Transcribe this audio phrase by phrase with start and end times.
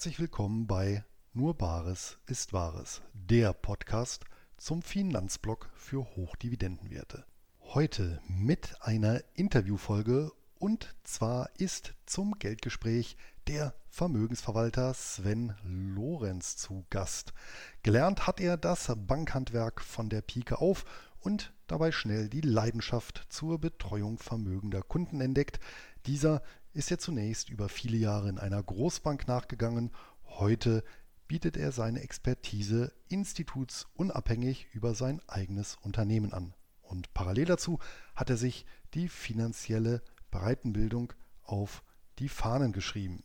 [0.00, 1.04] Herzlich willkommen bei
[1.34, 4.24] Nur Bares ist Wahres, der Podcast
[4.56, 7.26] zum Finanzblock für Hochdividendenwerte.
[7.74, 17.34] Heute mit einer Interviewfolge und zwar ist zum Geldgespräch der Vermögensverwalter Sven Lorenz zu Gast.
[17.82, 20.86] Gelernt hat er das Bankhandwerk von der Pike auf
[21.20, 25.60] und dabei schnell die Leidenschaft zur Betreuung vermögender Kunden entdeckt.
[26.06, 26.40] Dieser
[26.72, 29.90] ist er zunächst über viele Jahre in einer Großbank nachgegangen.
[30.24, 30.84] Heute
[31.26, 36.54] bietet er seine Expertise institutsunabhängig über sein eigenes Unternehmen an.
[36.82, 37.78] Und parallel dazu
[38.14, 41.12] hat er sich die finanzielle Breitenbildung
[41.44, 41.82] auf
[42.18, 43.22] die Fahnen geschrieben.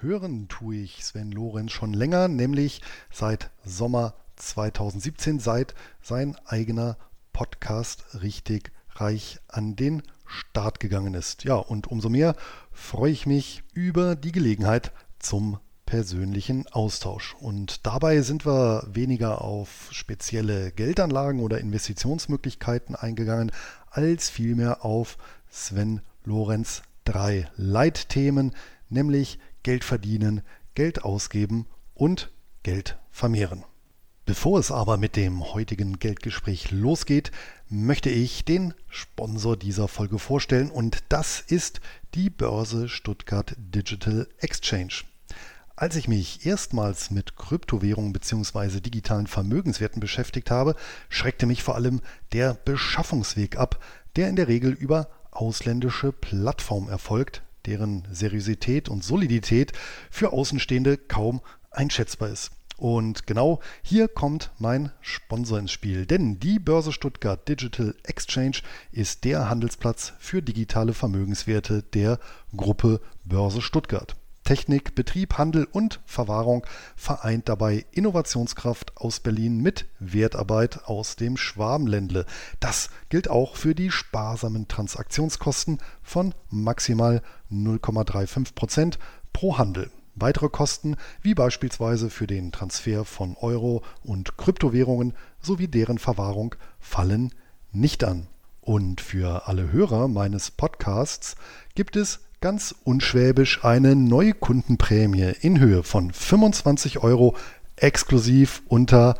[0.00, 6.96] Hören tue ich Sven Lorenz schon länger, nämlich seit Sommer 2017, seit sein eigener
[7.32, 11.44] Podcast richtig reich an den Start gegangen ist.
[11.44, 12.36] Ja, und umso mehr
[12.70, 17.34] freue ich mich über die Gelegenheit zum persönlichen Austausch.
[17.40, 23.52] Und dabei sind wir weniger auf spezielle Geldanlagen oder Investitionsmöglichkeiten eingegangen,
[23.90, 25.16] als vielmehr auf
[25.48, 28.54] Sven Lorenz drei Leitthemen,
[28.90, 30.42] nämlich Geld verdienen,
[30.74, 32.30] Geld ausgeben und
[32.62, 33.64] Geld vermehren.
[34.28, 37.32] Bevor es aber mit dem heutigen Geldgespräch losgeht,
[37.70, 41.80] möchte ich den Sponsor dieser Folge vorstellen und das ist
[42.14, 44.92] die Börse Stuttgart Digital Exchange.
[45.76, 48.80] Als ich mich erstmals mit Kryptowährungen bzw.
[48.80, 50.76] digitalen Vermögenswerten beschäftigt habe,
[51.08, 52.02] schreckte mich vor allem
[52.34, 53.82] der Beschaffungsweg ab,
[54.16, 59.72] der in der Regel über ausländische Plattformen erfolgt, deren Seriosität und Solidität
[60.10, 62.50] für Außenstehende kaum einschätzbar ist.
[62.78, 68.58] Und genau hier kommt mein Sponsor ins Spiel, denn die Börse Stuttgart Digital Exchange
[68.92, 72.20] ist der Handelsplatz für digitale Vermögenswerte der
[72.56, 74.14] Gruppe Börse Stuttgart.
[74.44, 76.64] Technik, Betrieb, Handel und Verwahrung
[76.94, 82.26] vereint dabei Innovationskraft aus Berlin mit Wertarbeit aus dem Schwabenländle.
[82.60, 88.98] Das gilt auch für die sparsamen Transaktionskosten von maximal 0,35 Prozent
[89.32, 89.90] pro Handel.
[90.20, 97.32] Weitere Kosten, wie beispielsweise für den Transfer von Euro und Kryptowährungen sowie deren Verwahrung, fallen
[97.72, 98.26] nicht an.
[98.60, 101.36] Und für alle Hörer meines Podcasts
[101.74, 107.34] gibt es ganz unschwäbisch eine Neukundenprämie in Höhe von 25 Euro
[107.76, 109.16] exklusiv unter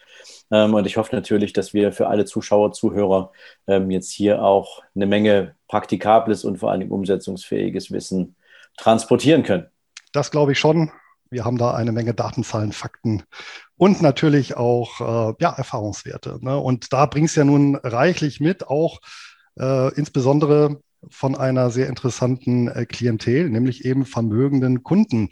[0.50, 3.32] Ähm, und ich hoffe natürlich, dass wir für alle Zuschauer, Zuhörer
[3.66, 8.36] ähm, jetzt hier auch eine Menge praktikables und vor allem umsetzungsfähiges Wissen
[8.76, 9.66] transportieren können.
[10.12, 10.91] Das glaube ich schon.
[11.28, 13.25] Wir haben da eine Menge Datenzahlen, Fakten
[13.76, 16.38] und natürlich auch äh, ja, Erfahrungswerte.
[16.41, 16.56] Ne?
[16.56, 19.00] Und da bringst du ja nun reichlich mit, auch
[19.58, 25.28] äh, insbesondere von einer sehr interessanten äh, Klientel, nämlich eben vermögenden Kunden.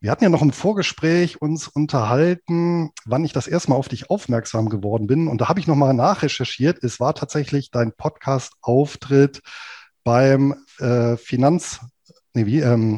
[0.00, 4.10] Wir hatten ja noch im Vorgespräch uns unterhalten, wann ich das erste Mal auf dich
[4.10, 5.28] aufmerksam geworden bin.
[5.28, 6.82] Und da habe ich nochmal nachrecherchiert.
[6.82, 9.42] Es war tatsächlich dein Podcast-Auftritt
[10.04, 11.80] beim äh, Finanz,
[12.34, 12.96] nee, wie, ähm,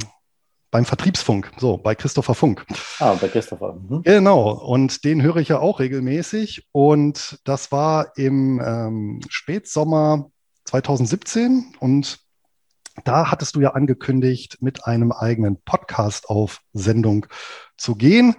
[0.70, 2.64] beim Vertriebsfunk, so bei Christopher Funk.
[3.00, 3.74] Ah, bei Christopher.
[3.74, 4.02] Mhm.
[4.02, 6.68] Genau, und den höre ich ja auch regelmäßig.
[6.72, 10.30] Und das war im ähm, Spätsommer
[10.70, 12.20] 2017 und
[13.04, 17.26] da hattest du ja angekündigt, mit einem eigenen Podcast auf Sendung
[17.76, 18.36] zu gehen.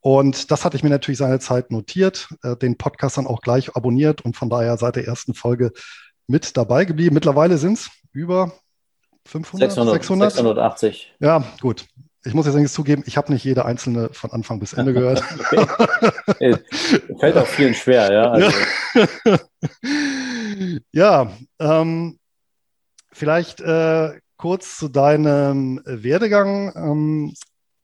[0.00, 4.20] Und das hatte ich mir natürlich seinerzeit notiert, äh, den Podcast dann auch gleich abonniert
[4.22, 5.72] und von daher seit der ersten Folge
[6.26, 7.14] mit dabei geblieben.
[7.14, 8.52] Mittlerweile sind es über
[9.26, 10.32] 500, 600, 600?
[10.32, 11.14] 680.
[11.20, 11.86] Ja, gut.
[12.24, 15.24] Ich muss jetzt eigentlich zugeben, ich habe nicht jede einzelne von Anfang bis Ende gehört.
[16.28, 16.56] okay.
[17.18, 18.30] Fällt auch vielen schwer, ja.
[18.32, 18.52] Also.
[20.92, 22.18] Ja, ähm,
[23.10, 26.72] vielleicht äh, kurz zu deinem Werdegang.
[26.74, 27.34] Ähm,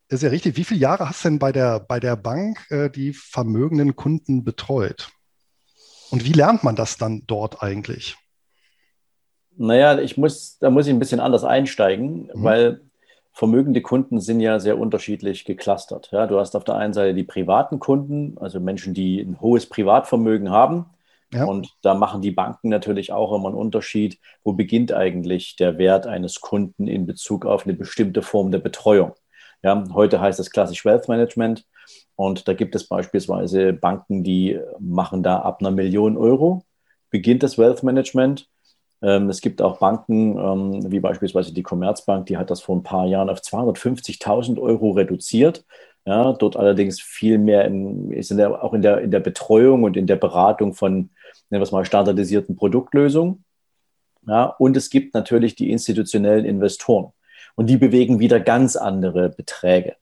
[0.08, 0.56] ist ja richtig.
[0.56, 4.42] Wie viele Jahre hast du denn bei der, bei der Bank äh, die vermögenden Kunden
[4.42, 5.10] betreut?
[6.10, 8.16] Und wie lernt man das dann dort eigentlich?
[9.56, 12.44] Naja, ich muss, da muss ich ein bisschen anders einsteigen, mhm.
[12.44, 12.80] weil
[13.32, 16.08] vermögende Kunden sind ja sehr unterschiedlich geklustert.
[16.10, 19.66] Ja, du hast auf der einen Seite die privaten Kunden, also Menschen, die ein hohes
[19.66, 20.86] Privatvermögen haben.
[21.32, 21.44] Ja.
[21.44, 24.18] Und da machen die Banken natürlich auch immer einen Unterschied.
[24.44, 29.12] Wo beginnt eigentlich der Wert eines Kunden in Bezug auf eine bestimmte Form der Betreuung?
[29.62, 31.66] Ja, heute heißt es klassisch Wealth Management.
[32.16, 36.64] Und da gibt es beispielsweise Banken, die machen da ab einer Million Euro,
[37.10, 38.48] beginnt das Wealth Management.
[39.02, 42.82] Ähm, es gibt auch Banken, ähm, wie beispielsweise die Commerzbank, die hat das vor ein
[42.82, 45.64] paar Jahren auf 250.000 Euro reduziert.
[46.06, 49.82] Ja, dort allerdings viel mehr in, ist in der, auch in der, in der Betreuung
[49.84, 51.10] und in der Beratung von,
[51.50, 53.44] nennen wir es mal, standardisierten Produktlösungen.
[54.26, 57.12] Ja, und es gibt natürlich die institutionellen Investoren.
[57.54, 59.96] Und die bewegen wieder ganz andere Beträge.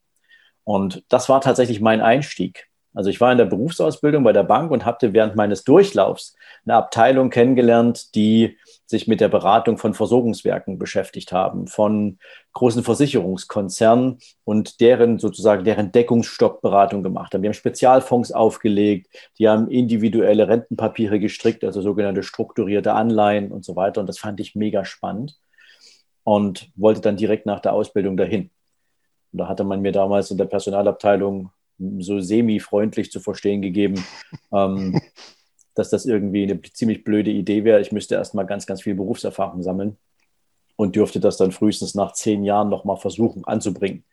[0.65, 2.69] Und das war tatsächlich mein Einstieg.
[2.93, 6.35] Also ich war in der Berufsausbildung bei der Bank und hatte während meines Durchlaufs
[6.65, 12.19] eine Abteilung kennengelernt, die sich mit der Beratung von Versorgungswerken beschäftigt haben, von
[12.53, 17.43] großen Versicherungskonzernen und deren sozusagen deren Deckungsstockberatung gemacht haben.
[17.43, 23.75] Die haben Spezialfonds aufgelegt, die haben individuelle Rentenpapiere gestrickt, also sogenannte strukturierte Anleihen und so
[23.75, 24.01] weiter.
[24.01, 25.37] Und das fand ich mega spannend
[26.23, 28.51] und wollte dann direkt nach der Ausbildung dahin.
[29.33, 31.51] Und da hatte man mir damals in der Personalabteilung
[31.99, 34.05] so semi-freundlich zu verstehen gegeben,
[34.53, 35.01] ähm,
[35.77, 37.81] dass das irgendwie eine ziemlich blöde Idee wäre.
[37.81, 39.97] Ich müsste erstmal ganz, ganz viel Berufserfahrung sammeln
[40.75, 44.05] und dürfte das dann frühestens nach zehn Jahren nochmal versuchen anzubringen.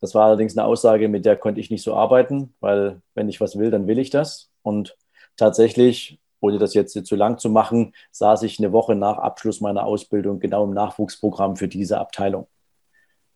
[0.00, 3.40] Das war allerdings eine Aussage, mit der konnte ich nicht so arbeiten, weil wenn ich
[3.40, 4.50] was will, dann will ich das.
[4.62, 4.96] Und
[5.36, 9.84] tatsächlich, ohne das jetzt zu lang zu machen, saß ich eine Woche nach Abschluss meiner
[9.84, 12.48] Ausbildung genau im Nachwuchsprogramm für diese Abteilung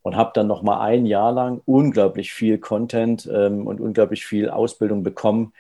[0.03, 4.51] und habe dann noch mal ein Jahr lang unglaublich viel Content ähm, und unglaublich viel
[4.51, 5.53] Ausbildung bekommen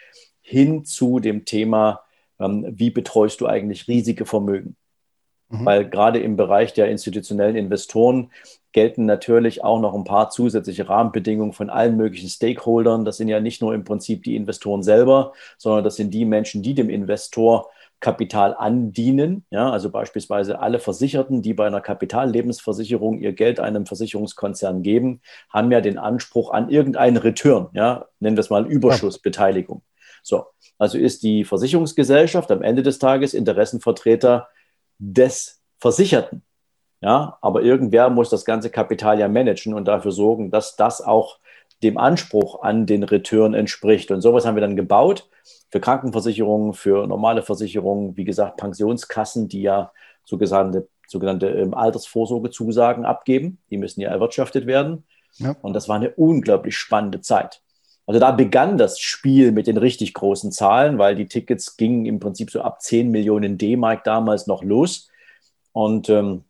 [0.46, 2.02] hin zu dem Thema,
[2.38, 4.76] ähm, wie betreust du eigentlich riesige Vermögen?
[5.48, 5.66] Mhm.
[5.66, 8.30] Weil gerade im Bereich der institutionellen Investoren
[8.70, 13.04] gelten natürlich auch noch ein paar zusätzliche Rahmenbedingungen von allen möglichen Stakeholdern.
[13.04, 16.62] Das sind ja nicht nur im Prinzip die Investoren selber, sondern das sind die Menschen,
[16.62, 19.44] die dem Investor Kapital andienen.
[19.50, 25.72] Ja, also beispielsweise alle Versicherten, die bei einer Kapitallebensversicherung ihr Geld einem Versicherungskonzern geben, haben
[25.72, 27.68] ja den Anspruch an irgendeinen Return.
[27.72, 29.82] Ja, nennen wir es mal Überschussbeteiligung.
[30.26, 30.46] So,
[30.76, 34.48] also ist die Versicherungsgesellschaft am Ende des Tages Interessenvertreter
[34.98, 36.42] des Versicherten.
[37.00, 41.38] Ja, aber irgendwer muss das ganze Kapital ja managen und dafür sorgen, dass das auch
[41.84, 44.10] dem Anspruch an den Return entspricht.
[44.10, 45.28] Und sowas haben wir dann gebaut
[45.70, 49.92] für Krankenversicherungen, für normale Versicherungen, wie gesagt, Pensionskassen, die ja
[50.24, 53.58] sogenannte, sogenannte ähm, Altersvorsorgezusagen abgeben.
[53.70, 55.04] Die müssen ja erwirtschaftet werden.
[55.34, 55.54] Ja.
[55.62, 57.62] Und das war eine unglaublich spannende Zeit.
[58.06, 62.20] Also da begann das Spiel mit den richtig großen Zahlen, weil die Tickets gingen im
[62.20, 65.10] Prinzip so ab 10 Millionen D-Mark damals noch los.
[65.72, 66.44] Und ähm,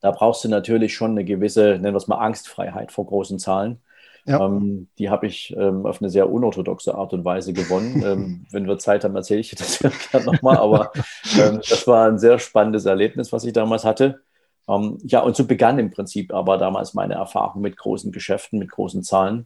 [0.00, 3.80] da brauchst du natürlich schon eine gewisse, nennen wir es mal, Angstfreiheit vor großen Zahlen.
[4.26, 4.46] Ja.
[4.46, 8.02] Ähm, die habe ich ähm, auf eine sehr unorthodoxe Art und Weise gewonnen.
[8.06, 10.56] ähm, wenn wir Zeit haben, erzähle ich das gerne nochmal.
[10.56, 10.92] Aber
[11.38, 14.22] ähm, das war ein sehr spannendes Erlebnis, was ich damals hatte.
[14.66, 18.70] Ähm, ja, und so begann im Prinzip aber damals meine Erfahrung mit großen Geschäften, mit
[18.70, 19.44] großen Zahlen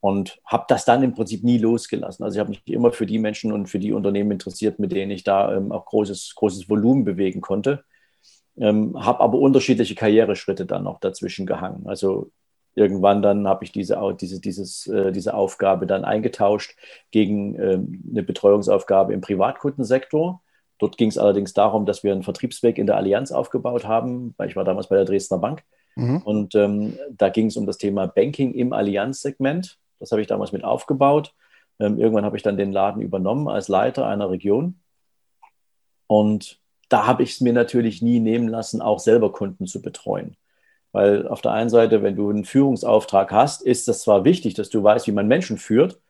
[0.00, 2.24] und habe das dann im Prinzip nie losgelassen.
[2.24, 5.10] Also ich habe mich immer für die Menschen und für die Unternehmen interessiert, mit denen
[5.10, 7.84] ich da ähm, auch großes, großes Volumen bewegen konnte.
[8.56, 11.86] Ähm, habe aber unterschiedliche Karriereschritte dann noch dazwischen gehangen.
[11.86, 12.30] Also
[12.74, 16.76] irgendwann dann habe ich diese, diese, dieses, äh, diese Aufgabe dann eingetauscht
[17.10, 20.40] gegen ähm, eine Betreuungsaufgabe im Privatkundensektor.
[20.78, 24.48] Dort ging es allerdings darum, dass wir einen Vertriebsweg in der Allianz aufgebaut haben, weil
[24.48, 25.64] ich war damals bei der Dresdner Bank.
[25.96, 26.18] Mhm.
[26.18, 29.78] Und ähm, da ging es um das Thema Banking im Allianzsegment.
[30.00, 31.34] Das habe ich damals mit aufgebaut.
[31.78, 34.80] Ähm, irgendwann habe ich dann den Laden übernommen als Leiter einer Region.
[36.06, 40.36] Und da habe ich es mir natürlich nie nehmen lassen, auch selber Kunden zu betreuen.
[40.92, 44.70] Weil auf der einen Seite, wenn du einen Führungsauftrag hast, ist das zwar wichtig, dass
[44.70, 46.00] du weißt, wie man Menschen führt,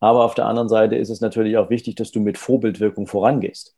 [0.00, 3.74] aber auf der anderen Seite ist es natürlich auch wichtig, dass du mit Vorbildwirkung vorangehst.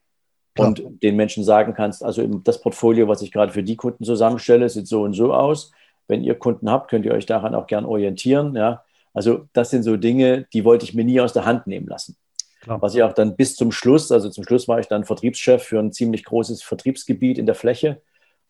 [0.54, 0.68] Klar.
[0.68, 4.68] Und den Menschen sagen kannst, also das Portfolio, was ich gerade für die Kunden zusammenstelle,
[4.68, 5.70] sieht so und so aus.
[6.08, 8.56] Wenn ihr Kunden habt, könnt ihr euch daran auch gern orientieren.
[8.56, 8.82] Ja?
[9.16, 12.16] Also das sind so Dinge, die wollte ich mir nie aus der Hand nehmen lassen.
[12.60, 12.82] Klar.
[12.82, 15.78] Was ich auch dann bis zum Schluss, also zum Schluss war ich dann Vertriebschef für
[15.78, 18.02] ein ziemlich großes Vertriebsgebiet in der Fläche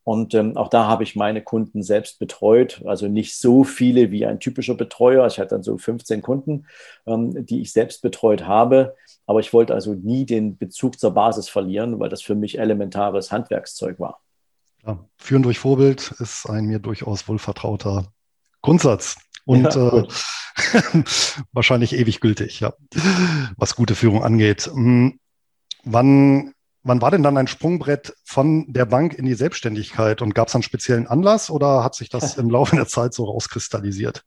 [0.06, 4.24] und ähm, auch da habe ich meine Kunden selbst betreut, also nicht so viele wie
[4.24, 5.26] ein typischer Betreuer.
[5.26, 6.66] Ich hatte dann so 15 Kunden,
[7.06, 8.94] ähm, die ich selbst betreut habe.
[9.26, 13.32] Aber ich wollte also nie den Bezug zur Basis verlieren, weil das für mich elementares
[13.32, 14.20] Handwerkszeug war.
[14.86, 18.06] Ja, führen durch Vorbild ist ein mir durchaus wohlvertrauter
[18.62, 19.16] Grundsatz
[19.46, 20.06] und ja, äh,
[21.52, 22.74] wahrscheinlich ewig gültig, ja,
[23.56, 24.66] was gute Führung angeht.
[24.66, 25.18] Hm,
[25.84, 30.48] wann, wann war denn dann ein Sprungbrett von der Bank in die Selbstständigkeit und gab
[30.48, 34.24] es einen speziellen Anlass oder hat sich das im Laufe der Zeit so rauskristallisiert?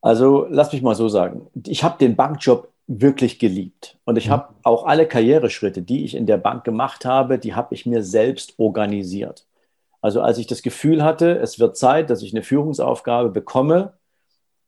[0.00, 3.98] Also lass mich mal so sagen, ich habe den Bankjob wirklich geliebt.
[4.04, 4.32] Und ich mhm.
[4.32, 8.02] habe auch alle Karriereschritte, die ich in der Bank gemacht habe, die habe ich mir
[8.02, 9.46] selbst organisiert.
[10.00, 13.94] Also als ich das Gefühl hatte, es wird Zeit, dass ich eine Führungsaufgabe bekomme,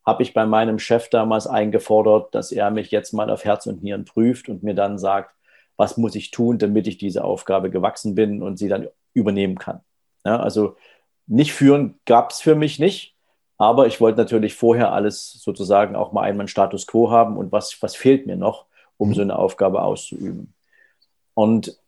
[0.05, 3.83] habe ich bei meinem Chef damals eingefordert, dass er mich jetzt mal auf Herz und
[3.83, 5.35] Nieren prüft und mir dann sagt,
[5.77, 9.81] was muss ich tun, damit ich diese Aufgabe gewachsen bin und sie dann übernehmen kann.
[10.25, 10.77] Ja, also
[11.27, 13.13] nicht führen gab es für mich nicht.
[13.59, 17.81] Aber ich wollte natürlich vorher alles sozusagen auch mal einmal Status quo haben und was,
[17.81, 19.15] was fehlt mir noch, um mhm.
[19.15, 20.53] so eine Aufgabe auszuüben.
[21.35, 21.79] Und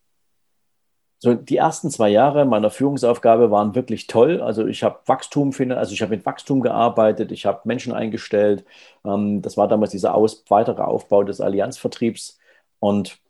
[1.25, 4.43] so die ersten zwei Jahre meiner Führungsaufgabe waren wirklich toll.
[4.43, 8.67] Also ich habe Wachstum, also ich habe mit Wachstum gearbeitet, ich habe Menschen eingestellt.
[9.07, 12.39] Ähm, das war damals dieser Aus, weitere Aufbau des Allianzvertriebs.
[12.79, 13.21] Und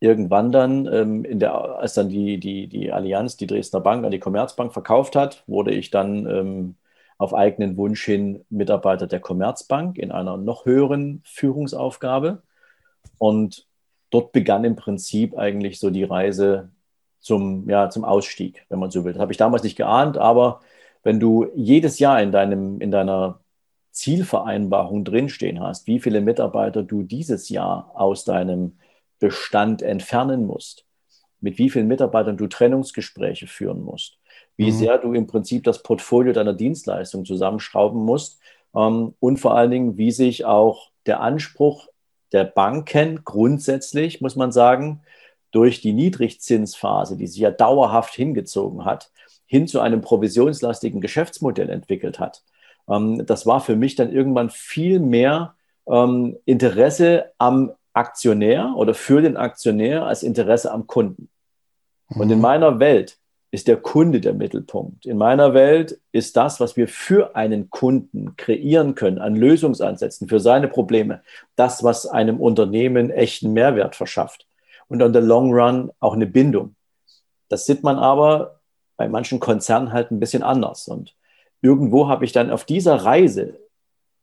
[0.00, 4.18] irgendwann dann, ähm, der, als dann die, die, die Allianz, die Dresdner Bank an die
[4.18, 6.74] Commerzbank verkauft hat, wurde ich dann ähm,
[7.18, 12.42] auf eigenen Wunsch hin Mitarbeiter der Commerzbank in einer noch höheren Führungsaufgabe.
[13.18, 13.68] Und
[14.10, 16.70] dort begann im Prinzip eigentlich so die Reise
[17.20, 19.12] zum, ja, zum Ausstieg, wenn man so will.
[19.12, 20.60] Das habe ich damals nicht geahnt, aber
[21.02, 23.40] wenn du jedes Jahr in, deinem, in deiner
[23.92, 28.78] Zielvereinbarung drinstehen hast, wie viele Mitarbeiter du dieses Jahr aus deinem
[29.18, 30.84] Bestand entfernen musst,
[31.40, 34.18] mit wie vielen Mitarbeitern du Trennungsgespräche führen musst,
[34.56, 34.76] wie mhm.
[34.76, 38.40] sehr du im Prinzip das Portfolio deiner Dienstleistung zusammenschrauben musst
[38.74, 41.88] ähm, und vor allen Dingen, wie sich auch der Anspruch
[42.32, 45.02] der Banken grundsätzlich, muss man sagen,
[45.50, 49.10] durch die Niedrigzinsphase, die sich ja dauerhaft hingezogen hat,
[49.46, 52.42] hin zu einem provisionslastigen Geschäftsmodell entwickelt hat.
[52.88, 55.54] Ähm, das war für mich dann irgendwann viel mehr
[55.88, 61.28] ähm, Interesse am Aktionär oder für den Aktionär als Interesse am Kunden.
[62.10, 62.42] Und in mhm.
[62.42, 63.18] meiner Welt
[63.50, 65.06] ist der Kunde der Mittelpunkt.
[65.06, 70.38] In meiner Welt ist das, was wir für einen Kunden kreieren können, an Lösungsansätzen für
[70.38, 71.22] seine Probleme,
[71.56, 74.46] das, was einem Unternehmen echten Mehrwert verschafft
[74.90, 76.74] und on the long run auch eine Bindung.
[77.48, 78.60] Das sieht man aber
[78.96, 80.86] bei manchen Konzernen halt ein bisschen anders.
[80.88, 81.14] Und
[81.62, 83.58] irgendwo habe ich dann auf dieser Reise,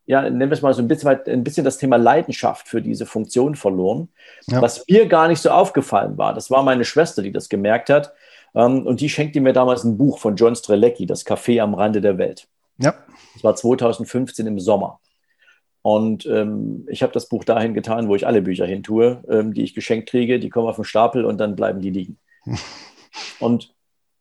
[0.06, 3.06] ja, nennen wir es mal so ein bisschen, ein bisschen das Thema Leidenschaft für diese
[3.06, 4.10] Funktion verloren,
[4.48, 4.62] ja.
[4.62, 6.34] was mir gar nicht so aufgefallen war.
[6.34, 8.14] Das war meine Schwester, die das gemerkt hat
[8.54, 12.02] ähm, und die schenkte mir damals ein Buch von John Strelecki, Das Café am Rande
[12.02, 12.48] der Welt.
[12.78, 12.94] Ja.
[13.34, 15.00] Das war 2015 im Sommer.
[15.88, 19.54] Und ähm, ich habe das Buch dahin getan, wo ich alle Bücher hin tue, ähm,
[19.54, 20.38] die ich geschenkt kriege.
[20.38, 22.18] Die kommen auf den Stapel und dann bleiben die liegen.
[23.40, 23.74] und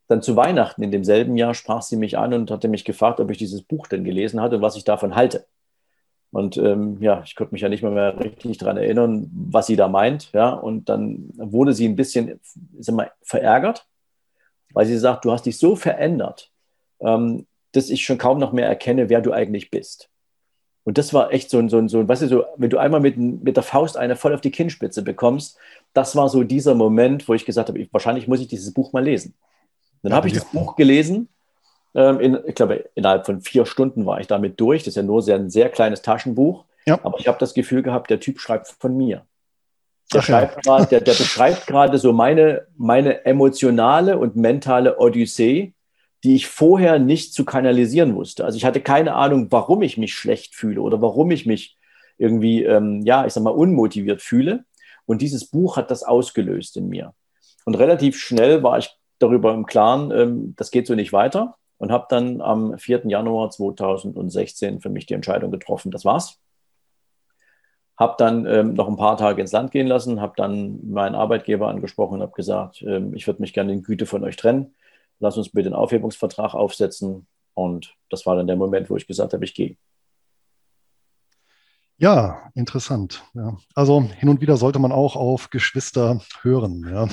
[0.07, 3.33] dann zu Weihnachten in demselben Jahr sprach sie mich an und hatte mich gefragt, ob
[3.33, 5.45] ich dieses Buch denn gelesen hatte und was ich davon halte.
[6.31, 9.75] Und ähm, ja, ich konnte mich ja nicht mehr, mehr richtig daran erinnern, was sie
[9.75, 10.31] da meint.
[10.33, 12.39] Ja, und dann wurde sie ein bisschen
[12.79, 13.89] sag mal, verärgert,
[14.73, 16.53] weil sie sagt, du hast dich so verändert,
[17.01, 20.11] ähm, dass ich schon kaum noch mehr erkenne, wer du eigentlich bist.
[20.87, 22.78] Und das war echt so ein, so ein, so ein weißt du, so, wenn du
[22.78, 25.59] einmal mit, mit der Faust eine voll auf die Kinnspitze bekommst,
[25.95, 28.93] das war so dieser Moment, wo ich gesagt habe, ich, wahrscheinlich muss ich dieses Buch
[28.93, 29.35] mal lesen.
[30.05, 31.28] Dann habe ich das Buch gelesen.
[31.97, 34.85] Ähm, in, ich glaube, innerhalb von vier Stunden war ich damit durch.
[34.85, 36.64] Das ist ja nur sehr, ein sehr kleines Taschenbuch.
[36.87, 37.00] Ja.
[37.02, 39.26] Aber ich habe das Gefühl gehabt, der Typ schreibt von mir.
[40.12, 40.45] Der, Ach, ja.
[40.45, 45.73] grad, der, der beschreibt gerade so meine, meine emotionale und mentale Odyssee,
[46.26, 48.45] die ich vorher nicht zu kanalisieren wusste.
[48.45, 51.78] Also ich hatte keine Ahnung, warum ich mich schlecht fühle oder warum ich mich
[52.18, 54.64] irgendwie, ähm, ja, ich sag mal, unmotiviert fühle.
[55.04, 57.14] Und dieses Buch hat das ausgelöst in mir.
[57.64, 58.90] Und relativ schnell war ich
[59.21, 61.54] darüber im Klaren, ähm, das geht so nicht weiter.
[61.78, 63.02] Und habe dann am 4.
[63.04, 66.40] Januar 2016 für mich die Entscheidung getroffen, das war's.
[67.97, 71.68] Habe dann ähm, noch ein paar Tage ins Land gehen lassen, habe dann meinen Arbeitgeber
[71.68, 74.75] angesprochen und habe gesagt, ähm, ich würde mich gerne in Güte von euch trennen.
[75.19, 77.27] Lass uns bitte einen Aufhebungsvertrag aufsetzen.
[77.55, 79.77] Und das war dann der Moment, wo ich gesagt habe, ich gehe.
[81.99, 83.25] Ja, interessant.
[83.33, 83.57] Ja.
[83.75, 86.87] Also hin und wieder sollte man auch auf Geschwister hören.
[86.87, 87.09] Ja,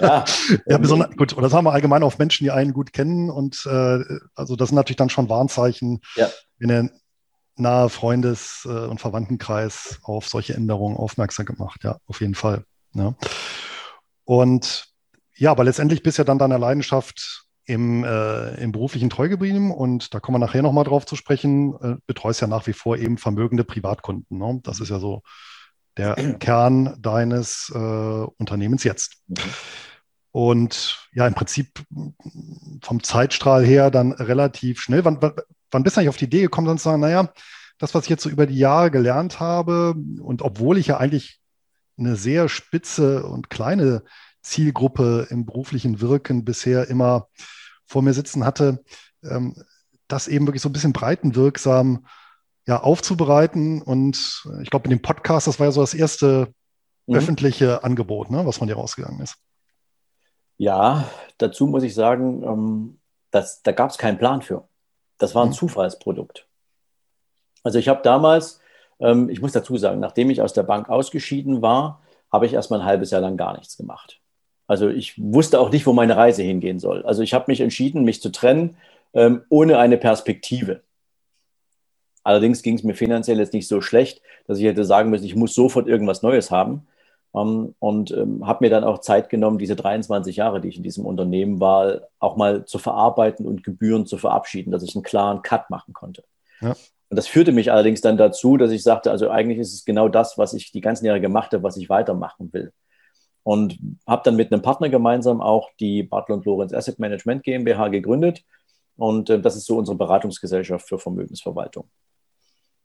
[0.00, 0.24] ja,
[0.66, 3.30] ja besonders, gut, und das haben wir allgemein auf Menschen, die einen gut kennen.
[3.30, 4.00] Und äh,
[4.34, 6.28] also das sind natürlich dann schon Warnzeichen, ja.
[6.58, 6.90] wenn er
[7.54, 11.84] nahe Freundes- äh, und Verwandtenkreis auf solche Änderungen aufmerksam gemacht.
[11.84, 12.64] Ja, auf jeden Fall.
[12.94, 13.14] Ja.
[14.24, 14.89] Und
[15.40, 20.12] ja, aber letztendlich bist ja dann deiner Leidenschaft im, äh, im beruflichen treu geblieben und
[20.12, 23.16] da kommen wir nachher nochmal drauf zu sprechen, äh, betreust ja nach wie vor eben
[23.16, 24.36] vermögende Privatkunden.
[24.36, 24.60] Ne?
[24.62, 25.22] Das ist ja so
[25.96, 29.22] der Kern deines äh, Unternehmens jetzt.
[29.28, 29.36] Mhm.
[30.32, 31.84] Und ja, im Prinzip
[32.82, 35.06] vom Zeitstrahl her dann relativ schnell.
[35.06, 35.20] Wann,
[35.70, 37.32] wann bist du eigentlich auf die Idee gekommen, dann zu sagen, naja,
[37.78, 41.40] das, was ich jetzt so über die Jahre gelernt habe, und obwohl ich ja eigentlich
[41.98, 44.02] eine sehr spitze und kleine
[44.42, 47.28] Zielgruppe im beruflichen Wirken bisher immer
[47.86, 48.82] vor mir sitzen hatte,
[49.22, 49.54] ähm,
[50.08, 52.06] das eben wirklich so ein bisschen breitenwirksam
[52.66, 53.82] ja, aufzubereiten.
[53.82, 56.52] Und ich glaube, in dem Podcast, das war ja so das erste
[57.06, 57.16] mhm.
[57.16, 59.36] öffentliche Angebot, ne, was von dir rausgegangen ist.
[60.56, 64.68] Ja, dazu muss ich sagen, ähm, dass, da gab es keinen Plan für.
[65.18, 65.54] Das war ein mhm.
[65.54, 66.46] Zufallsprodukt.
[67.62, 68.60] Also ich habe damals,
[69.00, 72.80] ähm, ich muss dazu sagen, nachdem ich aus der Bank ausgeschieden war, habe ich erstmal
[72.80, 74.19] ein halbes Jahr lang gar nichts gemacht.
[74.70, 77.02] Also ich wusste auch nicht, wo meine Reise hingehen soll.
[77.02, 78.76] Also ich habe mich entschieden, mich zu trennen,
[79.14, 80.82] ähm, ohne eine Perspektive.
[82.22, 85.34] Allerdings ging es mir finanziell jetzt nicht so schlecht, dass ich hätte sagen müssen, ich
[85.34, 86.86] muss sofort irgendwas Neues haben.
[87.32, 90.76] Um, ähm, und ähm, habe mir dann auch Zeit genommen, diese 23 Jahre, die ich
[90.76, 95.02] in diesem Unternehmen war, auch mal zu verarbeiten und Gebühren zu verabschieden, dass ich einen
[95.02, 96.22] klaren Cut machen konnte.
[96.60, 96.76] Ja.
[97.08, 100.08] Und das führte mich allerdings dann dazu, dass ich sagte, also eigentlich ist es genau
[100.08, 102.72] das, was ich die ganzen Jahre gemacht habe, was ich weitermachen will.
[103.50, 107.88] Und habe dann mit einem Partner gemeinsam auch die Bartel und Lorenz Asset Management GmbH
[107.88, 108.44] gegründet.
[108.96, 111.90] Und äh, das ist so unsere Beratungsgesellschaft für Vermögensverwaltung.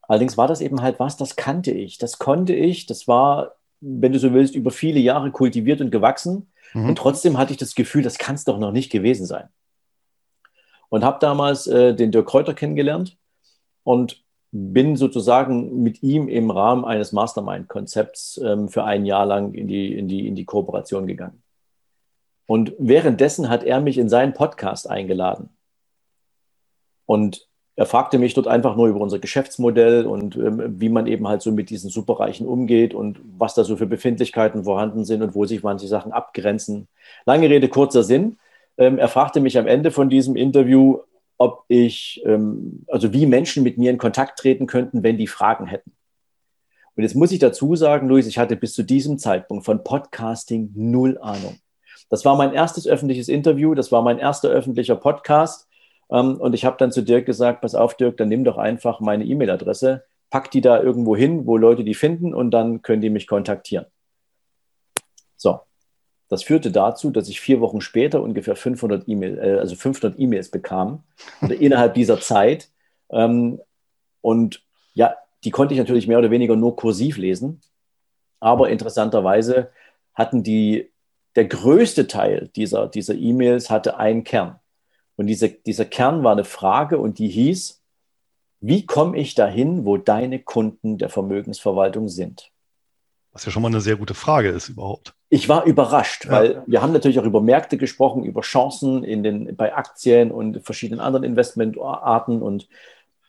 [0.01, 4.12] Allerdings war das eben halt was, das kannte ich, das konnte ich, das war, wenn
[4.12, 6.51] du so willst, über viele Jahre kultiviert und gewachsen.
[6.74, 6.89] Mhm.
[6.89, 9.50] Und trotzdem hatte ich das Gefühl, das kann es doch noch nicht gewesen sein.
[10.89, 13.19] Und habe damals äh, den Dirk Kräuter kennengelernt
[13.84, 14.25] und
[14.57, 19.93] bin sozusagen mit ihm im Rahmen eines Mastermind-Konzepts ähm, für ein Jahr lang in die,
[19.93, 21.43] in, die, in die Kooperation gegangen.
[22.45, 25.50] Und währenddessen hat er mich in seinen Podcast eingeladen.
[27.05, 31.27] Und er fragte mich dort einfach nur über unser Geschäftsmodell und ähm, wie man eben
[31.27, 35.35] halt so mit diesen Superreichen umgeht und was da so für Befindlichkeiten vorhanden sind und
[35.35, 36.87] wo sich manche Sachen abgrenzen.
[37.25, 38.37] Lange Rede, kurzer Sinn.
[38.77, 41.00] Ähm, er fragte mich am Ende von diesem Interview,
[41.37, 45.65] ob ich, ähm, also wie Menschen mit mir in Kontakt treten könnten, wenn die Fragen
[45.67, 45.91] hätten.
[46.95, 50.71] Und jetzt muss ich dazu sagen, Luis, ich hatte bis zu diesem Zeitpunkt von Podcasting
[50.75, 51.57] null Ahnung.
[52.09, 55.67] Das war mein erstes öffentliches Interview, das war mein erster öffentlicher Podcast.
[56.09, 59.00] Ähm, und ich habe dann zu Dirk gesagt, pass auf, Dirk, dann nimm doch einfach
[59.00, 63.09] meine E-Mail-Adresse, pack die da irgendwo hin, wo Leute die finden und dann können die
[63.09, 63.85] mich kontaktieren.
[66.27, 70.50] Das führte dazu, dass ich vier Wochen später ungefähr 500 E-Mail, äh, also 500 E-Mails
[70.50, 71.03] bekam
[71.59, 72.70] innerhalb dieser Zeit.
[73.11, 73.59] Ähm,
[74.22, 77.61] und ja, die konnte ich natürlich mehr oder weniger nur kursiv lesen.
[78.40, 79.72] Aber interessanterweise
[80.14, 80.92] hatten die,
[81.35, 84.59] der größte Teil dieser, dieser E-Mails hatte einen Kern.
[85.16, 87.81] Und diese, dieser Kern war eine Frage und die hieß,
[88.61, 92.51] wie komme ich dahin, wo deine Kunden der Vermögensverwaltung sind?
[93.31, 95.14] Was ja schon mal eine sehr gute Frage ist überhaupt.
[95.35, 96.63] Ich war überrascht, weil ja.
[96.65, 101.01] wir haben natürlich auch über Märkte gesprochen, über Chancen in den, bei Aktien und verschiedenen
[101.01, 102.41] anderen Investmentarten.
[102.41, 102.69] Und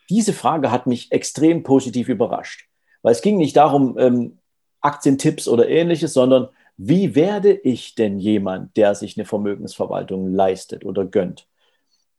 [0.09, 2.69] diese Frage hat mich extrem positiv überrascht,
[3.03, 4.39] weil es ging nicht darum, ähm,
[4.81, 11.05] Aktientipps oder ähnliches, sondern wie werde ich denn jemand, der sich eine Vermögensverwaltung leistet oder
[11.07, 11.49] gönnt?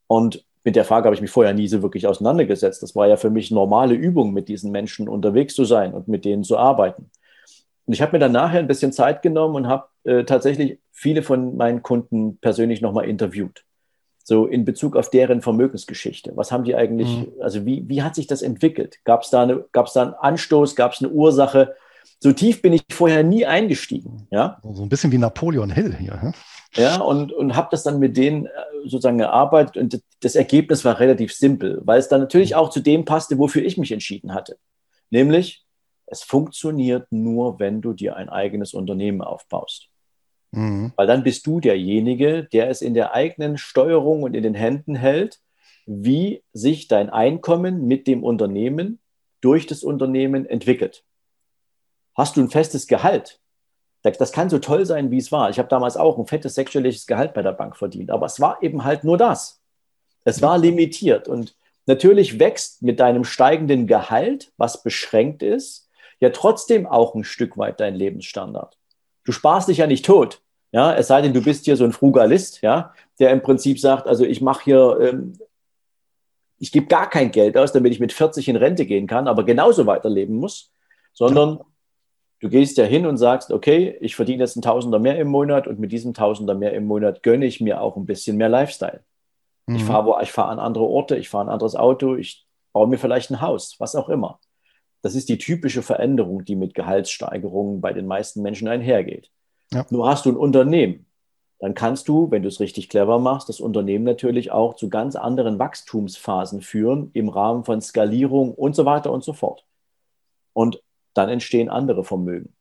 [0.08, 2.84] Und mit der Frage habe ich mich vorher nie so wirklich auseinandergesetzt.
[2.84, 6.26] Das war ja für mich normale Übung, mit diesen Menschen unterwegs zu sein und mit
[6.26, 7.10] denen zu arbeiten.
[7.88, 11.24] Und ich habe mir dann nachher ein bisschen Zeit genommen und habe äh, tatsächlich viele
[11.24, 13.64] von meinen Kunden persönlich nochmal interviewt.
[14.24, 16.34] So in Bezug auf deren Vermögensgeschichte.
[16.36, 17.42] Was haben die eigentlich, mhm.
[17.42, 19.00] also wie, wie hat sich das entwickelt?
[19.06, 21.76] Gab es da, eine, da einen Anstoß, gab es eine Ursache?
[22.20, 24.28] So tief bin ich vorher nie eingestiegen.
[24.32, 24.60] Ja?
[24.64, 26.22] So ein bisschen wie Napoleon Hill hier.
[26.22, 26.34] Hm?
[26.76, 28.50] Ja, und, und habe das dann mit denen äh,
[28.84, 33.06] sozusagen gearbeitet und das Ergebnis war relativ simpel, weil es dann natürlich auch zu dem
[33.06, 34.58] passte, wofür ich mich entschieden hatte.
[35.10, 35.66] Nämlich,
[36.08, 39.90] es funktioniert nur, wenn du dir ein eigenes Unternehmen aufbaust.
[40.52, 40.94] Mhm.
[40.96, 44.96] Weil dann bist du derjenige, der es in der eigenen Steuerung und in den Händen
[44.96, 45.40] hält,
[45.86, 49.00] wie sich dein Einkommen mit dem Unternehmen
[49.42, 51.04] durch das Unternehmen entwickelt.
[52.16, 53.40] Hast du ein festes Gehalt,
[54.02, 55.50] das kann so toll sein, wie es war.
[55.50, 58.64] Ich habe damals auch ein fettes sechsstelliges Gehalt bei der Bank verdient, aber es war
[58.64, 59.62] eben halt nur das.
[60.24, 65.87] Es war limitiert und natürlich wächst mit deinem steigenden Gehalt, was beschränkt ist,
[66.20, 68.78] ja trotzdem auch ein Stück weit dein Lebensstandard.
[69.24, 71.92] Du sparst dich ja nicht tot, ja, es sei denn, du bist hier so ein
[71.92, 75.34] Frugalist, ja, der im Prinzip sagt, also ich mache hier, ähm,
[76.60, 79.44] ich gebe gar kein Geld aus, damit ich mit 40 in Rente gehen kann, aber
[79.44, 80.72] genauso weiterleben muss,
[81.14, 81.60] sondern
[82.40, 85.68] Du gehst ja hin und sagst, okay, ich verdiene jetzt einen Tausender mehr im Monat
[85.68, 89.04] und mit diesem Tausender mehr im Monat gönne ich mir auch ein bisschen mehr Lifestyle.
[89.66, 89.76] Mhm.
[89.76, 93.32] Ich fahre fahr an andere Orte, ich fahre ein anderes Auto, ich baue mir vielleicht
[93.32, 94.40] ein Haus, was auch immer.
[95.08, 99.32] Das ist die typische Veränderung, die mit Gehaltssteigerungen bei den meisten Menschen einhergeht.
[99.72, 99.86] Ja.
[99.90, 101.06] Nur hast du ein Unternehmen.
[101.60, 105.16] dann kannst du, wenn du es richtig clever machst, das Unternehmen natürlich auch zu ganz
[105.16, 109.66] anderen Wachstumsphasen führen im Rahmen von Skalierung und so weiter und so fort.
[110.52, 112.54] Und dann entstehen andere Vermögen.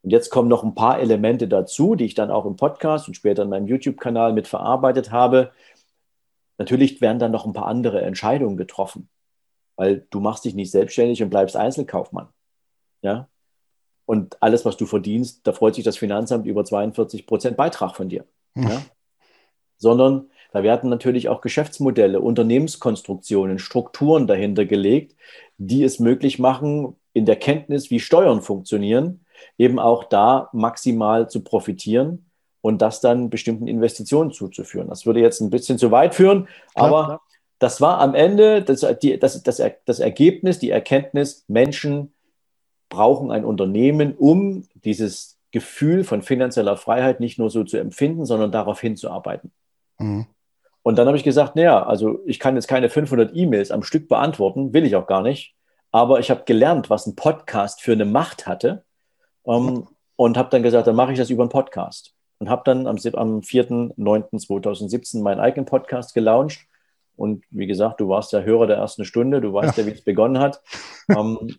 [0.00, 3.14] Und jetzt kommen noch ein paar Elemente dazu, die ich dann auch im Podcast und
[3.14, 5.50] später in meinem YouTube-Kanal mit verarbeitet habe.
[6.56, 9.10] Natürlich werden dann noch ein paar andere Entscheidungen getroffen,
[9.80, 12.28] weil du machst dich nicht selbstständig und bleibst Einzelkaufmann.
[13.00, 13.30] Ja?
[14.04, 18.10] Und alles, was du verdienst, da freut sich das Finanzamt über 42 Prozent Beitrag von
[18.10, 18.26] dir.
[18.56, 18.64] Hm.
[18.64, 18.82] Ja?
[19.78, 25.16] Sondern da werden natürlich auch Geschäftsmodelle, Unternehmenskonstruktionen, Strukturen dahinter gelegt,
[25.56, 29.24] die es möglich machen, in der Kenntnis, wie Steuern funktionieren,
[29.56, 32.26] eben auch da maximal zu profitieren
[32.60, 34.88] und das dann bestimmten Investitionen zuzuführen.
[34.88, 37.22] Das würde jetzt ein bisschen zu weit führen, aber.
[37.60, 42.12] Das war am Ende das, die, das, das, das Ergebnis, die Erkenntnis, Menschen
[42.88, 48.50] brauchen ein Unternehmen, um dieses Gefühl von finanzieller Freiheit nicht nur so zu empfinden, sondern
[48.50, 49.52] darauf hinzuarbeiten.
[49.98, 50.26] Mhm.
[50.82, 54.08] Und dann habe ich gesagt, naja, also ich kann jetzt keine 500 E-Mails am Stück
[54.08, 55.54] beantworten, will ich auch gar nicht.
[55.92, 58.84] Aber ich habe gelernt, was ein Podcast für eine Macht hatte
[59.46, 62.14] ähm, und habe dann gesagt, dann mache ich das über einen Podcast.
[62.38, 66.60] Und habe dann am, am 4.9.2017 meinen eigenen Podcast gelauncht.
[67.20, 69.92] Und wie gesagt, du warst ja Hörer der ersten Stunde, du weißt ja, ja wie
[69.92, 70.62] es begonnen hat.
[71.10, 71.54] ähm,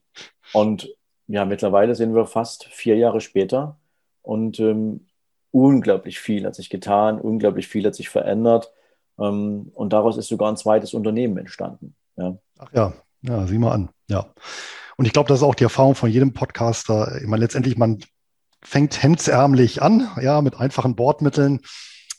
[0.54, 0.89] und
[1.28, 3.78] ja, mittlerweile sind wir fast vier Jahre später
[4.24, 5.06] und ähm,
[5.52, 8.74] unglaublich viel hat sich getan, unglaublich viel hat sich verändert.
[9.19, 11.95] Ähm, und daraus ist sogar ein zweites Unternehmen entstanden.
[12.17, 12.39] Ja.
[12.58, 13.89] Ach ja, ja, sieh mal an.
[14.08, 14.34] Ja.
[14.97, 17.21] Und ich glaube, das ist auch die Erfahrung von jedem Podcaster.
[17.21, 18.00] Ich meine, letztendlich, man
[18.63, 21.60] fängt hemdsärmlich an, ja, mit einfachen Bordmitteln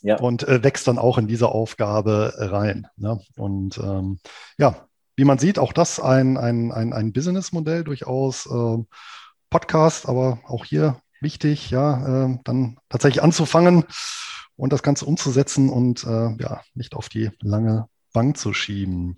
[0.03, 0.19] ja.
[0.19, 2.87] und äh, wächst dann auch in diese Aufgabe rein.
[2.97, 3.19] Ne?
[3.35, 4.19] Und ähm,
[4.59, 8.45] ja, wie man sieht, auch das ein, ein, ein, ein Businessmodell durchaus.
[8.45, 8.83] Äh,
[9.53, 13.85] Podcast, aber auch hier wichtig, ja, äh, dann tatsächlich anzufangen
[14.55, 19.15] und das Ganze umzusetzen und äh, ja, nicht auf die lange Bank zu schieben.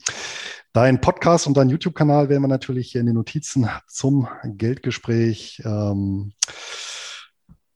[0.74, 6.34] Dein Podcast und dein YouTube-Kanal werden wir natürlich hier in den Notizen zum Geldgespräch ähm,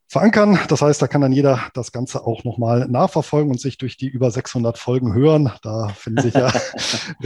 [0.09, 0.59] verankern.
[0.67, 4.07] Das heißt, da kann dann jeder das Ganze auch nochmal nachverfolgen und sich durch die
[4.07, 5.51] über 600 Folgen hören.
[5.61, 6.51] Da finden sich ja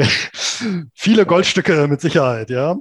[0.93, 2.75] viele Goldstücke mit Sicherheit, ja.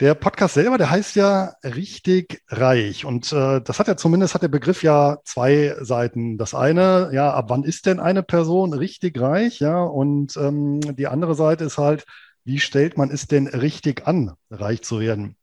[0.00, 3.06] Der Podcast selber, der heißt ja richtig reich.
[3.06, 6.36] Und äh, das hat ja zumindest hat der Begriff ja zwei Seiten.
[6.36, 9.58] Das eine, ja, ab wann ist denn eine Person richtig reich?
[9.58, 12.04] Ja, und ähm, die andere Seite ist halt,
[12.44, 15.36] wie stellt man es denn richtig an, reich zu werden?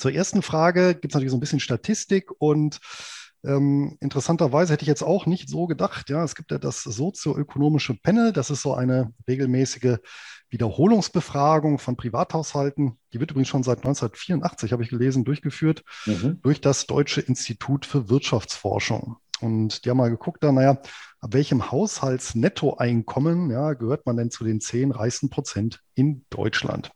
[0.00, 2.80] Zur ersten Frage gibt es natürlich so ein bisschen Statistik und
[3.44, 6.08] ähm, interessanterweise hätte ich jetzt auch nicht so gedacht.
[6.08, 9.98] Ja, es gibt ja das sozioökonomische Panel, das ist so eine regelmäßige
[10.48, 12.98] Wiederholungsbefragung von Privathaushalten.
[13.12, 16.38] Die wird übrigens schon seit 1984, habe ich gelesen, durchgeführt mhm.
[16.42, 19.16] durch das Deutsche Institut für Wirtschaftsforschung.
[19.42, 20.80] Und die haben mal geguckt, da, naja,
[21.20, 26.90] ab welchem Haushaltsnettoeinkommen ja, gehört man denn zu den zehn reichsten Prozent in Deutschland?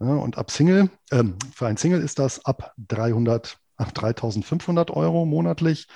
[0.00, 5.26] Ja, und ab Single, äh, für ein Single ist das ab 300, ab 3.500 Euro
[5.26, 5.86] monatlich,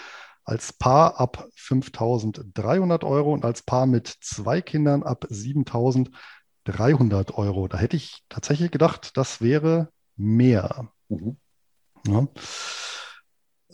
[0.45, 7.69] als Paar ab 5.300 Euro und als Paar mit zwei Kindern ab 7.300 Euro.
[7.69, 10.89] Da hätte ich tatsächlich gedacht, das wäre mehr.
[11.09, 11.37] Mhm.
[12.09, 12.27] Ja.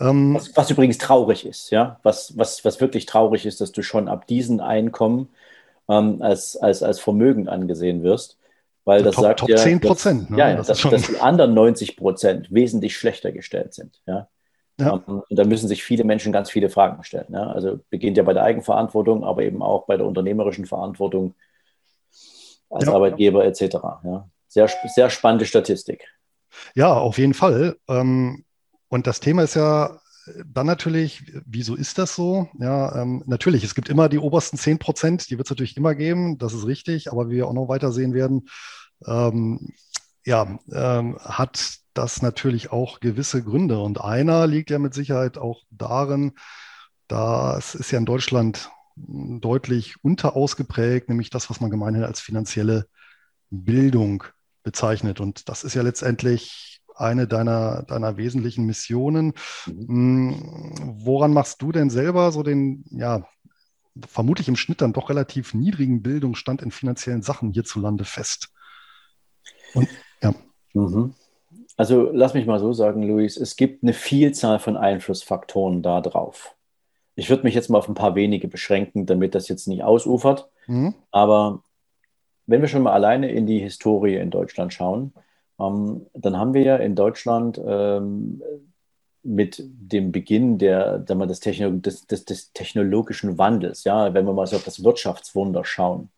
[0.00, 3.82] Ähm, was, was, übrigens traurig ist, ja, was, was, was wirklich traurig ist, dass du
[3.82, 5.30] schon ab diesen Einkommen
[5.88, 8.38] ähm, als, als, als Vermögen angesehen wirst
[8.88, 10.30] weil das Top, sagt Top ja, 10 Prozent.
[10.30, 10.38] Ne?
[10.38, 14.00] Ja, das dass, dass, die anderen 90 Prozent wesentlich schlechter gestellt sind.
[14.06, 14.28] Ja?
[14.80, 14.92] ja.
[14.92, 17.26] Um, ähm, und da müssen sich viele Menschen ganz viele Fragen stellen.
[17.28, 17.48] Ja?
[17.50, 21.34] Also beginnt ja bei der Eigenverantwortung, aber eben auch bei der unternehmerischen Verantwortung
[22.70, 22.94] als ja.
[22.94, 23.60] Arbeitgeber etc.
[24.04, 24.26] Ja?
[24.48, 26.08] Sehr, sehr spannende Statistik.
[26.74, 27.76] Ja, auf jeden Fall.
[27.90, 28.46] Ähm,
[28.88, 30.00] und das Thema ist ja
[30.46, 32.48] dann natürlich, wieso ist das so?
[32.58, 35.94] Ja, ähm, natürlich, es gibt immer die obersten 10 Prozent, die wird es natürlich immer
[35.94, 38.48] geben, das ist richtig, aber wie wir auch noch weiter sehen werden,
[39.06, 39.72] ähm,
[40.24, 43.80] ja, ähm, hat das natürlich auch gewisse Gründe.
[43.80, 46.32] Und einer liegt ja mit Sicherheit auch darin,
[47.08, 52.86] dass es ja in Deutschland deutlich unterausgeprägt, nämlich das, was man gemeinhin als finanzielle
[53.50, 54.24] Bildung
[54.62, 55.20] bezeichnet.
[55.20, 59.34] Und das ist ja letztendlich eine deiner, deiner wesentlichen Missionen.
[59.66, 59.88] Mhm.
[59.88, 63.26] Hm, woran machst du denn selber so den, ja,
[64.06, 68.52] vermutlich im Schnitt dann doch relativ niedrigen Bildungsstand in finanziellen Sachen hierzulande fest?
[69.74, 69.88] Und,
[70.22, 70.34] ja.
[70.74, 71.14] Mhm.
[71.76, 76.56] Also lass mich mal so sagen, Luis, es gibt eine Vielzahl von Einflussfaktoren da drauf.
[77.14, 80.48] Ich würde mich jetzt mal auf ein paar wenige beschränken, damit das jetzt nicht ausufert.
[80.66, 80.94] Mhm.
[81.10, 81.62] Aber
[82.46, 85.12] wenn wir schon mal alleine in die Historie in Deutschland schauen,
[85.58, 88.42] ähm, dann haben wir ja in Deutschland ähm,
[89.22, 94.46] mit dem Beginn der, des, Techno des, des, des, technologischen Wandels, ja, wenn wir mal
[94.46, 96.10] so auf das Wirtschaftswunder schauen,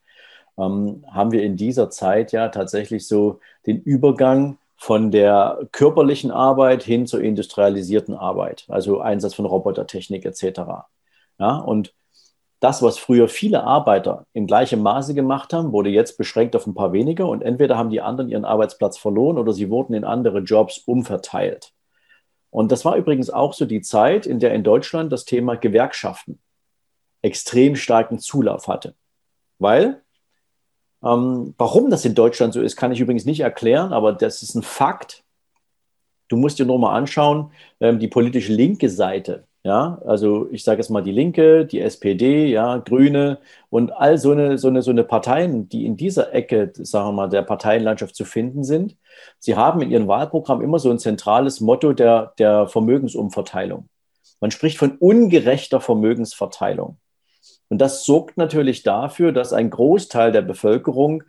[0.58, 6.82] ähm, haben wir in dieser Zeit ja tatsächlich so den Übergang von der körperlichen Arbeit
[6.82, 10.60] hin zur industrialisierten Arbeit, also Einsatz von Robotertechnik etc.
[11.38, 11.94] Ja, und
[12.60, 16.74] das, was früher viele Arbeiter in gleichem Maße gemacht haben, wurde jetzt beschränkt auf ein
[16.74, 20.40] paar weniger und entweder haben die anderen ihren Arbeitsplatz verloren oder sie wurden in andere
[20.40, 21.72] Jobs umverteilt.
[22.50, 26.38] Und das war übrigens auch so die Zeit, in der in Deutschland das Thema Gewerkschaften
[27.22, 28.94] extrem starken Zulauf hatte.
[29.58, 30.02] Weil,
[31.02, 34.54] ähm, warum das in Deutschland so ist, kann ich übrigens nicht erklären, aber das ist
[34.54, 35.24] ein Fakt.
[36.28, 40.80] Du musst dir nur mal anschauen, ähm, die politische linke Seite ja, also ich sage
[40.80, 44.90] jetzt mal die Linke, die SPD, ja, Grüne und all so eine, so eine, so
[44.90, 48.96] eine Parteien, die in dieser Ecke, sagen wir mal, der Parteienlandschaft zu finden sind.
[49.38, 53.88] Sie haben in ihrem Wahlprogramm immer so ein zentrales Motto der, der Vermögensumverteilung.
[54.40, 56.96] Man spricht von ungerechter Vermögensverteilung.
[57.68, 61.22] Und das sorgt natürlich dafür, dass ein Großteil der Bevölkerung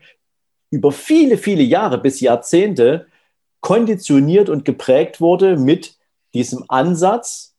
[0.70, 3.08] über viele, viele Jahre bis Jahrzehnte
[3.60, 5.98] konditioniert und geprägt wurde mit
[6.34, 7.51] diesem Ansatz,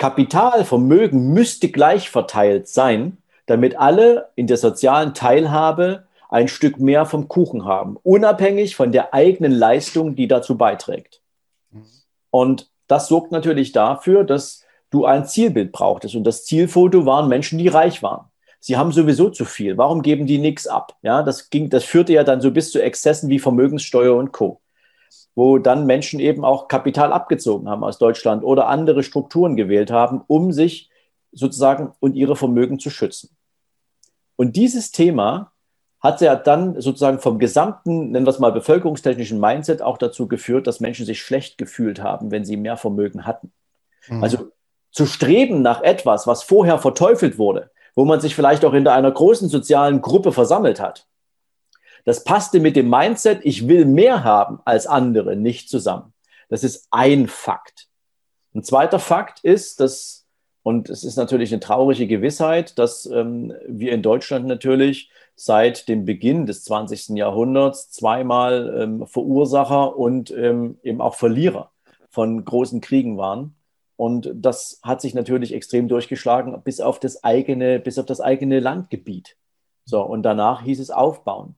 [0.00, 7.04] Kapital, Vermögen müsste gleich verteilt sein, damit alle in der sozialen Teilhabe ein Stück mehr
[7.04, 11.20] vom Kuchen haben, unabhängig von der eigenen Leistung, die dazu beiträgt.
[12.30, 16.14] Und das sorgt natürlich dafür, dass du ein Zielbild brauchtest.
[16.14, 18.24] Und das Zielfoto waren Menschen, die reich waren.
[18.58, 19.76] Sie haben sowieso zu viel.
[19.76, 20.96] Warum geben die nichts ab?
[21.02, 24.62] Ja, das ging, das führte ja dann so bis zu Exzessen wie Vermögenssteuer und Co
[25.34, 30.22] wo dann Menschen eben auch Kapital abgezogen haben aus Deutschland oder andere Strukturen gewählt haben,
[30.26, 30.90] um sich
[31.32, 33.30] sozusagen und ihre Vermögen zu schützen.
[34.36, 35.52] Und dieses Thema
[36.00, 40.66] hat ja dann sozusagen vom gesamten, nennen wir es mal, bevölkerungstechnischen Mindset auch dazu geführt,
[40.66, 43.52] dass Menschen sich schlecht gefühlt haben, wenn sie mehr Vermögen hatten.
[44.08, 44.22] Mhm.
[44.22, 44.50] Also
[44.90, 49.10] zu streben nach etwas, was vorher verteufelt wurde, wo man sich vielleicht auch in einer
[49.10, 51.06] großen sozialen Gruppe versammelt hat,
[52.04, 56.12] das passte mit dem Mindset, ich will mehr haben als andere, nicht zusammen.
[56.48, 57.88] Das ist ein Fakt.
[58.54, 60.26] Ein zweiter Fakt ist, dass,
[60.62, 66.04] und es ist natürlich eine traurige Gewissheit, dass ähm, wir in Deutschland natürlich seit dem
[66.04, 67.16] Beginn des 20.
[67.16, 71.70] Jahrhunderts zweimal ähm, Verursacher und ähm, eben auch Verlierer
[72.10, 73.54] von großen Kriegen waren.
[73.96, 78.58] Und das hat sich natürlich extrem durchgeschlagen bis auf das eigene, bis auf das eigene
[78.58, 79.36] Landgebiet.
[79.84, 81.54] So, und danach hieß es aufbauen.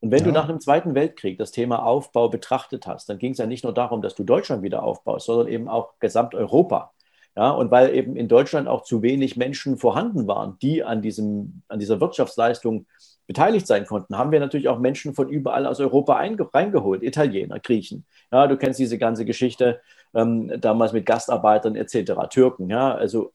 [0.00, 0.24] Und wenn ja.
[0.26, 3.64] du nach dem Zweiten Weltkrieg das Thema Aufbau betrachtet hast, dann ging es ja nicht
[3.64, 6.92] nur darum, dass du Deutschland wieder aufbaust, sondern eben auch Gesamteuropa.
[7.36, 11.62] Ja, und weil eben in Deutschland auch zu wenig Menschen vorhanden waren, die an, diesem,
[11.68, 12.86] an dieser Wirtschaftsleistung
[13.28, 18.04] beteiligt sein konnten, haben wir natürlich auch Menschen von überall aus Europa reingeholt, Italiener, Griechen.
[18.32, 19.80] Ja, du kennst diese ganze Geschichte
[20.14, 22.68] ähm, damals mit Gastarbeitern etc., Türken.
[22.68, 23.32] Ja, also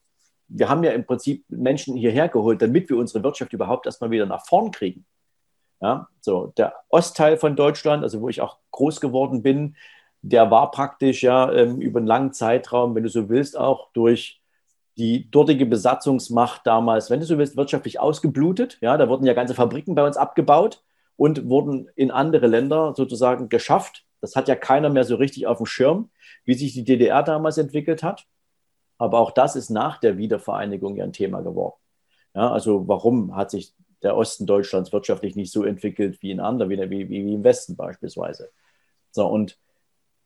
[0.49, 4.25] wir haben ja im Prinzip Menschen hierher geholt, damit wir unsere Wirtschaft überhaupt erstmal wieder
[4.25, 5.05] nach vorn kriegen.
[5.81, 9.75] Ja, so der Ostteil von Deutschland, also wo ich auch groß geworden bin,
[10.21, 14.41] der war praktisch ja ähm, über einen langen Zeitraum, wenn du so willst, auch durch
[14.97, 18.77] die dortige Besatzungsmacht damals, wenn du so willst, wirtschaftlich ausgeblutet.
[18.81, 20.83] Ja, da wurden ja ganze Fabriken bei uns abgebaut
[21.17, 24.05] und wurden in andere Länder sozusagen geschafft.
[24.21, 26.09] Das hat ja keiner mehr so richtig auf dem Schirm,
[26.45, 28.25] wie sich die DDR damals entwickelt hat.
[28.97, 31.75] Aber auch das ist nach der Wiedervereinigung ja ein Thema geworden.
[32.33, 33.73] Ja, also warum hat sich
[34.05, 37.75] der Osten Deutschlands wirtschaftlich nicht so entwickelt wie in anderen, wie, wie, wie im Westen
[37.75, 38.49] beispielsweise.
[39.11, 39.57] So, und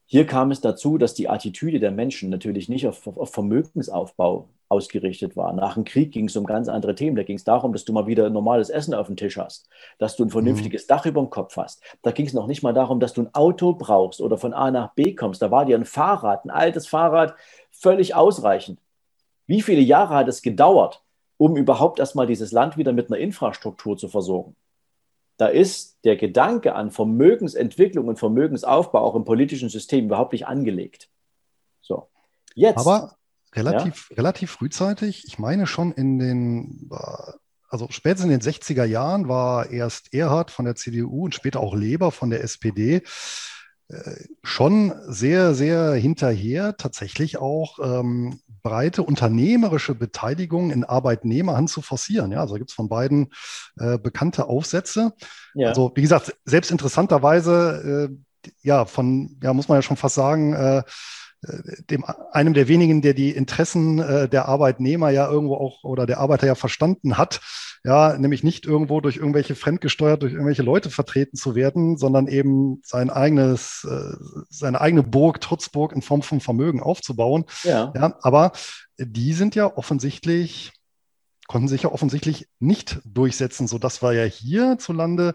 [0.06, 5.38] hier kam es dazu, dass die Attitüde der Menschen natürlich nicht auf, auf Vermögensaufbau ausgerichtet
[5.38, 5.54] war.
[5.54, 7.16] Nach dem Krieg ging es um ganz andere Themen.
[7.16, 10.16] Da ging es darum, dass du mal wieder normales Essen auf dem Tisch hast, dass
[10.16, 10.88] du ein vernünftiges mhm.
[10.88, 11.84] Dach über dem Kopf hast.
[12.02, 14.72] Da ging es noch nicht mal darum, dass du ein Auto brauchst oder von A
[14.72, 15.44] nach B kommst.
[15.44, 17.36] Da war dir ein Fahrrad, ein altes Fahrrad,
[17.72, 18.80] völlig ausreichend.
[19.46, 21.04] Wie viele Jahre hat es gedauert,
[21.40, 24.58] um überhaupt erstmal dieses Land wieder mit einer Infrastruktur zu versorgen.
[25.38, 31.10] Da ist der Gedanke an Vermögensentwicklung und Vermögensaufbau auch im politischen System überhaupt nicht angelegt.
[31.82, 32.10] So,
[32.56, 32.78] jetzt.
[32.78, 33.16] Aber
[33.56, 34.18] relativ, ja?
[34.18, 36.90] relativ frühzeitig, ich meine schon in den,
[37.70, 41.74] also spätestens in den 60er Jahren war erst Erhard von der CDU und später auch
[41.74, 43.02] Leber von der SPD äh,
[44.44, 52.32] schon sehr, sehr hinterher, tatsächlich auch ähm, breite unternehmerische Beteiligung in Arbeitnehmerhand zu forcieren.
[52.32, 53.32] Ja, also gibt es von beiden
[53.80, 55.14] äh, bekannte Aufsätze.
[55.56, 55.70] Ja.
[55.70, 60.54] Also wie gesagt, selbst interessanterweise, äh, ja, von, ja, muss man ja schon fast sagen,
[60.54, 60.84] äh,
[61.90, 66.20] dem, einem der wenigen, der die Interessen äh, der Arbeitnehmer ja irgendwo auch oder der
[66.20, 67.40] Arbeiter ja verstanden hat,
[67.84, 72.82] ja, nämlich nicht irgendwo durch irgendwelche fremdgesteuert, durch irgendwelche Leute vertreten zu werden, sondern eben
[72.84, 74.16] sein eigenes, äh,
[74.50, 77.46] seine eigene Burg, Trutzburg in Form von Vermögen aufzubauen.
[77.64, 77.94] Ja.
[77.96, 78.52] ja aber
[78.98, 80.74] die sind ja offensichtlich
[81.48, 85.34] konnten sich ja offensichtlich nicht durchsetzen, sodass wir ja hierzulande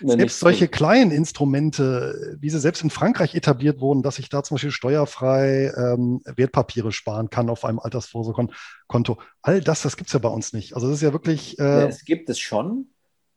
[0.00, 4.42] ja, selbst solche kleinen Instrumente, wie sie selbst in Frankreich etabliert wurden, dass ich da
[4.42, 9.18] zum Beispiel steuerfrei ähm, Wertpapiere sparen kann auf einem Altersvorsorgekonto.
[9.42, 10.74] All das, das gibt es ja bei uns nicht.
[10.74, 11.58] Also das ist ja wirklich.
[11.58, 12.88] Äh ja, es gibt es schon.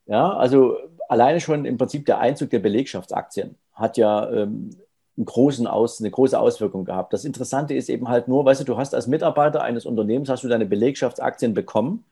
[0.06, 4.70] Ja, also alleine schon im Prinzip der Einzug der Belegschaftsaktien hat ja ähm,
[5.18, 7.14] einen großen Aus, eine große Auswirkung gehabt.
[7.14, 10.44] Das Interessante ist eben halt nur, weißt du, du hast als Mitarbeiter eines Unternehmens hast
[10.44, 12.06] du deine Belegschaftsaktien bekommen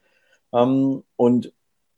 [0.53, 1.51] ähm, und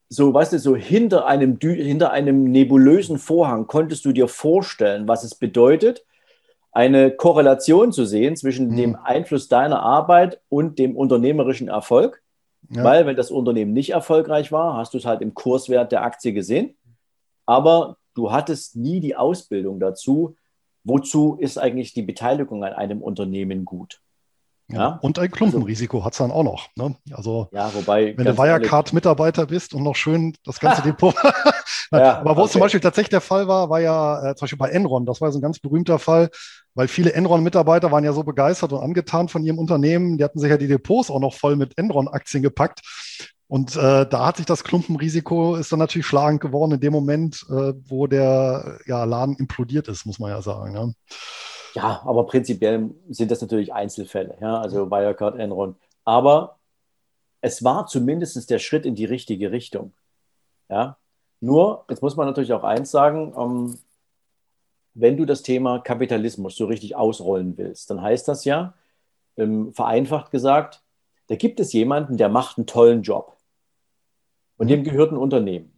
[0.10, 5.24] so, weißt du, so hinter einem, hinter einem nebulösen Vorhang konntest du dir vorstellen, was
[5.24, 6.06] es bedeutet,
[6.72, 8.76] eine Korrelation zu sehen zwischen mhm.
[8.76, 12.22] dem Einfluss deiner Arbeit und dem unternehmerischen Erfolg.
[12.70, 12.84] Ja.
[12.84, 16.34] Weil, wenn das Unternehmen nicht erfolgreich war, hast du es halt im Kurswert der Aktie
[16.34, 16.76] gesehen.
[17.46, 20.36] Aber du hattest nie die Ausbildung dazu,
[20.84, 24.02] wozu ist eigentlich die Beteiligung an einem Unternehmen gut.
[24.68, 24.78] Ja.
[24.78, 25.00] ja.
[25.02, 26.70] Und ein Klumpenrisiko also, hat es dann auch noch.
[26.76, 26.96] Ne?
[27.12, 31.16] Also, ja, wobei, wenn du Wirecard-Mitarbeiter bist und noch schön das ganze Depot.
[31.92, 32.46] ja, Aber wo okay.
[32.46, 35.06] es zum Beispiel tatsächlich der Fall war, war ja äh, zum Beispiel bei Enron.
[35.06, 36.30] Das war so ein ganz berühmter Fall,
[36.74, 40.18] weil viele Enron-Mitarbeiter waren ja so begeistert und angetan von ihrem Unternehmen.
[40.18, 42.82] Die hatten sich ja die Depots auch noch voll mit Enron-Aktien gepackt.
[43.48, 47.46] Und äh, da hat sich das Klumpenrisiko ist dann natürlich schlagend geworden in dem Moment,
[47.50, 50.74] äh, wo der ja, Laden implodiert ist, muss man ja sagen.
[50.74, 50.94] Ne?
[51.76, 55.76] Ja, aber prinzipiell sind das natürlich Einzelfälle, ja, also Wirecard, Enron.
[56.06, 56.58] Aber
[57.42, 59.94] es war zumindest der Schritt in die richtige Richtung.
[60.70, 60.98] Ja?
[61.42, 63.78] Nur, jetzt muss man natürlich auch eins sagen, ähm,
[64.94, 68.74] wenn du das Thema Kapitalismus so richtig ausrollen willst, dann heißt das ja,
[69.36, 70.82] ähm, vereinfacht gesagt,
[71.28, 73.36] da gibt es jemanden, der macht einen tollen Job.
[74.58, 75.74] Und dem gehört ein Unternehmen.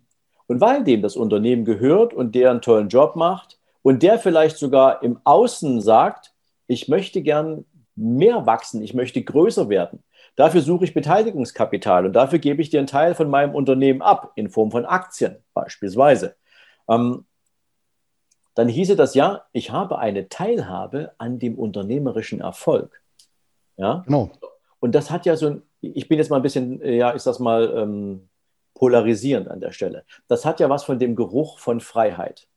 [0.46, 4.58] Und weil dem das Unternehmen gehört und der einen tollen Job macht, und der vielleicht
[4.58, 6.34] sogar im Außen sagt,
[6.68, 7.64] ich möchte gern
[7.96, 10.04] mehr wachsen, ich möchte größer werden.
[10.36, 14.34] Dafür suche ich Beteiligungskapital und dafür gebe ich dir einen Teil von meinem Unternehmen ab,
[14.36, 16.36] in Form von Aktien beispielsweise.
[16.90, 17.26] Ähm,
[18.56, 23.02] dann hieße das ja, ich habe eine Teilhabe an dem unternehmerischen Erfolg.
[23.78, 24.04] Ja?
[24.06, 24.32] Genau.
[24.82, 27.40] Und das hat ja so ein, ich bin jetzt mal ein bisschen, ja, ist das
[27.40, 28.28] mal ähm,
[28.74, 30.04] polarisierend an der Stelle.
[30.28, 32.50] Das hat ja was von dem Geruch von Freiheit.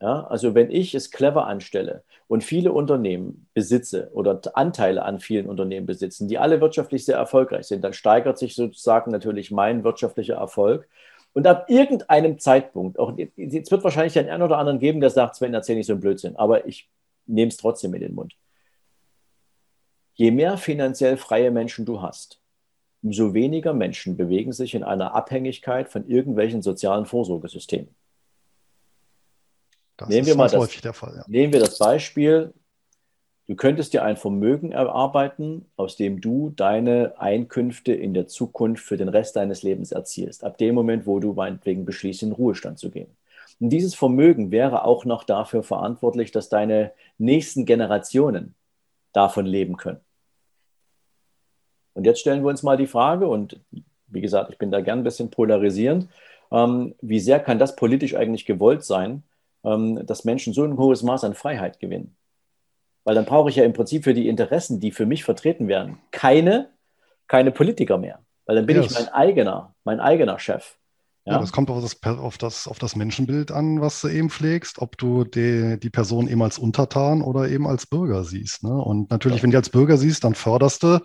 [0.00, 5.46] Ja, also wenn ich es clever anstelle und viele Unternehmen besitze oder Anteile an vielen
[5.46, 10.34] Unternehmen besitzen, die alle wirtschaftlich sehr erfolgreich sind, dann steigert sich sozusagen natürlich mein wirtschaftlicher
[10.34, 10.86] Erfolg.
[11.32, 15.54] Und ab irgendeinem Zeitpunkt, auch jetzt wird wahrscheinlich einen oder anderen geben, der sagt, Sven,
[15.54, 16.90] erzähl nicht so einen Blödsinn, aber ich
[17.24, 18.34] nehme es trotzdem in den Mund.
[20.14, 22.40] Je mehr finanziell freie Menschen du hast,
[23.02, 27.94] umso weniger Menschen bewegen sich in einer Abhängigkeit von irgendwelchen sozialen Vorsorgesystemen.
[29.96, 31.14] Das nehmen wir mal das, häufig der Fall.
[31.16, 31.24] Ja.
[31.26, 32.52] Nehmen wir das Beispiel,
[33.46, 38.96] du könntest dir ein Vermögen erarbeiten, aus dem du deine Einkünfte in der Zukunft für
[38.96, 40.44] den Rest deines Lebens erzielst.
[40.44, 43.16] Ab dem Moment, wo du meinetwegen beschließt, in den Ruhestand zu gehen.
[43.58, 48.54] Und dieses Vermögen wäre auch noch dafür verantwortlich, dass deine nächsten Generationen
[49.12, 50.00] davon leben können.
[51.94, 53.58] Und jetzt stellen wir uns mal die Frage, und
[54.08, 56.08] wie gesagt, ich bin da gern ein bisschen polarisierend,
[56.52, 59.22] ähm, wie sehr kann das politisch eigentlich gewollt sein,
[59.66, 62.16] dass Menschen so ein hohes Maß an Freiheit gewinnen.
[63.04, 65.98] Weil dann brauche ich ja im Prinzip für die Interessen, die für mich vertreten werden,
[66.10, 66.70] keine,
[67.26, 68.20] keine Politiker mehr.
[68.46, 68.86] Weil dann bin yes.
[68.86, 70.76] ich mein eigener, mein eigener Chef.
[71.24, 74.30] Ja, ja das kommt auf das, auf, das, auf das Menschenbild an, was du eben
[74.30, 78.62] pflegst, ob du die, die Person eben als Untertan oder eben als Bürger siehst.
[78.62, 78.72] Ne?
[78.72, 79.42] Und natürlich, ja.
[79.42, 81.00] wenn du als Bürger siehst, dann förderst du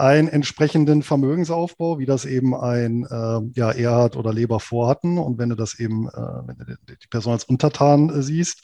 [0.00, 5.18] einen entsprechenden Vermögensaufbau, wie das eben ein äh, ja, Erhard oder Leber vorhatten.
[5.18, 8.62] Und wenn du das eben, äh, wenn du die Person als Untertan äh, siehst,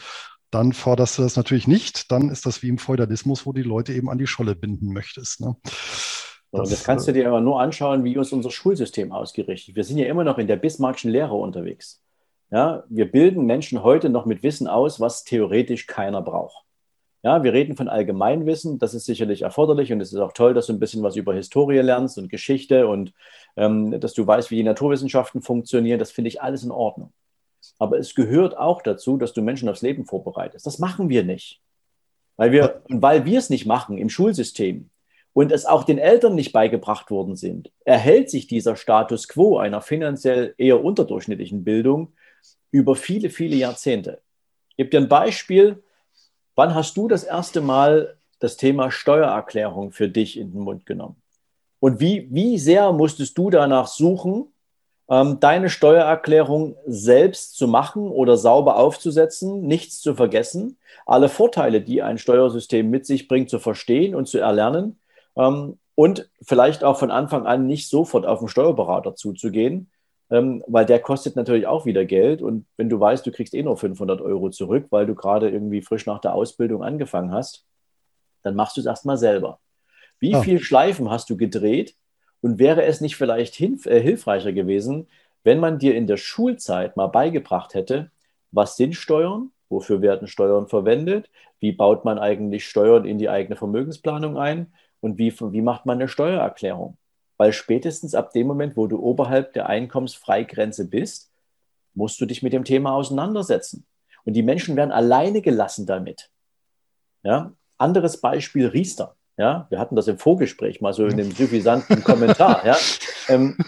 [0.51, 2.11] dann forderst du das natürlich nicht.
[2.11, 5.41] Dann ist das wie im Feudalismus, wo die Leute eben an die Scholle binden möchtest.
[5.41, 5.57] Ne?
[6.53, 9.77] Das, das, kannst du dir aber nur anschauen, wie ist unser Schulsystem ausgerichtet.
[9.77, 12.03] Wir sind ja immer noch in der Bismarckschen Lehre unterwegs.
[12.51, 16.66] Ja, wir bilden Menschen heute noch mit Wissen aus, was theoretisch keiner braucht.
[17.27, 20.69] Ja, wir reden von Allgemeinwissen, das ist sicherlich erforderlich und es ist auch toll, dass
[20.69, 23.13] du ein bisschen was über Historie lernst und Geschichte und
[23.57, 25.99] ähm, dass du weißt, wie die Naturwissenschaften funktionieren.
[25.99, 27.13] Das finde ich alles in Ordnung.
[27.81, 30.67] Aber es gehört auch dazu, dass du Menschen aufs Leben vorbereitest.
[30.67, 31.61] Das machen wir nicht.
[32.37, 34.91] Weil wir, und weil wir es nicht machen im Schulsystem
[35.33, 39.81] und es auch den Eltern nicht beigebracht worden sind, erhält sich dieser Status quo einer
[39.81, 42.13] finanziell eher unterdurchschnittlichen Bildung
[42.71, 44.21] über viele, viele Jahrzehnte.
[44.71, 45.83] Ich gebe dir ein Beispiel.
[46.57, 51.17] Wann hast du das erste Mal das Thema Steuererklärung für dich in den Mund genommen?
[51.81, 54.47] Und wie, wie sehr musstest du danach suchen,
[55.09, 62.03] ähm, deine Steuererklärung selbst zu machen oder sauber aufzusetzen, nichts zu vergessen, alle Vorteile, die
[62.03, 64.99] ein Steuersystem mit sich bringt, zu verstehen und zu erlernen
[65.37, 69.91] ähm, und vielleicht auch von Anfang an nicht sofort auf den Steuerberater zuzugehen,
[70.31, 73.63] ähm, weil der kostet natürlich auch wieder Geld und wenn du weißt, du kriegst eh
[73.63, 77.65] nur 500 Euro zurück, weil du gerade irgendwie frisch nach der Ausbildung angefangen hast,
[78.43, 79.61] dann machst du es erstmal selber.
[80.19, 80.43] Wie ja.
[80.43, 81.97] viel Schleifen hast du gedreht,
[82.47, 85.09] und wäre es nicht vielleicht hilf äh, hilfreicher gewesen,
[85.43, 88.11] wenn man dir in der Schulzeit mal beigebracht hätte,
[88.53, 93.57] was sind Steuern, wofür werden Steuern verwendet, wie baut man eigentlich Steuern in die eigene
[93.57, 96.97] Vermögensplanung ein und wie, wie macht man eine Steuererklärung?
[97.37, 101.31] Weil spätestens ab dem Moment, wo du oberhalb der Einkommensfreigrenze bist,
[101.95, 103.87] musst du dich mit dem Thema auseinandersetzen.
[104.25, 106.31] Und die Menschen werden alleine gelassen damit.
[107.23, 107.53] Ja?
[107.79, 109.17] Anderes Beispiel Riester.
[109.39, 112.65] Ja, wir hatten das im Vorgespräch mal so in dem suffisanten Kommentar.
[112.65, 112.77] Ja.
[113.29, 113.59] Ähm,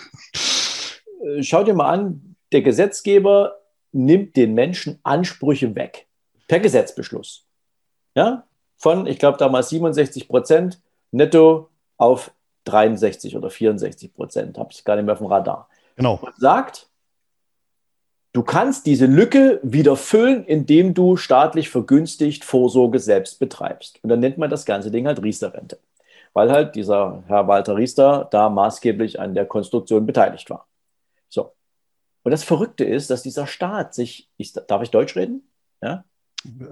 [1.21, 3.59] äh, schau dir mal an, der Gesetzgeber
[3.91, 6.07] nimmt den Menschen Ansprüche weg.
[6.47, 7.45] Per Gesetzbeschluss.
[8.15, 8.47] Ja,
[8.77, 12.33] von, ich glaube, damals 67 Prozent netto auf
[12.69, 14.59] 63 oder 64 Prozent.
[14.59, 15.69] Habe ich gar nicht mehr auf dem Radar.
[15.97, 16.19] Genau.
[16.23, 16.89] Und sagt,
[18.33, 23.99] Du kannst diese Lücke wieder füllen, indem du staatlich vergünstigt Vorsorge selbst betreibst.
[24.05, 25.79] Und dann nennt man das ganze Ding halt Riester-Rente,
[26.35, 30.69] weil halt dieser Herr Walter Riester da maßgeblich an der Konstruktion beteiligt war.
[31.29, 31.55] So.
[32.23, 35.49] Und das Verrückte ist, dass dieser Staat sich, ich, darf ich Deutsch reden?
[35.83, 36.05] Ja?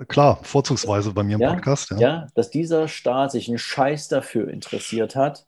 [0.08, 1.90] Klar, vorzugsweise bei mir im ja, Podcast.
[1.90, 1.96] Ja.
[1.96, 5.46] ja, dass dieser Staat sich einen Scheiß dafür interessiert hat,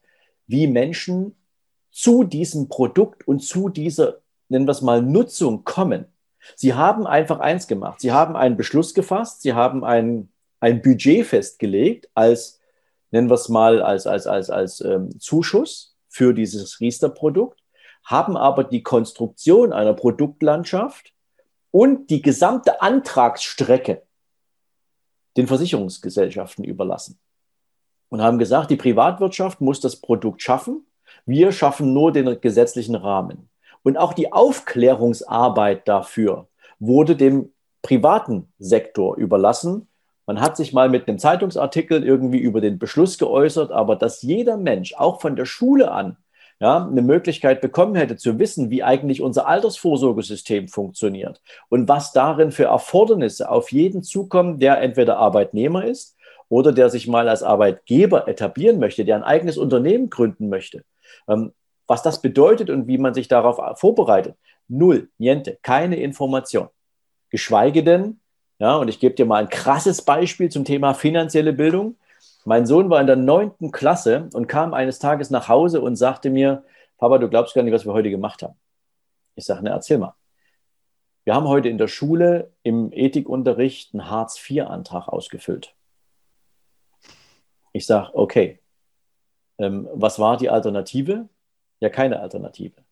[0.49, 1.36] wie Menschen
[1.90, 6.07] zu diesem Produkt und zu dieser nennen wir es mal, Nutzung kommen.
[6.57, 8.01] Sie haben einfach eins gemacht.
[8.01, 10.30] Sie haben einen Beschluss gefasst, sie haben ein,
[10.61, 12.61] ein Budget festgelegt als,
[13.11, 17.61] nennen wir es mal, als, als, als, als ähm, Zuschuss für dieses Riester-Produkt,
[18.05, 21.12] haben aber die Konstruktion einer Produktlandschaft
[21.70, 24.03] und die gesamte Antragsstrecke
[25.36, 27.18] den Versicherungsgesellschaften überlassen.
[28.09, 30.86] Und haben gesagt, die Privatwirtschaft muss das Produkt schaffen.
[31.26, 33.48] Wir schaffen nur den gesetzlichen Rahmen.
[33.82, 36.48] Und auch die Aufklärungsarbeit dafür
[36.78, 37.52] wurde dem
[37.82, 39.88] privaten Sektor überlassen.
[40.26, 44.56] Man hat sich mal mit einem Zeitungsartikel irgendwie über den Beschluss geäußert, aber dass jeder
[44.56, 46.16] Mensch, auch von der Schule an,
[46.61, 52.50] ja, eine Möglichkeit bekommen hätte zu wissen, wie eigentlich unser Altersvorsorgesystem funktioniert und was darin
[52.50, 56.18] für Erfordernisse auf jeden zukommen, der entweder Arbeitnehmer ist
[56.49, 60.84] oder der sich mal als Arbeitgeber etablieren möchte, der ein eigenes Unternehmen gründen möchte.
[61.28, 61.53] Ähm,
[61.86, 64.36] was das bedeutet und wie man sich darauf vorbereitet.
[64.68, 66.68] Null, niente, keine Information.
[67.30, 68.20] Geschweige denn,
[68.59, 71.96] ja, und ich gebe dir mal ein krasses Beispiel zum Thema finanzielle Bildung.
[72.44, 76.30] Mein Sohn war in der neunten Klasse und kam eines Tages nach Hause und sagte
[76.30, 76.64] mir,
[76.99, 78.55] Papa, du glaubst gar nicht, was wir heute gemacht haben.
[79.36, 80.14] Ich sage, ne, erzähl mal.
[81.24, 85.74] Wir haben heute in der Schule im Ethikunterricht einen Hartz-IV-Antrag ausgefüllt.
[87.73, 88.61] Ich sage, okay,
[89.59, 91.29] ähm, was war die Alternative?
[91.81, 92.83] Ja, keine Alternative.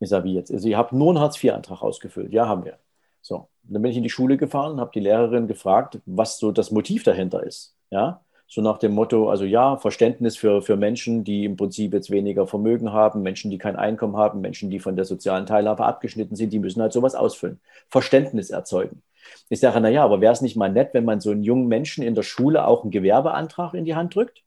[0.00, 0.52] Ich sage, wie jetzt?
[0.52, 2.32] Also, ihr habt nur einen Hartz-IV-Antrag ausgefüllt.
[2.32, 2.78] Ja, haben wir.
[3.20, 6.70] So, dann bin ich in die Schule gefahren habe die Lehrerin gefragt, was so das
[6.70, 7.74] Motiv dahinter ist.
[7.90, 12.10] Ja, so nach dem Motto, also ja, Verständnis für, für Menschen, die im Prinzip jetzt
[12.10, 16.34] weniger Vermögen haben, Menschen, die kein Einkommen haben, Menschen, die von der sozialen Teilhabe abgeschnitten
[16.34, 17.60] sind, die müssen halt sowas ausfüllen.
[17.88, 19.02] Verständnis erzeugen.
[19.48, 22.04] Ich sage, naja, aber wäre es nicht mal nett, wenn man so einen jungen Menschen
[22.04, 24.42] in der Schule auch einen Gewerbeantrag in die Hand drückt?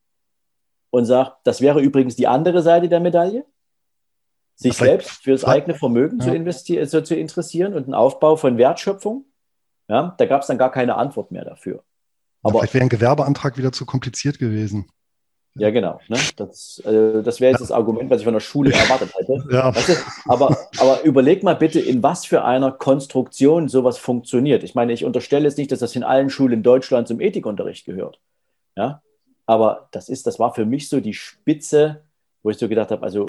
[0.92, 3.46] und sagt, das wäre übrigens die andere Seite der Medaille,
[4.56, 6.26] sich selbst für das eigene Vermögen ja.
[6.26, 9.26] zu, investieren, also zu interessieren und einen Aufbau von Wertschöpfung.
[9.88, 11.84] Ja, da gab es dann gar keine Antwort mehr dafür.
[12.44, 14.90] Aber vielleicht wäre ein Gewerbeantrag wieder zu kompliziert gewesen.
[15.56, 16.00] Ja, genau.
[16.08, 16.18] Ne?
[16.38, 19.44] Das, äh, das wäre jetzt das Argument, was ich von der Schule erwartet hätte.
[19.52, 19.76] Ja.
[19.76, 19.94] Weißt du?
[20.26, 24.64] aber, aber überleg mal bitte, in was für einer Konstruktion sowas funktioniert.
[24.64, 27.86] Ich meine, ich unterstelle jetzt nicht, dass das in allen Schulen in Deutschland zum Ethikunterricht
[27.86, 28.22] gehört.
[28.78, 29.02] Ja?
[29.46, 32.04] Aber das ist, das war für mich so die Spitze,
[32.44, 33.26] wo ich so gedacht habe, also.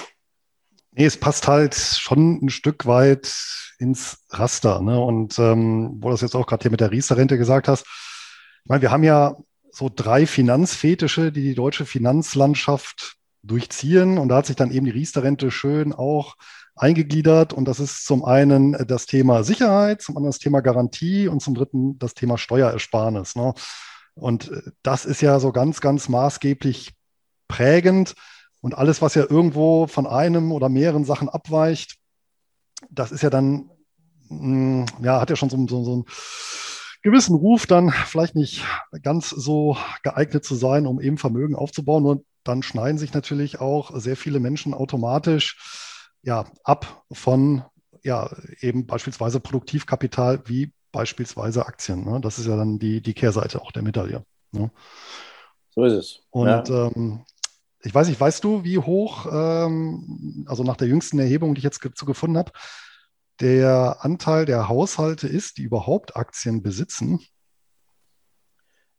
[0.93, 3.35] Nee, es passt halt schon ein Stück weit
[3.79, 4.81] ins Raster.
[4.81, 5.01] Ne?
[5.01, 7.85] Und ähm, wo du das jetzt auch gerade hier mit der Riester-Rente gesagt hast,
[8.65, 9.37] ich meine, wir haben ja
[9.73, 14.19] so drei Finanzfetische, die die deutsche Finanzlandschaft durchziehen.
[14.19, 16.37] Und da hat sich dann eben die Riester-Rente schön auch
[16.77, 17.53] eingegliedert.
[17.53, 21.55] Und das ist zum einen das Thema Sicherheit, zum anderen das Thema Garantie und zum
[21.55, 23.35] dritten das Thema Steuerersparnis.
[23.35, 23.55] Ne?
[24.15, 26.93] Und äh, das ist ja so ganz, ganz maßgeblich
[27.49, 28.15] prägend.
[28.61, 31.97] Und alles, was ja irgendwo von einem oder mehreren Sachen abweicht,
[32.91, 33.71] das ist ja dann,
[34.29, 36.05] mm, ja, hat ja schon so, so, so einen
[37.03, 38.65] gewissen Ruf, dann vielleicht nicht
[39.03, 42.07] ganz so geeignet zu sein, um eben Vermögen aufzubauen.
[42.07, 45.59] Und dann schneiden sich natürlich auch sehr viele Menschen automatisch
[46.23, 47.65] ja, ab von
[48.05, 48.31] ja,
[48.61, 52.05] eben beispielsweise Produktivkapital wie beispielsweise Aktien.
[52.05, 52.21] Ne?
[52.21, 54.25] Das ist ja dann die, die Kehrseite auch der Medaille.
[54.53, 54.71] Ne?
[55.71, 56.21] So ist es.
[56.31, 56.87] Und ja.
[56.87, 57.25] ähm,
[57.83, 61.65] ich weiß nicht, weißt du, wie hoch, ähm, also nach der jüngsten Erhebung, die ich
[61.65, 62.53] jetzt dazu gefunden habe,
[63.41, 67.21] der Anteil der Haushalte ist, die überhaupt Aktien besitzen?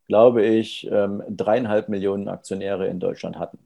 [0.08, 3.58] glaube ich, ähm, dreieinhalb Millionen Aktionäre in Deutschland hatten.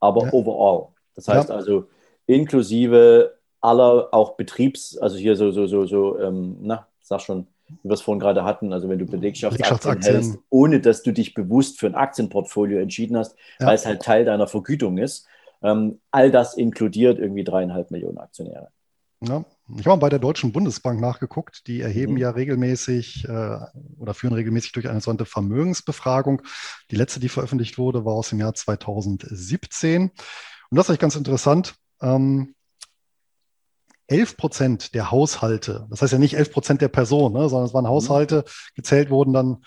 [0.00, 0.32] Aber ja.
[0.32, 0.94] overall.
[1.14, 1.54] Das heißt ja.
[1.54, 1.88] also
[2.26, 7.46] inklusive aller auch Betriebs, also hier so, so, so, so, ähm, na, sag schon,
[7.82, 11.34] wie wir es vorhin gerade hatten, also wenn du Belegschaftsaktien hältst, ohne dass du dich
[11.34, 13.66] bewusst für ein Aktienportfolio entschieden hast, ja.
[13.66, 15.26] weil es halt Teil deiner Vergütung ist,
[15.62, 18.68] ähm, all das inkludiert irgendwie dreieinhalb Millionen Aktionäre.
[19.22, 19.44] Ja.
[19.70, 21.66] Ich habe mal bei der Deutschen Bundesbank nachgeguckt.
[21.66, 22.18] Die erheben mhm.
[22.18, 23.58] ja regelmäßig äh,
[23.98, 26.42] oder führen regelmäßig durch eine sogenannte Vermögensbefragung.
[26.90, 30.02] Die letzte, die veröffentlicht wurde, war aus dem Jahr 2017.
[30.02, 30.12] Und
[30.70, 31.76] das ist eigentlich ganz interessant.
[32.02, 32.53] Ähm,
[34.14, 37.74] 11 Prozent der Haushalte, das heißt ja nicht 11 Prozent der Personen, ne, sondern es
[37.74, 37.90] waren mhm.
[37.90, 38.44] Haushalte,
[38.74, 39.64] gezählt wurden dann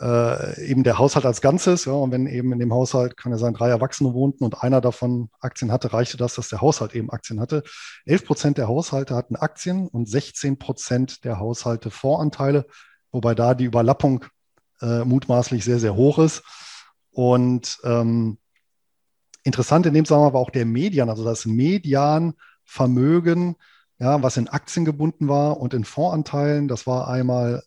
[0.00, 1.84] äh, eben der Haushalt als Ganzes.
[1.84, 4.80] Ja, und wenn eben in dem Haushalt, kann ja sein, drei Erwachsene wohnten und einer
[4.80, 7.64] davon Aktien hatte, reichte das, dass der Haushalt eben Aktien hatte.
[8.06, 12.64] 11 Prozent der Haushalte hatten Aktien und 16 Prozent der Haushalte Voranteile,
[13.10, 14.24] wobei da die Überlappung
[14.80, 16.42] äh, mutmaßlich sehr, sehr hoch ist.
[17.10, 18.38] Und ähm,
[19.44, 23.56] interessant in dem Zusammenhang war auch der Median, also das Medianvermögen
[24.02, 26.66] ja, was in Aktien gebunden war und in Fondsanteilen.
[26.66, 27.62] Das war einmal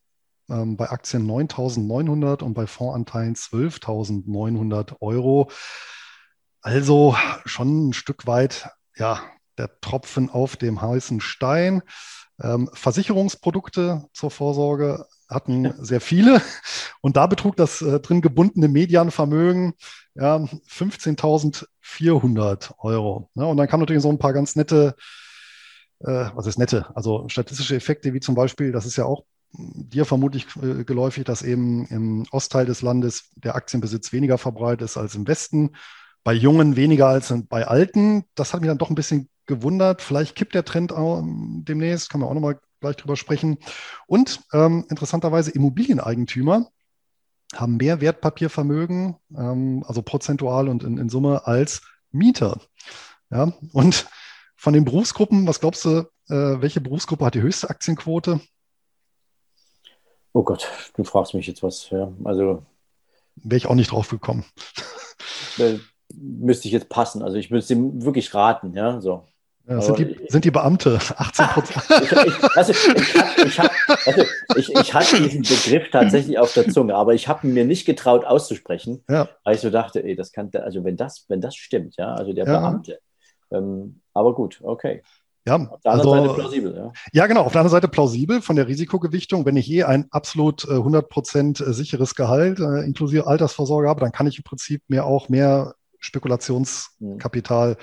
[0.49, 5.49] ähm, bei Aktien 9.900 und bei Fondsanteilen 12.900 Euro.
[6.61, 7.15] Also
[7.45, 9.21] schon ein Stück weit, ja,
[9.57, 11.81] der Tropfen auf dem heißen Stein.
[12.41, 16.41] Ähm, Versicherungsprodukte zur Vorsorge hatten sehr viele
[17.01, 19.75] und da betrug das äh, drin gebundene Medianvermögen
[20.15, 23.29] ja, 15.400 Euro.
[23.35, 24.97] Ja, und dann kamen natürlich so ein paar ganz nette
[25.99, 26.87] äh, was ist nette?
[26.95, 29.25] Also statistische Effekte wie zum Beispiel, das ist ja auch
[29.57, 34.97] dir vermutlich äh, geläufig, dass eben im Ostteil des Landes der Aktienbesitz weniger verbreitet ist
[34.97, 35.71] als im Westen.
[36.23, 38.25] Bei Jungen weniger als bei Alten.
[38.35, 40.01] Das hat mich dann doch ein bisschen gewundert.
[40.01, 43.57] Vielleicht kippt der Trend auch demnächst, kann man auch nochmal gleich drüber sprechen.
[44.07, 46.67] Und ähm, interessanterweise Immobilieneigentümer
[47.53, 51.81] haben mehr Wertpapiervermögen, ähm, also prozentual und in, in Summe als
[52.11, 52.59] Mieter.
[53.29, 54.07] Ja, und
[54.65, 58.39] von den Berufsgruppen, was glaubst du, äh, welche Berufsgruppe hat die höchste Aktienquote?
[60.33, 61.91] Oh Gott, du fragst mich jetzt was.
[61.91, 62.63] Ja, also
[63.35, 64.43] wäre ich auch nicht drauf gekommen.
[66.15, 67.21] müsste ich jetzt passen.
[67.21, 69.27] Also ich müsste ihm wirklich raten, ja, so.
[69.67, 71.85] Ja, sind, die, sind die Beamte 18 Prozent?
[72.25, 73.71] ich, also ich, ich, hab,
[74.07, 74.23] also
[74.55, 78.25] ich, ich hatte diesen Begriff tatsächlich auf der Zunge, aber ich habe mir nicht getraut
[78.25, 79.29] auszusprechen, ja.
[79.43, 82.33] weil ich so dachte, ey, das kann, also wenn das, wenn das stimmt, ja, also
[82.33, 82.59] der ja.
[82.59, 82.99] Beamte,
[83.51, 85.01] ähm, aber gut, okay.
[85.47, 86.91] Ja, auf der anderen also, Seite plausibel, ja.
[87.13, 89.45] Ja, genau, auf der anderen Seite plausibel von der Risikogewichtung.
[89.45, 94.11] Wenn ich je ein absolut äh, 100% äh, sicheres Gehalt äh, inklusive Altersvorsorge habe, dann
[94.11, 97.75] kann ich im Prinzip mir auch mehr Spekulationskapital mhm.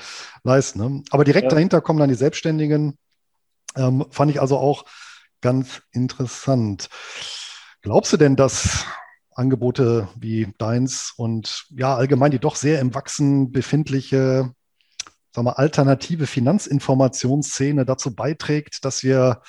[0.43, 0.79] leisten.
[0.81, 1.03] Ne?
[1.11, 1.51] Aber direkt ja.
[1.51, 2.99] dahinter kommen dann die Selbstständigen.
[3.77, 4.85] Ähm, fand ich also auch
[5.41, 6.89] ganz interessant.
[7.83, 8.87] Glaubst du denn, dass
[9.35, 14.53] Angebote wie deins und ja allgemein die doch sehr im Wachsen befindliche
[15.35, 19.43] sagen wir, alternative Finanzinformationsszene dazu beiträgt, dass wir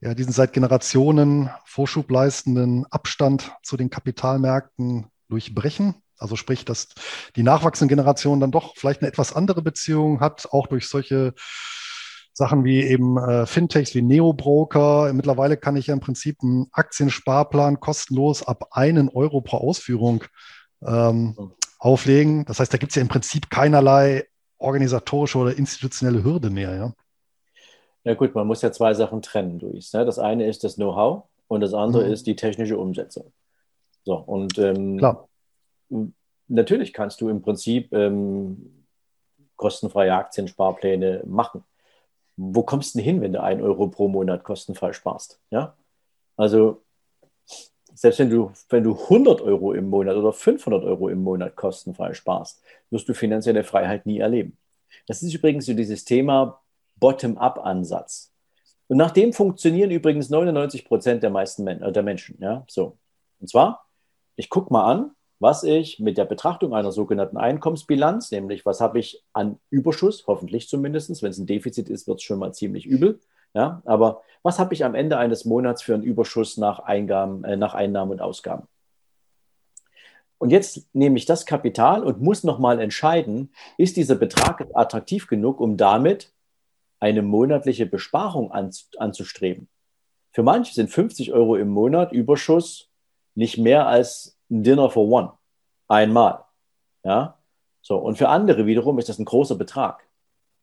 [0.00, 5.94] ja, diesen seit Generationen Vorschub leistenden Abstand zu den Kapitalmärkten durchbrechen.
[6.18, 6.88] Also sprich, dass
[7.36, 11.34] die nachwachsende Generation dann doch vielleicht eine etwas andere Beziehung hat, auch durch solche
[12.34, 15.12] Sachen wie eben äh, Fintechs wie Neobroker.
[15.12, 20.24] Mittlerweile kann ich ja im Prinzip einen Aktiensparplan kostenlos ab einen Euro pro Ausführung
[20.84, 22.44] ähm, auflegen.
[22.44, 24.26] Das heißt, da gibt es ja im Prinzip keinerlei
[24.58, 26.92] organisatorische oder institutionelle Hürde mehr, ja?
[28.04, 29.92] Ja gut, man muss ja zwei Sachen trennen, Luis.
[29.94, 30.04] Ne?
[30.04, 32.12] Das eine ist das Know-how und das andere mhm.
[32.12, 33.32] ist die technische Umsetzung.
[34.04, 35.28] So, und ähm, Klar.
[36.48, 38.84] natürlich kannst du im Prinzip ähm,
[39.56, 41.64] kostenfreie Aktiensparpläne machen.
[42.36, 45.40] Wo kommst du denn hin, wenn du ein Euro pro Monat kostenfrei sparst?
[45.50, 45.74] Ja?
[46.36, 46.83] Also
[47.94, 52.12] selbst wenn du, wenn du 100 Euro im Monat oder 500 Euro im Monat kostenfrei
[52.14, 54.56] sparst, wirst du finanzielle Freiheit nie erleben.
[55.06, 56.60] Das ist übrigens so dieses Thema
[56.96, 58.32] Bottom-up-Ansatz.
[58.88, 62.36] Und nach dem funktionieren übrigens 99 Prozent der meisten Men äh, der Menschen.
[62.40, 62.64] Ja?
[62.68, 62.98] So.
[63.40, 63.86] Und zwar,
[64.36, 68.98] ich gucke mal an, was ich mit der Betrachtung einer sogenannten Einkommensbilanz, nämlich was habe
[68.98, 72.86] ich an Überschuss, hoffentlich zumindest, wenn es ein Defizit ist, wird es schon mal ziemlich
[72.86, 73.20] übel.
[73.54, 77.56] Ja, aber was habe ich am Ende eines Monats für einen Überschuss nach, Eingaben, äh,
[77.56, 78.66] nach Einnahmen und Ausgaben?
[80.38, 85.60] Und jetzt nehme ich das Kapital und muss nochmal entscheiden, ist dieser Betrag attraktiv genug,
[85.60, 86.32] um damit
[87.00, 89.68] eine monatliche Besparung anzustreben.
[90.32, 92.90] Für manche sind 50 Euro im Monat Überschuss
[93.34, 95.32] nicht mehr als ein Dinner for One.
[95.86, 96.44] Einmal.
[97.04, 97.38] Ja?
[97.82, 100.08] So, und für andere wiederum ist das ein großer Betrag.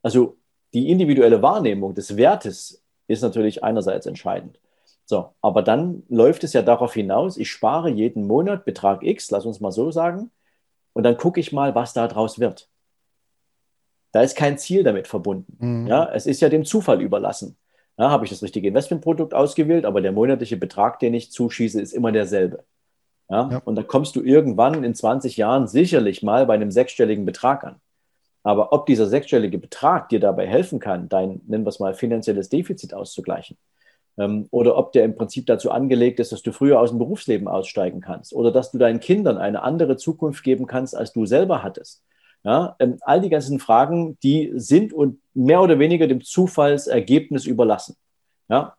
[0.01, 0.37] Also
[0.73, 2.80] die individuelle Wahrnehmung des Wertes
[3.11, 4.59] ist natürlich einerseits entscheidend.
[5.05, 9.45] So, aber dann läuft es ja darauf hinaus, ich spare jeden Monat Betrag X, lass
[9.45, 10.31] uns mal so sagen,
[10.93, 12.69] und dann gucke ich mal, was daraus wird.
[14.11, 15.57] Da ist kein Ziel damit verbunden.
[15.59, 15.87] Mhm.
[15.87, 17.57] Ja, es ist ja dem Zufall überlassen.
[17.97, 21.93] Ja, Habe ich das richtige Investmentprodukt ausgewählt, aber der monatliche Betrag, den ich zuschieße, ist
[21.93, 22.63] immer derselbe.
[23.29, 23.49] Ja?
[23.51, 23.61] ja?
[23.63, 27.81] Und da kommst du irgendwann in 20 Jahren sicherlich mal bei einem sechsstelligen Betrag an.
[28.43, 32.49] Aber ob dieser sechsstellige Betrag dir dabei helfen kann, dein, nennen wir es mal, finanzielles
[32.49, 33.57] Defizit auszugleichen,
[34.17, 37.47] ähm, oder ob der im Prinzip dazu angelegt ist, dass du früher aus dem Berufsleben
[37.47, 41.63] aussteigen kannst oder dass du deinen Kindern eine andere Zukunft geben kannst, als du selber
[41.63, 42.03] hattest.
[42.43, 47.95] Ja, ähm, all die ganzen Fragen, die sind und mehr oder weniger dem Zufallsergebnis überlassen.
[48.49, 48.75] Ja,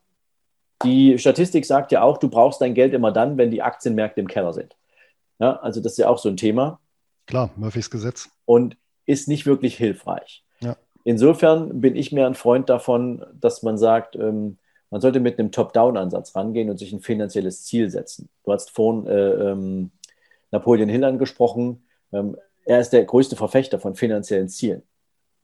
[0.83, 4.27] die Statistik sagt ja auch, du brauchst dein Geld immer dann, wenn die Aktienmärkte im
[4.27, 4.77] Keller sind.
[5.39, 6.81] Ja, also das ist ja auch so ein Thema.
[7.27, 8.31] Klar, Murphys Gesetz.
[8.45, 8.77] Und
[9.07, 10.45] ist nicht wirklich hilfreich.
[10.61, 10.77] Ja.
[11.05, 14.59] Insofern bin ich mir ein Freund davon, dass man sagt, ähm,
[14.91, 18.29] man sollte mit einem Top-Down-Ansatz rangehen und sich ein finanzielles Ziel setzen.
[18.45, 19.91] Du hast vorhin äh, ähm,
[20.51, 21.85] Napoleon Hill angesprochen.
[22.13, 24.83] Ähm, er ist der größte Verfechter von finanziellen Zielen.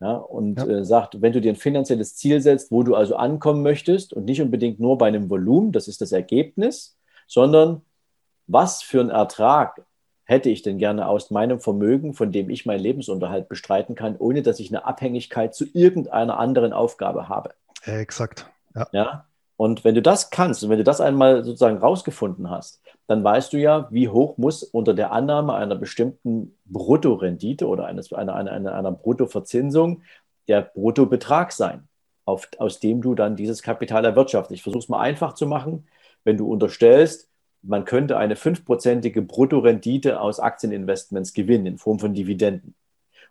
[0.01, 0.67] Ja, und ja.
[0.67, 4.27] Äh, sagt, wenn du dir ein finanzielles Ziel setzt, wo du also ankommen möchtest und
[4.27, 6.97] nicht unbedingt nur bei einem Volumen, das ist das Ergebnis,
[7.27, 7.83] sondern
[8.47, 9.85] was für einen Ertrag
[10.29, 14.43] hätte ich denn gerne aus meinem Vermögen, von dem ich meinen Lebensunterhalt bestreiten kann, ohne
[14.43, 17.51] dass ich eine Abhängigkeit zu irgendeiner anderen Aufgabe habe.
[17.85, 18.49] Exakt.
[18.77, 18.89] Ja.
[18.93, 19.25] ja?
[19.57, 23.55] Und wenn du das kannst und wenn du das einmal sozusagen rausgefunden hast, dann weißt
[23.55, 28.53] du ja, wie hoch muss unter der Annahme einer bestimmten Bruttorendite oder eines, einer, einer,
[28.53, 30.03] einer, einer Bruttoverzinsung
[30.47, 31.89] der Bruttobetrag sein,
[32.27, 34.57] auf, aus dem du dann dieses Kapital erwirtschaftest.
[34.57, 35.89] Ich versuche es mal einfach zu machen.
[36.23, 37.29] Wenn du unterstellst,
[37.63, 42.75] man könnte eine fünfprozentige Bruttorendite aus Aktieninvestments gewinnen in Form von Dividenden.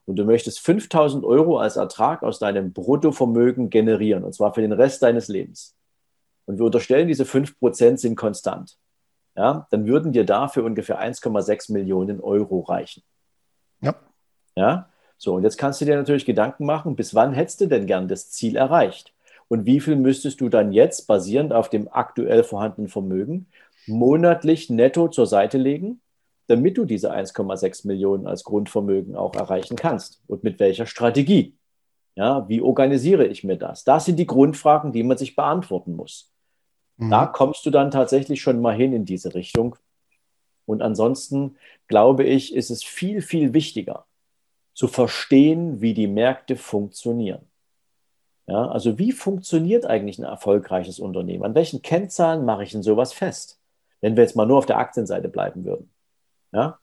[0.06, 4.72] Und du möchtest 5000 Euro als Ertrag aus deinem Bruttovermögen generieren, und zwar für den
[4.72, 5.78] Rest deines Lebens
[6.48, 8.78] und wir unterstellen, diese 5% sind konstant,
[9.36, 13.04] ja, dann würden dir dafür ungefähr 1,6 Millionen Euro reichen.
[13.82, 13.96] Ja.
[14.56, 17.86] Ja, so, und jetzt kannst du dir natürlich Gedanken machen, bis wann hättest du denn
[17.86, 19.14] gern das Ziel erreicht?
[19.50, 23.48] Und wie viel müsstest du dann jetzt, basierend auf dem aktuell vorhandenen Vermögen,
[23.88, 26.02] monatlich netto zur Seite legen,
[26.48, 30.22] damit du diese 1,6 Millionen als Grundvermögen auch erreichen kannst?
[30.28, 31.58] Und mit welcher Strategie?
[32.16, 33.84] Ja, wie organisiere ich mir das?
[33.84, 36.34] Das sind die Grundfragen, die man sich beantworten muss.
[36.98, 37.12] Mhm.
[37.12, 39.76] Da kommst du dann tatsächlich schon mal hin in diese Richtung.
[40.66, 41.58] Und ansonsten
[41.88, 44.06] glaube ich, ist es viel, viel wichtiger
[44.74, 47.48] zu verstehen, wie die Märkte funktionieren.
[48.48, 51.44] Ja, also wie funktioniert eigentlich ein erfolgreiches Unternehmen?
[51.44, 53.57] An welchen Kennzahlen mache ich denn sowas fest?
[54.02, 55.90] Wenn wir jetzt mal nur auf der Aktienseite bleiben würden.
[56.52, 56.80] Ja?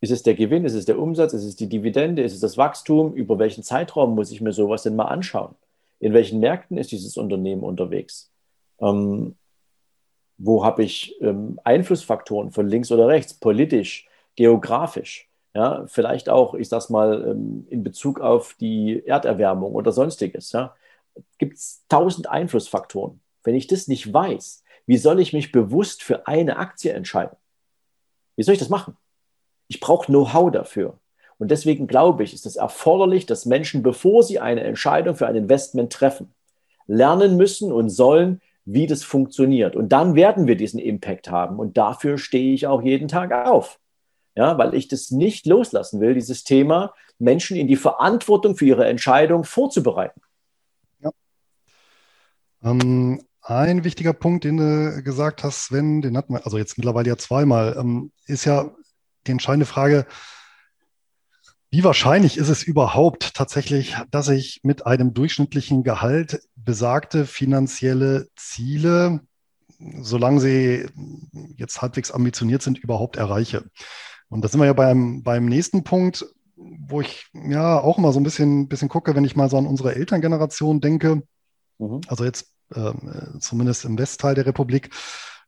[0.00, 0.64] Ist es der Gewinn?
[0.64, 1.32] Ist es der Umsatz?
[1.32, 2.22] Ist es die Dividende?
[2.22, 3.12] Ist es das Wachstum?
[3.12, 5.54] Über welchen Zeitraum muss ich mir sowas denn mal anschauen?
[5.98, 8.30] In welchen Märkten ist dieses Unternehmen unterwegs?
[8.80, 9.36] Ähm,
[10.38, 15.28] wo habe ich ähm, Einflussfaktoren von links oder rechts, politisch, geografisch?
[15.54, 20.52] Ja, vielleicht auch, ich sag's mal, ähm, in Bezug auf die Erderwärmung oder sonstiges.
[20.52, 20.74] Ja,
[21.36, 23.20] gibt es tausend Einflussfaktoren.
[23.42, 27.36] Wenn ich das nicht weiß, wie soll ich mich bewusst für eine Aktie entscheiden?
[28.34, 28.96] Wie soll ich das machen?
[29.68, 30.98] Ich brauche Know-how dafür.
[31.38, 35.36] Und deswegen glaube ich, ist es erforderlich, dass Menschen, bevor sie eine Entscheidung für ein
[35.36, 36.34] Investment treffen,
[36.88, 39.76] lernen müssen und sollen, wie das funktioniert.
[39.76, 41.60] Und dann werden wir diesen Impact haben.
[41.60, 43.78] Und dafür stehe ich auch jeden Tag auf.
[44.34, 48.88] Ja, weil ich das nicht loslassen will, dieses Thema, Menschen in die Verantwortung für ihre
[48.88, 50.20] Entscheidung vorzubereiten.
[50.98, 51.12] Ja.
[52.64, 57.08] Ähm, ein wichtiger Punkt, den du gesagt hast, Sven, den hatten wir also jetzt mittlerweile
[57.08, 58.70] ja zweimal, ähm, ist ja
[59.26, 60.06] die entscheidende Frage,
[61.70, 69.20] wie wahrscheinlich ist es überhaupt tatsächlich, dass ich mit einem durchschnittlichen Gehalt besagte finanzielle Ziele,
[70.00, 70.86] solange sie
[71.56, 73.64] jetzt halbwegs ambitioniert sind, überhaupt erreiche?
[74.28, 76.26] Und da sind wir ja beim, beim nächsten Punkt,
[76.56, 79.66] wo ich ja auch immer so ein bisschen, bisschen gucke, wenn ich mal so an
[79.66, 81.22] unsere Elterngeneration denke.
[81.78, 82.00] Mhm.
[82.08, 82.52] Also jetzt
[83.40, 84.90] zumindest im Westteil der Republik.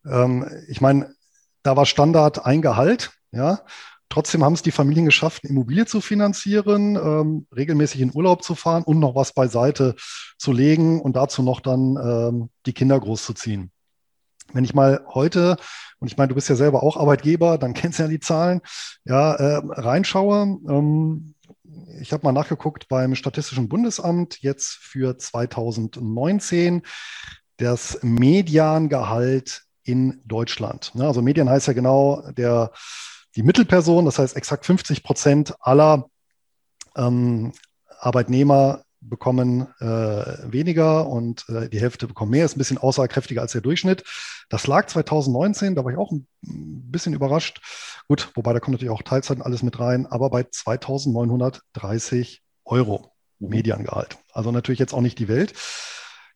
[0.05, 1.15] Ähm, ich meine,
[1.63, 3.61] da war Standard ein Gehalt, ja.
[4.09, 8.83] Trotzdem haben es die Familien geschafft, Immobilie zu finanzieren, ähm, regelmäßig in Urlaub zu fahren
[8.83, 9.95] und noch was beiseite
[10.37, 13.71] zu legen und dazu noch dann ähm, die Kinder großzuziehen.
[14.53, 15.57] Wenn ich mal heute,
[15.99, 18.61] und ich meine, du bist ja selber auch Arbeitgeber, dann kennst du ja die Zahlen,
[19.05, 21.35] ja, äh, reinschaue, ähm,
[22.01, 26.83] ich habe mal nachgeguckt beim Statistischen Bundesamt jetzt für 2019
[27.57, 30.95] das Mediangehalt in Deutschland.
[30.95, 32.73] Ne, also Medien heißt ja genau der,
[33.37, 36.09] die Mittelperson, das heißt exakt 50 Prozent aller
[36.97, 37.53] ähm,
[37.99, 39.85] Arbeitnehmer bekommen äh,
[40.53, 44.05] weniger und äh, die Hälfte bekommen mehr, ist ein bisschen aussagekräftiger als der Durchschnitt.
[44.49, 47.61] Das lag 2019, da war ich auch ein bisschen überrascht.
[48.09, 53.13] Gut, wobei da kommt natürlich auch Teilzeit und alles mit rein, aber bei 2930 Euro
[53.39, 53.49] mhm.
[53.49, 54.19] Mediangehalt.
[54.33, 55.53] Also natürlich jetzt auch nicht die Welt.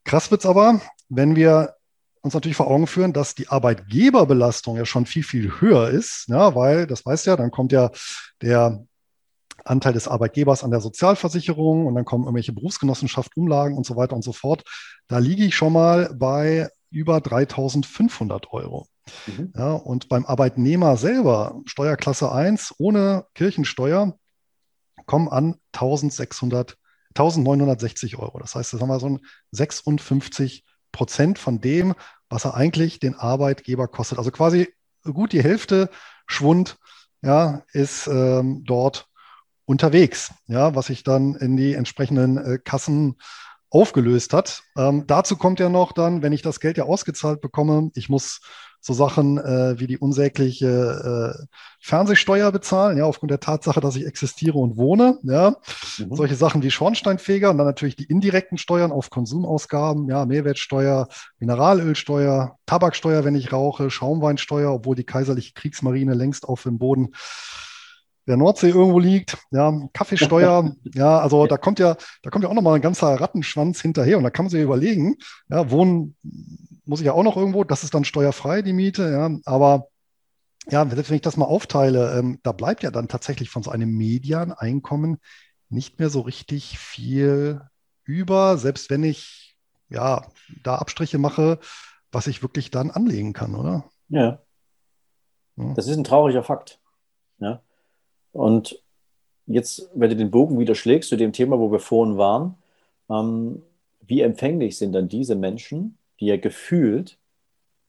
[0.05, 1.75] Krass wird es aber, wenn wir
[2.23, 6.55] uns natürlich vor Augen führen, dass die Arbeitgeberbelastung ja schon viel, viel höher ist, ja,
[6.55, 7.91] weil, das weißt ja, dann kommt ja
[8.43, 8.85] der
[9.67, 14.15] Anteil des Arbeitgebers an der Sozialversicherung und dann kommen irgendwelche Berufsgenossenschaft, Umlagen und so weiter
[14.15, 14.65] und so fort.
[15.09, 18.89] Da liege ich schon mal bei über 3500 Euro.
[19.27, 19.53] Mhm.
[19.57, 24.17] Ja, und beim Arbeitnehmer selber, Steuerklasse 1 ohne Kirchensteuer,
[25.07, 26.77] kommen an 1600,
[27.11, 28.39] 1960 Euro.
[28.39, 29.21] Das heißt, das haben wir so ein
[29.53, 31.95] 56 Prozent von dem,
[32.29, 34.19] was er eigentlich den Arbeitgeber kostet.
[34.19, 34.69] Also quasi
[35.05, 35.91] gut die Hälfte
[36.27, 36.77] Schwund
[37.23, 39.09] ja, ist ähm, dort
[39.67, 43.17] unterwegs, ja, was sich dann in die entsprechenden äh, Kassen
[43.69, 44.63] aufgelöst hat.
[44.77, 48.41] Ähm, dazu kommt ja noch dann, wenn ich das Geld ja ausgezahlt bekomme, ich muss
[48.81, 51.47] so Sachen äh, wie die unsägliche äh,
[51.81, 55.57] Fernsehsteuer bezahlen, ja, aufgrund der Tatsache, dass ich existiere und wohne, ja.
[55.99, 56.15] Mhm.
[56.15, 61.09] Solche Sachen wie Schornsteinfeger und dann natürlich die indirekten Steuern auf Konsumausgaben, ja, Mehrwertsteuer,
[61.41, 67.09] Mineralölsteuer, Tabaksteuer, wenn ich rauche, Schaumweinsteuer, obwohl die kaiserliche Kriegsmarine längst auf dem Boden
[68.27, 72.55] der Nordsee irgendwo liegt, ja, Kaffeesteuer, ja, also da kommt ja, da kommt ja auch
[72.55, 75.17] nochmal ein ganzer Rattenschwanz hinterher und da kann man sich überlegen,
[75.49, 76.17] ja, wohnen
[76.85, 79.89] muss ich ja auch noch irgendwo, das ist dann steuerfrei, die Miete, ja, aber
[80.69, 83.71] ja, selbst wenn ich das mal aufteile, ähm, da bleibt ja dann tatsächlich von so
[83.71, 85.19] einem Medianeinkommen
[85.69, 87.61] nicht mehr so richtig viel
[88.05, 89.57] über, selbst wenn ich
[89.89, 90.27] ja
[90.63, 91.59] da Abstriche mache,
[92.11, 93.85] was ich wirklich dann anlegen kann, oder?
[94.09, 94.41] Ja.
[95.57, 95.75] ja.
[95.75, 96.81] Das ist ein trauriger Fakt.
[97.39, 97.63] Ja.
[98.37, 98.81] Und
[99.47, 102.55] jetzt, wenn du den Bogen wieder schlägst zu dem Thema, wo wir vorhin waren,
[103.09, 103.63] ähm,
[104.07, 107.19] wie empfänglich sind dann diese Menschen, die ja gefühlt,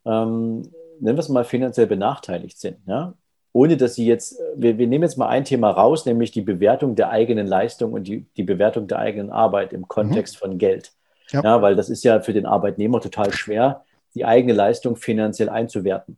[0.05, 0.63] ähm,
[0.99, 3.13] nennen wir es mal, finanziell benachteiligt sind, ja?
[3.53, 6.95] ohne dass sie jetzt, wir, wir, nehmen jetzt mal ein Thema raus, nämlich die Bewertung
[6.95, 10.39] der eigenen Leistung und die, die Bewertung der eigenen Arbeit im Kontext mhm.
[10.39, 10.91] von Geld.
[11.29, 11.43] Ja.
[11.43, 11.61] ja.
[11.61, 13.83] weil das ist ja für den Arbeitnehmer total schwer,
[14.15, 16.17] die eigene Leistung finanziell einzuwerten.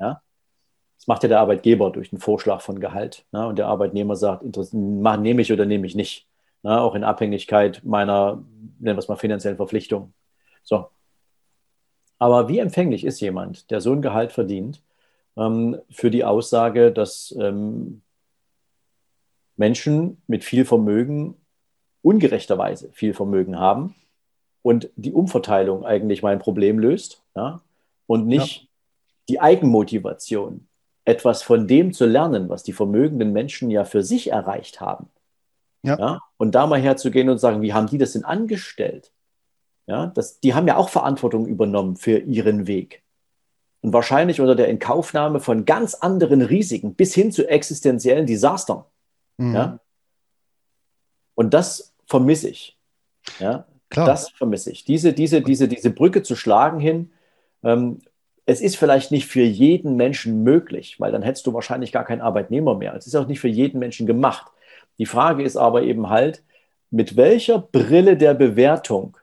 [0.00, 0.22] Ja?
[0.98, 3.24] Das macht ja der Arbeitgeber durch den Vorschlag von Gehalt.
[3.32, 3.46] Ne?
[3.46, 4.42] Und der Arbeitnehmer sagt,
[4.72, 6.26] nehme ich oder nehme ich nicht.
[6.62, 6.80] Ne?
[6.80, 8.42] Auch in Abhängigkeit meiner,
[8.78, 10.12] nennen wir es mal, finanziellen Verpflichtungen.
[10.62, 10.88] So.
[12.18, 14.82] Aber wie empfänglich ist jemand, der so ein Gehalt verdient,
[15.36, 18.02] ähm, für die Aussage, dass ähm,
[19.56, 21.36] Menschen mit viel Vermögen
[22.02, 23.94] ungerechterweise viel Vermögen haben
[24.62, 27.60] und die Umverteilung eigentlich mein Problem löst ja?
[28.06, 28.68] und nicht ja.
[29.28, 30.67] die Eigenmotivation,
[31.08, 35.08] etwas von dem zu lernen, was die vermögenden Menschen ja für sich erreicht haben.
[35.82, 35.98] Ja.
[35.98, 36.20] ja.
[36.36, 39.10] Und da mal herzugehen und sagen, wie haben die das denn angestellt?
[39.86, 43.02] Ja, das, die haben ja auch Verantwortung übernommen für ihren Weg.
[43.80, 48.84] Und wahrscheinlich unter der Inkaufnahme von ganz anderen Risiken bis hin zu existenziellen Desastern.
[49.38, 49.54] Mhm.
[49.54, 49.80] Ja?
[51.34, 52.76] Und das vermisse ich.
[53.38, 53.66] Ja?
[53.88, 54.06] Klar.
[54.06, 54.84] Das vermisse ich.
[54.84, 57.12] Diese, diese, diese, diese Brücke zu schlagen hin,
[57.62, 58.02] ähm,
[58.48, 62.22] es ist vielleicht nicht für jeden Menschen möglich, weil dann hättest du wahrscheinlich gar keinen
[62.22, 62.94] Arbeitnehmer mehr.
[62.94, 64.50] Es ist auch nicht für jeden Menschen gemacht.
[64.96, 66.42] Die Frage ist aber eben halt,
[66.90, 69.18] mit welcher Brille der Bewertung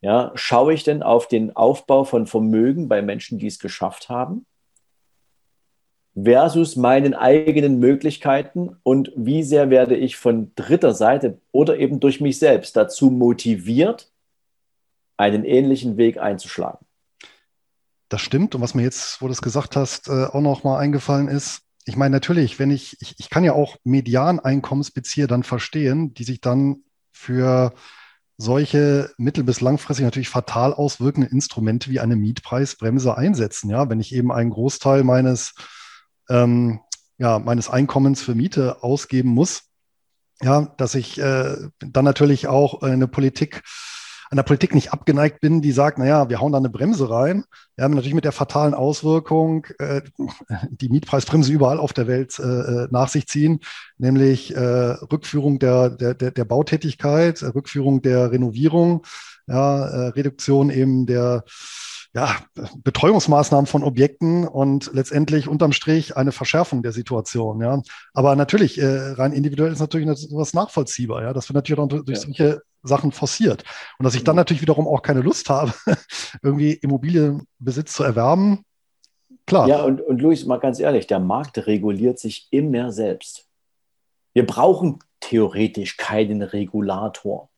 [0.00, 4.46] ja, schaue ich denn auf den Aufbau von Vermögen bei Menschen, die es geschafft haben,
[6.14, 12.18] versus meinen eigenen Möglichkeiten und wie sehr werde ich von dritter Seite oder eben durch
[12.18, 14.10] mich selbst dazu motiviert,
[15.18, 16.83] einen ähnlichen Weg einzuschlagen.
[18.08, 18.54] Das stimmt.
[18.54, 21.62] Und was mir jetzt, wo du es gesagt hast, äh, auch noch mal eingefallen ist,
[21.86, 26.40] ich meine, natürlich, wenn ich, ich, ich kann ja auch Medianeinkommensbezieher dann verstehen, die sich
[26.40, 26.82] dann
[27.12, 27.74] für
[28.36, 33.70] solche mittel- bis langfristig natürlich fatal auswirkende Instrumente wie eine Mietpreisbremse einsetzen.
[33.70, 35.54] Ja, wenn ich eben einen Großteil meines,
[36.28, 36.80] ähm,
[37.18, 39.64] ja, meines Einkommens für Miete ausgeben muss,
[40.42, 43.62] ja, dass ich äh, dann natürlich auch eine Politik
[44.30, 47.44] an der Politik nicht abgeneigt bin, die sagt, naja, wir hauen da eine Bremse rein.
[47.76, 50.02] Wir haben natürlich mit der fatalen Auswirkung, äh,
[50.70, 53.60] die Mietpreisbremse überall auf der Welt äh, äh nach sich ziehen,
[53.98, 59.04] nämlich äh, Rückführung der, der, der, der Bautätigkeit, Rückführung der Renovierung,
[59.46, 61.44] ja, äh, Reduktion eben der
[62.14, 62.36] ja,
[62.84, 67.60] Betreuungsmaßnahmen von Objekten und letztendlich unterm Strich eine Verschärfung der Situation.
[67.60, 67.82] Ja.
[68.12, 71.32] Aber natürlich, äh, rein individuell ist natürlich sowas nachvollziehbar, ja.
[71.32, 72.24] Das wird natürlich auch durch ja.
[72.24, 73.64] solche Sachen forciert.
[73.98, 74.40] Und dass ich dann mhm.
[74.40, 75.72] natürlich wiederum auch keine Lust habe,
[76.42, 78.64] irgendwie Immobilienbesitz zu erwerben,
[79.46, 79.68] klar.
[79.68, 83.48] Ja, und, und Luis, mal ganz ehrlich, der Markt reguliert sich immer selbst.
[84.32, 87.48] Wir brauchen theoretisch keinen Regulator.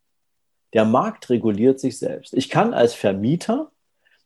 [0.73, 2.35] Der Markt reguliert sich selbst.
[2.35, 3.71] Ich kann als Vermieter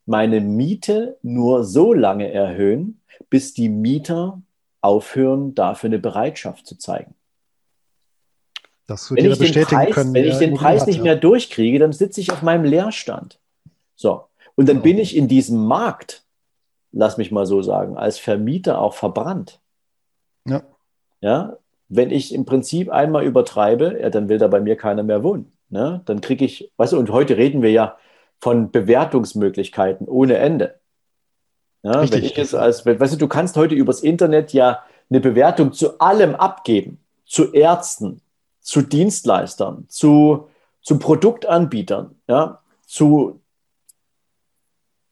[0.05, 4.43] meine Miete nur so lange erhöhen, bis die Mieter
[4.81, 7.15] aufhören, dafür eine Bereitschaft zu zeigen.
[9.11, 12.33] Wenn ich den Preis, können, wenn ich den Preis nicht mehr durchkriege, dann sitze ich
[12.33, 13.39] auf meinem Leerstand.
[13.97, 14.25] So.
[14.57, 14.83] Und dann oh.
[14.83, 16.25] bin ich in diesem Markt,
[16.93, 19.61] lass mich mal so sagen, als Vermieter auch verbrannt.
[20.47, 20.63] Ja.
[21.21, 21.57] Ja.
[21.89, 25.53] Wenn ich im Prinzip einmal übertreibe, ja, dann will da bei mir keiner mehr wohnen.
[25.71, 26.03] Ne?
[26.05, 27.97] Dann kriege ich, weißt du, und heute reden wir ja
[28.41, 30.81] von Bewertungsmöglichkeiten ohne Ende.
[31.83, 32.19] Ja, Richtig.
[32.19, 35.99] Wenn ich jetzt als, weißt du, du kannst heute übers Internet ja eine Bewertung zu
[35.99, 36.99] allem abgeben.
[37.25, 38.21] Zu Ärzten,
[38.71, 40.47] zu Dienstleistern, zu,
[40.81, 43.41] zu Produktanbietern, ja, zu,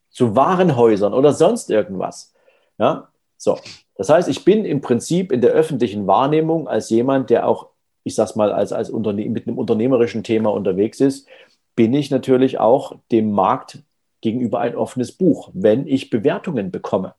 [0.09, 2.33] zu Warenhäusern oder sonst irgendwas.
[2.77, 3.59] Ja, so.
[3.95, 7.71] Das heißt, ich bin im Prinzip in der öffentlichen Wahrnehmung als jemand, der auch,
[8.05, 11.27] ich sag's mal, als, als Unterne mit einem unternehmerischen Thema unterwegs ist,
[11.75, 13.79] bin ich natürlich auch dem Markt
[14.21, 17.13] gegenüber ein offenes Buch, wenn ich Bewertungen bekomme.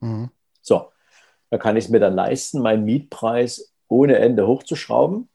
[0.00, 0.30] Mhm.
[0.62, 0.88] So,
[1.50, 5.28] da kann ich es mir dann leisten, meinen Mietpreis ohne Ende hochzuschrauben?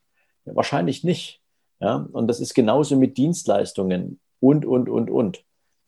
[0.45, 1.41] Ja, wahrscheinlich nicht.
[1.79, 5.43] Ja, und das ist genauso mit Dienstleistungen und, und, und, und.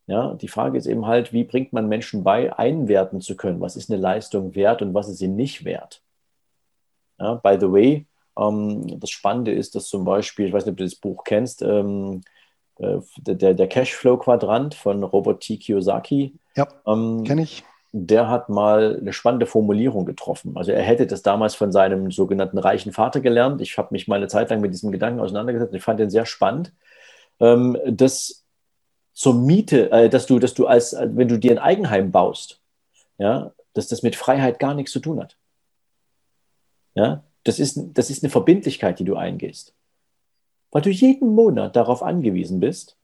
[0.07, 3.61] Ja, die Frage ist eben halt, wie bringt man Menschen bei, einwerten zu können?
[3.61, 6.01] Was ist eine Leistung wert und was ist sie nicht wert?
[7.19, 8.05] Ja, by the way,
[8.37, 11.61] ähm, das Spannende ist, dass zum Beispiel, ich weiß nicht, ob du das Buch kennst,
[11.61, 12.21] ähm,
[12.79, 15.57] äh, der, der Cashflow-Quadrant von Robert T.
[15.57, 16.33] Kiyosaki.
[16.55, 17.63] Ja, ähm, kenne ich.
[17.93, 20.57] Der hat mal eine spannende Formulierung getroffen.
[20.57, 23.61] Also er hätte das damals von seinem sogenannten reichen Vater gelernt.
[23.61, 26.25] Ich habe mich mal eine Zeit lang mit diesem Gedanken auseinandergesetzt ich fand den sehr
[26.25, 26.73] spannend.
[27.39, 28.43] Ähm, dass
[29.13, 32.59] zur Miete, äh, dass du, dass du als, wenn du dir ein Eigenheim baust,
[33.19, 35.37] ja, dass das mit Freiheit gar nichts zu tun hat.
[36.95, 39.73] Ja, das ist, das ist eine Verbindlichkeit, die du eingehst
[40.73, 42.97] weil du jeden Monat darauf angewiesen bist,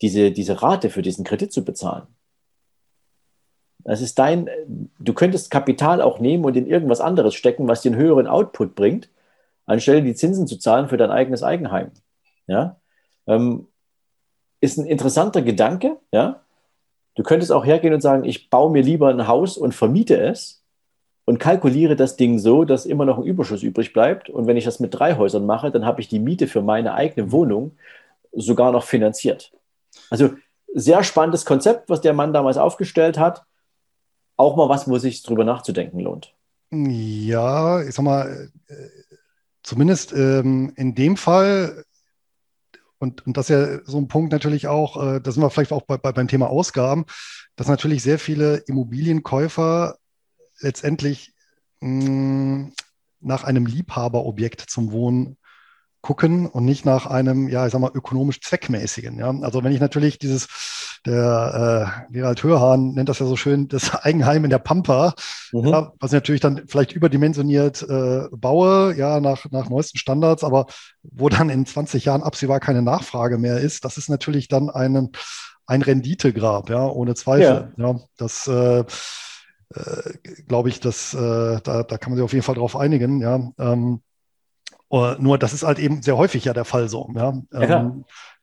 [0.00, 2.06] diese, diese Rate für diesen Kredit zu bezahlen.
[3.88, 4.50] Das ist dein,
[4.98, 8.74] du könntest Kapital auch nehmen und in irgendwas anderes stecken, was dir einen höheren Output
[8.74, 9.08] bringt,
[9.66, 11.90] anstelle die Zinsen zu zahlen für dein eigenes Eigenheim.
[12.46, 12.76] Ja?
[13.26, 13.66] Ähm,
[14.60, 15.96] ist ein interessanter Gedanke.
[16.12, 16.42] Ja?
[17.14, 20.58] Du könntest auch hergehen und sagen, ich baue mir lieber ein Haus und vermiete es,
[21.28, 24.30] und kalkuliere das Ding so, dass immer noch ein Überschuss übrig bleibt.
[24.30, 26.94] Und wenn ich das mit drei Häusern mache, dann habe ich die Miete für meine
[26.94, 27.72] eigene Wohnung
[28.32, 29.52] sogar noch finanziert.
[30.08, 30.30] Also
[30.72, 33.44] sehr spannendes Konzept, was der Mann damals aufgestellt hat.
[34.38, 36.32] Auch mal was, wo sich drüber nachzudenken lohnt.
[36.70, 38.74] Ja, ich sag mal, äh,
[39.62, 41.84] zumindest ähm, in dem Fall,
[42.98, 45.72] und, und das ist ja so ein Punkt natürlich auch, äh, da sind wir vielleicht
[45.72, 47.04] auch bei, bei, beim Thema Ausgaben,
[47.56, 49.96] dass natürlich sehr viele Immobilienkäufer
[50.60, 51.34] letztendlich
[51.80, 52.72] mh, mm,
[53.20, 55.36] nach einem Liebhaberobjekt zum Wohnen
[56.00, 59.18] gucken und nicht nach einem, ja, ich sag mal, ökonomisch zweckmäßigen.
[59.18, 59.30] Ja?
[59.40, 60.46] Also wenn ich natürlich dieses,
[61.06, 65.14] der äh, Gerald Hörhahn nennt das ja so schön, das Eigenheim in der Pampa,
[65.52, 65.68] mhm.
[65.68, 70.66] ja, was ich natürlich dann vielleicht überdimensioniert äh, baue, ja, nach, nach neuesten Standards, aber
[71.02, 75.10] wo dann in 20 Jahren absehbar keine Nachfrage mehr ist, das ist natürlich dann ein,
[75.66, 77.72] ein Renditegrab, ja, ohne Zweifel.
[77.76, 77.88] Ja.
[77.88, 78.84] ja das äh,
[79.74, 80.12] äh,
[80.46, 83.52] glaube ich, dass äh, da, da kann man sich auf jeden Fall drauf einigen, ja.
[83.58, 84.00] Ähm,
[84.90, 87.34] uh, nur das ist halt eben sehr häufig ja der Fall so, ja.
[87.52, 87.94] ja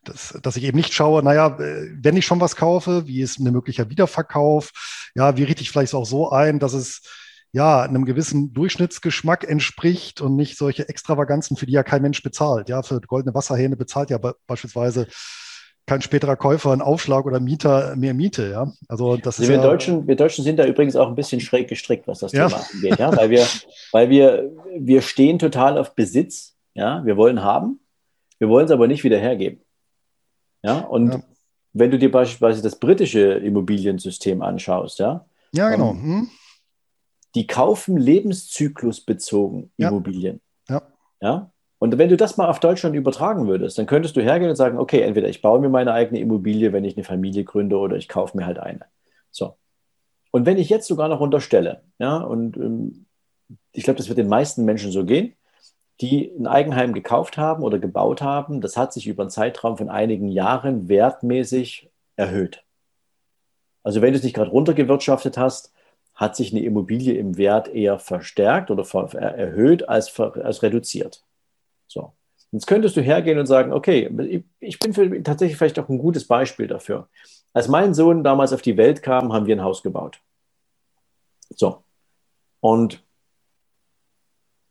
[0.10, 3.40] dass, dass ich eben nicht schaue, naja, äh, wenn ich schon was kaufe, wie ist
[3.40, 4.72] ein möglicher Wiederverkauf?
[5.16, 7.02] Ja, wie richte ich vielleicht auch so ein, dass es
[7.52, 12.68] ja einem gewissen Durchschnittsgeschmack entspricht und nicht solche Extravaganzen, für die ja kein Mensch bezahlt.
[12.68, 15.08] Ja, für goldene Wasserhähne bezahlt ja beispielsweise
[15.86, 18.50] kein späterer Käufer einen Aufschlag oder Mieter mehr Miete.
[18.50, 18.74] Ja?
[18.88, 21.68] Also, das also wir, ja Deutschen, wir Deutschen sind da übrigens auch ein bisschen schräg
[21.68, 22.48] gestrickt, was das ja.
[22.48, 23.00] Thema angeht.
[23.00, 23.16] Ja?
[23.16, 23.46] Weil, wir,
[23.92, 26.56] weil wir, wir stehen total auf Besitz.
[26.74, 27.06] Ja?
[27.06, 27.80] Wir wollen haben,
[28.40, 29.62] wir wollen es aber nicht wieder hergeben.
[30.66, 30.80] Ja?
[30.80, 31.24] Und ja.
[31.74, 35.92] wenn du dir beispielsweise das britische Immobiliensystem anschaust, ja, ja genau.
[35.92, 36.30] Hm.
[37.36, 40.42] die kaufen lebenszyklusbezogen Immobilien.
[40.68, 40.82] Ja.
[41.22, 41.52] ja.
[41.78, 44.80] Und wenn du das mal auf Deutschland übertragen würdest, dann könntest du hergehen und sagen,
[44.80, 48.08] okay, entweder ich baue mir meine eigene Immobilie, wenn ich eine Familie gründe, oder ich
[48.08, 48.86] kaufe mir halt eine.
[49.30, 49.56] So.
[50.32, 53.06] Und wenn ich jetzt sogar noch unterstelle, ja, und ähm,
[53.72, 55.34] ich glaube, das wird den meisten Menschen so gehen,
[56.02, 59.90] die ein Eigenheim gekauft haben oder gebaut haben, das hat sich über einen Zeitraum von
[59.90, 62.64] einigen Jahren wertmäßig erhöht.
[63.84, 65.72] Also wenn du es nicht gerade runtergewirtschaftet hast,
[66.16, 68.84] hat sich eine Immobilie im Wert eher verstärkt oder
[69.14, 71.24] erhöht als, als reduziert.
[71.88, 72.14] So.
[72.52, 76.26] Jetzt könntest du hergehen und sagen, okay, ich bin für, tatsächlich vielleicht auch ein gutes
[76.26, 77.10] Beispiel dafür.
[77.54, 80.22] Als mein Sohn damals auf die Welt kam, haben wir ein Haus gebaut.
[81.50, 81.84] So.
[82.62, 83.05] Und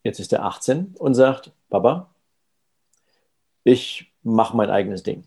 [0.05, 2.14] jetzt ist er 18 und sagt, Papa,
[3.64, 5.24] ich mache mein eigenes Ding.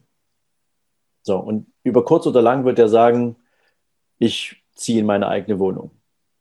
[1.23, 3.35] So, und über kurz oder lang wird er sagen,
[4.19, 5.91] ich ziehe in meine eigene Wohnung.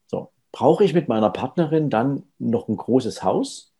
[0.07, 3.75] So, brauche ich mit meiner Partnerin dann noch ein großes Haus?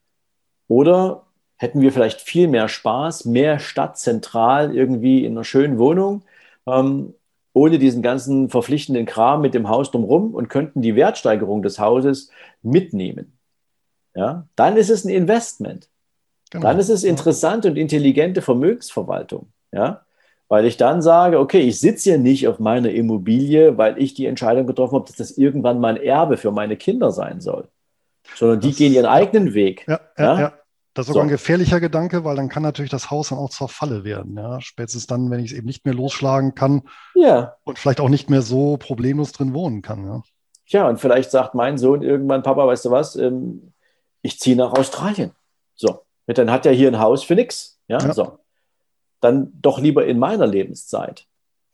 [0.67, 1.27] Oder
[1.57, 6.25] hätten wir vielleicht viel mehr Spaß, mehr stadtzentral irgendwie in einer schönen Wohnung,
[6.67, 7.15] ähm,
[7.53, 12.31] ohne diesen ganzen verpflichtenden Kram mit dem Haus drumherum und könnten die Wertsteigerung des Hauses
[12.63, 13.36] mitnehmen.
[14.17, 15.89] Ja, dann ist es ein Investment.
[16.51, 16.67] Genau.
[16.67, 19.49] Dann ist es interessante und intelligente Vermögensverwaltung.
[19.73, 20.07] Ja,
[20.49, 24.27] weil ich dann sage, okay, ich sitze ja nicht auf meiner Immobilie, weil ich die
[24.27, 27.69] Entscheidung getroffen habe, dass das irgendwann mein Erbe für meine Kinder sein soll,
[28.35, 29.85] sondern die das, gehen ihren eigenen Weg.
[29.89, 30.53] Ja, ja, ja.
[30.95, 31.27] Das ist sogar so.
[31.27, 34.35] ein gefährlicher Gedanke, weil dann kann natürlich das Haus dann auch zur Falle werden.
[34.35, 34.63] Ja?
[34.63, 37.55] Spätestens dann, wenn ich es eben nicht mehr losschlagen kann ja.
[37.65, 40.07] und vielleicht auch nicht mehr so problemlos drin wohnen kann.
[40.07, 40.23] Ja,
[40.69, 43.75] ja und vielleicht sagt mein Sohn irgendwann, Papa, weißt du was, ähm,
[44.27, 45.33] ich ziehe nach Australien.
[45.77, 47.79] So, dann hat er hier ein Haus für nichts.
[47.89, 48.39] Ja, ja, so.
[49.21, 51.27] Dann doch lieber in meiner Lebenszeit.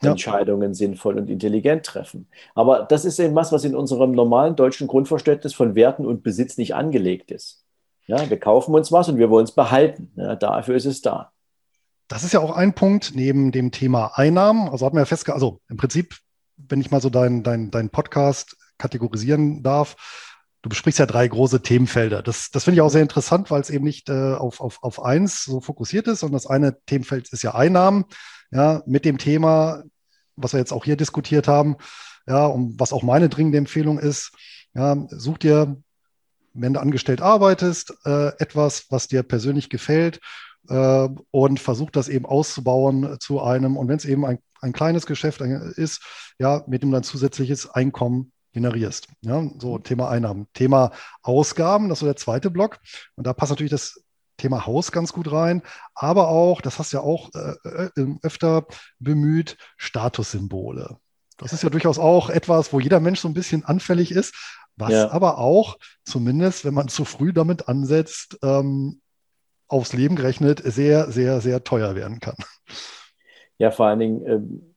[0.02, 2.26] Entscheidungen sinnvoll und intelligent treffen.
[2.56, 6.58] Aber das ist eben was, was in unserem normalen deutschen Grundverständnis von Werten und Besitz
[6.58, 7.64] nicht angelegt ist.
[8.06, 10.10] Ja, wir kaufen uns was und wir wollen es behalten.
[10.16, 11.30] Ja, dafür ist es da.
[12.08, 14.68] Das ist ja auch ein Punkt neben dem Thema Einnahmen.
[14.68, 16.16] Also hat man ja festgehalten, also im Prinzip,
[16.56, 19.94] wenn ich mal so deinen dein, dein Podcast kategorisieren darf,
[20.62, 22.22] du besprichst ja drei große Themenfelder.
[22.22, 25.02] Das, das finde ich auch sehr interessant, weil es eben nicht äh, auf, auf, auf
[25.02, 26.22] eins so fokussiert ist.
[26.22, 28.04] Und das eine Themenfeld ist ja Einnahmen.
[28.50, 29.82] Ja, mit dem Thema,
[30.36, 31.76] was wir jetzt auch hier diskutiert haben,
[32.26, 34.32] ja, und was auch meine dringende Empfehlung ist,
[34.74, 35.76] ja, such dir
[36.54, 40.20] wenn du angestellt arbeitest, äh, etwas, was dir persönlich gefällt
[40.68, 45.06] äh, und versuch das eben auszubauen zu einem, und wenn es eben ein, ein kleines
[45.06, 46.02] Geschäft ist,
[46.38, 49.08] ja, mit dem dann zusätzliches Einkommen generierst.
[49.22, 50.46] Ja, so Thema Einnahmen.
[50.54, 50.92] Thema
[51.22, 52.78] Ausgaben, das ist so der zweite Block.
[53.16, 54.02] Und da passt natürlich das
[54.36, 55.62] Thema Haus ganz gut rein,
[55.94, 58.66] aber auch, das hast du ja auch äh, äh öfter
[58.98, 60.96] bemüht, Statussymbole.
[61.36, 64.34] Das ist ja durchaus auch etwas, wo jeder Mensch so ein bisschen anfällig ist,
[64.76, 65.10] was ja.
[65.10, 69.00] aber auch, zumindest wenn man zu früh damit ansetzt, ähm,
[69.68, 72.36] aufs Leben gerechnet, sehr, sehr, sehr teuer werden kann.
[73.58, 74.74] Ja, vor allen Dingen, ähm,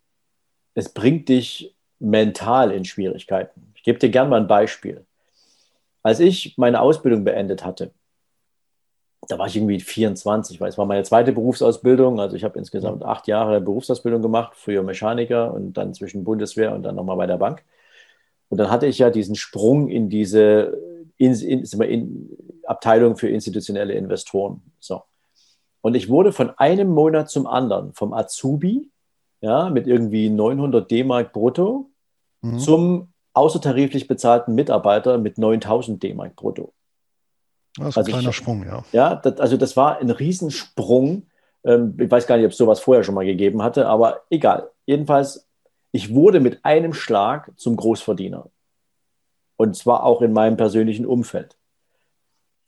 [0.73, 3.71] es bringt dich mental in Schwierigkeiten.
[3.75, 5.05] Ich gebe dir gerne mal ein Beispiel.
[6.03, 7.91] Als ich meine Ausbildung beendet hatte,
[9.27, 12.19] da war ich irgendwie 24, weil es war meine zweite Berufsausbildung.
[12.19, 16.83] Also ich habe insgesamt acht Jahre Berufsausbildung gemacht, früher Mechaniker und dann zwischen Bundeswehr und
[16.83, 17.63] dann nochmal bei der Bank.
[18.49, 20.77] Und dann hatte ich ja diesen Sprung in diese
[21.17, 24.61] in, in, in Abteilung für institutionelle Investoren.
[24.79, 25.03] So.
[25.81, 28.89] Und ich wurde von einem Monat zum anderen vom Azubi
[29.45, 31.89] ja, mit irgendwie 900 D-Mark brutto
[32.41, 32.59] mhm.
[32.59, 36.73] zum außertariflich bezahlten Mitarbeiter mit 9000 D-Mark brutto.
[37.77, 38.83] Das ist also ein kleiner ich, Sprung, ja.
[38.91, 41.27] Ja, das, also das war ein Riesensprung.
[41.63, 44.71] Ähm, ich weiß gar nicht, ob es sowas vorher schon mal gegeben hatte, aber egal.
[44.85, 45.45] Jedenfalls
[45.95, 48.49] ich wurde mit einem Schlag zum Großverdiener.
[49.55, 51.55] Und zwar auch in meinem persönlichen Umfeld.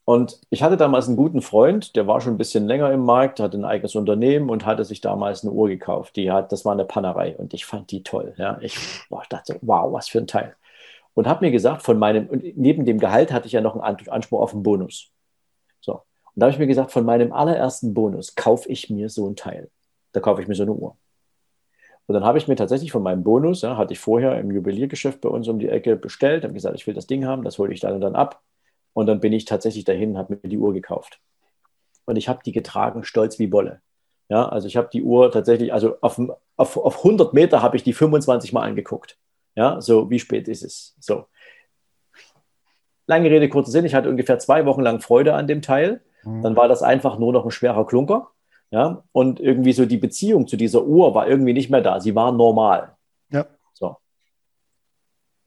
[0.10, 3.42] Und ich hatte damals einen guten Freund, der war schon ein bisschen länger im Markt,
[3.42, 6.16] hatte ein eigenes Unternehmen und hatte sich damals eine Uhr gekauft.
[6.16, 8.34] Die hat, das war eine Pannerei und ich fand die toll.
[8.38, 8.58] Ja.
[8.62, 8.78] Ich
[9.10, 10.56] boah, dachte, wow, was für ein Teil.
[11.14, 14.40] Und habe mir gesagt, von meinem, neben dem Gehalt hatte ich ja noch einen Anspruch
[14.40, 15.12] auf einen Bonus.
[15.82, 15.96] So.
[15.96, 16.02] Und
[16.36, 19.70] da habe ich mir gesagt, von meinem allerersten Bonus kaufe ich mir so ein Teil.
[20.14, 20.96] Da kaufe ich mir so eine Uhr.
[22.06, 25.20] Und dann habe ich mir tatsächlich von meinem Bonus, ja, hatte ich vorher im Juweliergeschäft
[25.20, 27.74] bei uns um die Ecke bestellt, habe gesagt, ich will das Ding haben, das hole
[27.74, 28.42] ich dann und dann ab.
[28.98, 31.20] Und dann bin ich tatsächlich dahin und habe mir die Uhr gekauft.
[32.06, 33.80] Und ich habe die getragen, stolz wie Bolle.
[34.28, 36.20] Ja, also ich habe die Uhr tatsächlich, also auf,
[36.56, 39.20] auf, auf 100 Meter habe ich die 25 Mal angeguckt.
[39.54, 40.96] Ja, so wie spät ist es?
[41.00, 41.28] So.
[43.06, 46.02] Lange Rede, kurzer Sinn, ich hatte ungefähr zwei Wochen lang Freude an dem Teil.
[46.24, 46.42] Mhm.
[46.42, 48.32] Dann war das einfach nur noch ein schwerer Klunker.
[48.72, 52.00] Ja, und irgendwie so die Beziehung zu dieser Uhr war irgendwie nicht mehr da.
[52.00, 52.97] Sie war normal.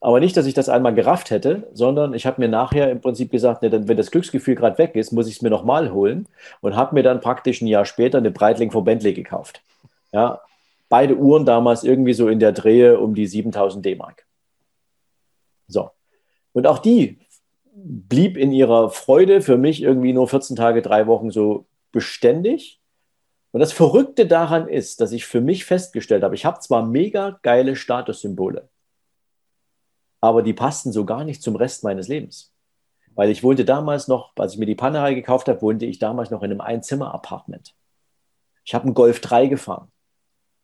[0.03, 3.31] Aber nicht, dass ich das einmal gerafft hätte, sondern ich habe mir nachher im Prinzip
[3.31, 6.27] gesagt, ne, dann, wenn das Glücksgefühl gerade weg ist, muss ich es mir nochmal holen
[6.61, 9.61] und habe mir dann praktisch ein Jahr später eine Breitling von Bentley gekauft.
[10.11, 10.41] Ja,
[10.89, 14.25] beide Uhren damals irgendwie so in der Drehe um die 7000 D-Mark.
[15.67, 15.91] So.
[16.51, 17.19] Und auch die
[17.73, 22.79] blieb in ihrer Freude für mich irgendwie nur 14 Tage, drei Wochen so beständig.
[23.51, 27.39] Und das Verrückte daran ist, dass ich für mich festgestellt habe, ich habe zwar mega
[27.43, 28.67] geile Statussymbole,
[30.21, 32.53] aber die passten so gar nicht zum Rest meines Lebens.
[33.15, 36.29] Weil ich wohnte damals noch, als ich mir die Panerai gekauft habe, wohnte ich damals
[36.29, 37.75] noch in einem Einzimmer-Apartment.
[38.63, 39.91] Ich habe einen Golf 3 gefahren.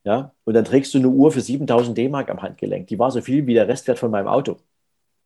[0.04, 0.34] Ja?
[0.46, 2.88] Und dann trägst du eine Uhr für 7000 D-Mark am Handgelenk.
[2.88, 4.58] Die war so viel wie der Restwert von meinem Auto.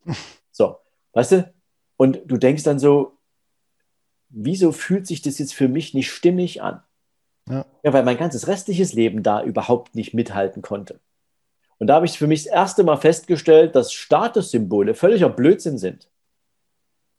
[0.54, 0.76] So,
[1.14, 1.54] weißt du?
[1.96, 3.18] Und du denkst dann so,
[4.28, 6.84] wieso fühlt sich das jetzt für mich nicht stimmig an?
[7.48, 7.66] Ja.
[7.84, 11.00] ja, weil mein ganzes restliches Leben da überhaupt nicht mithalten konnte.
[11.82, 16.12] Und da habe ich für mich das erste Mal festgestellt, dass Statussymbole völliger Blödsinn sind.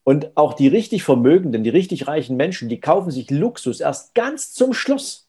[0.05, 4.53] Und auch die richtig Vermögenden, die richtig reichen Menschen, die kaufen sich Luxus erst ganz
[4.53, 5.29] zum Schluss.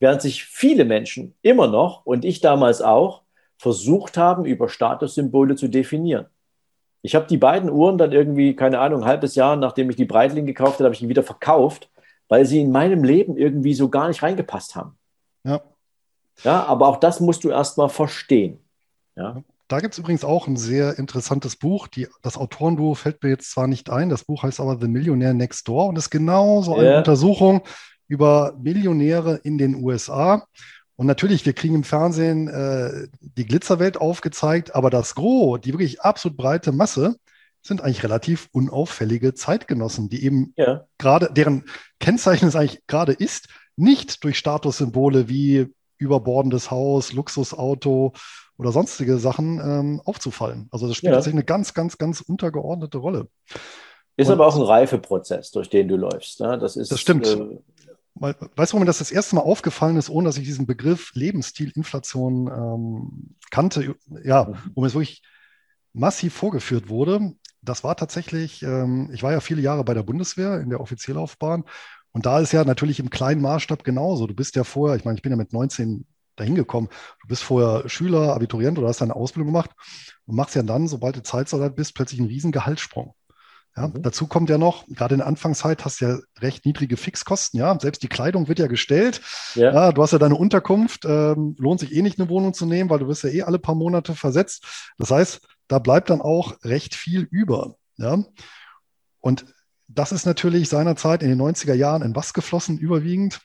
[0.00, 3.22] Während sich viele Menschen immer noch, und ich damals auch,
[3.56, 6.26] versucht haben, über Statussymbole zu definieren.
[7.00, 10.04] Ich habe die beiden Uhren dann irgendwie, keine Ahnung, ein halbes Jahr, nachdem ich die
[10.04, 11.90] Breitling gekauft habe, habe ich ihn wieder verkauft,
[12.28, 14.98] weil sie in meinem Leben irgendwie so gar nicht reingepasst haben.
[15.42, 15.62] Ja.
[16.42, 18.58] Ja, aber auch das musst du erstmal verstehen.
[19.16, 19.42] Ja.
[19.68, 21.88] Da gibt es übrigens auch ein sehr interessantes Buch.
[21.88, 25.34] Die, das Autorenduo fällt mir jetzt zwar nicht ein, das Buch heißt aber The Millionaire
[25.34, 26.98] Next Door und ist genau so eine.
[26.98, 27.62] Untersuchung
[28.06, 30.46] über Millionäre in den USA.
[30.94, 36.00] Und natürlich, wir kriegen im Fernsehen äh, die Glitzerwelt aufgezeigt, aber das Gros, die wirklich
[36.00, 37.16] absolut breite Masse,
[37.60, 40.84] sind eigentlich relativ unauffällige Zeitgenossen, die eben ja.
[40.98, 41.64] gerade, deren
[41.98, 48.12] Kennzeichen es eigentlich gerade ist, nicht durch Statussymbole wie überbordendes Haus, Luxusauto
[48.58, 50.68] oder sonstige Sachen ähm, aufzufallen.
[50.70, 51.16] Also das spielt ja.
[51.16, 53.28] tatsächlich eine ganz, ganz, ganz untergeordnete Rolle.
[54.16, 56.40] Ist Und, aber auch ein Reifeprozess, durch den du läufst.
[56.40, 56.58] Ne?
[56.58, 57.26] Das, ist, das stimmt.
[57.26, 57.58] Äh,
[58.14, 61.12] weißt du, wo mir das das erste Mal aufgefallen ist, ohne dass ich diesen Begriff
[61.14, 63.94] Lebensstilinflation ähm, kannte,
[64.24, 64.56] ja, mhm.
[64.74, 65.22] wo mir es wirklich
[65.92, 67.32] massiv vorgeführt wurde.
[67.60, 71.64] Das war tatsächlich, ähm, ich war ja viele Jahre bei der Bundeswehr in der Offizierlaufbahn
[72.16, 74.26] und da ist ja natürlich im kleinen Maßstab genauso.
[74.26, 76.88] Du bist ja vorher, ich meine, ich bin ja mit 19 dahin gekommen.
[77.20, 79.72] Du bist vorher Schüler, Abiturient oder hast deine Ausbildung gemacht
[80.24, 83.14] und machst ja dann, sobald du Zeitsoldat bist, plötzlich einen riesen Gehaltssprung.
[83.76, 84.00] Ja, mhm.
[84.00, 87.60] Dazu kommt ja noch, gerade in der Anfangszeit hast du ja recht niedrige Fixkosten.
[87.60, 89.20] Ja, selbst die Kleidung wird ja gestellt.
[89.54, 89.74] Ja.
[89.74, 91.04] ja du hast ja deine Unterkunft.
[91.04, 93.58] Ähm, lohnt sich eh nicht eine Wohnung zu nehmen, weil du wirst ja eh alle
[93.58, 94.64] paar Monate versetzt.
[94.96, 97.76] Das heißt, da bleibt dann auch recht viel über.
[97.98, 98.24] Ja,
[99.20, 99.44] und
[99.88, 103.40] das ist natürlich seinerzeit in den 90er Jahren in was geflossen, überwiegend?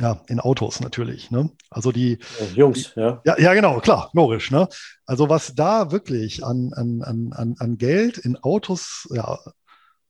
[0.00, 1.30] Ja, in Autos natürlich.
[1.30, 1.50] Ne?
[1.70, 2.18] Also die
[2.54, 3.22] Jungs, die, ja.
[3.24, 3.38] ja.
[3.38, 4.50] Ja, genau, klar, logisch.
[4.50, 4.68] Ne?
[5.06, 9.38] Also was da wirklich an, an, an, an Geld in Autos ja,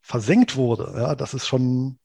[0.00, 1.98] versenkt wurde, ja, das ist schon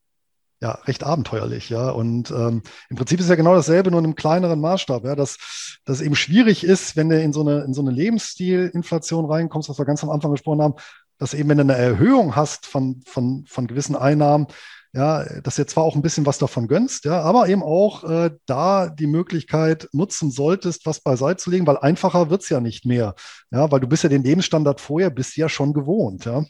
[0.62, 1.90] ja, recht abenteuerlich, ja.
[1.90, 5.80] Und ähm, im Prinzip ist ja genau dasselbe, nur in einem kleineren Maßstab, ja, dass
[5.86, 9.78] das eben schwierig ist, wenn du in so eine, in so eine Lebensstilinflation reinkommst, was
[9.80, 10.76] wir ganz am Anfang gesprochen haben,
[11.20, 14.48] dass eben, wenn du eine Erhöhung hast von, von, von gewissen Einnahmen,
[14.94, 18.04] ja, dass du jetzt zwar auch ein bisschen was davon gönnst, ja, aber eben auch
[18.06, 22.60] äh, da die Möglichkeit nutzen solltest, was beiseite zu legen, weil einfacher wird es ja
[22.60, 23.14] nicht mehr.
[23.52, 26.44] Ja, weil du bist ja den Lebensstandard vorher, bist ja schon gewohnt, ja.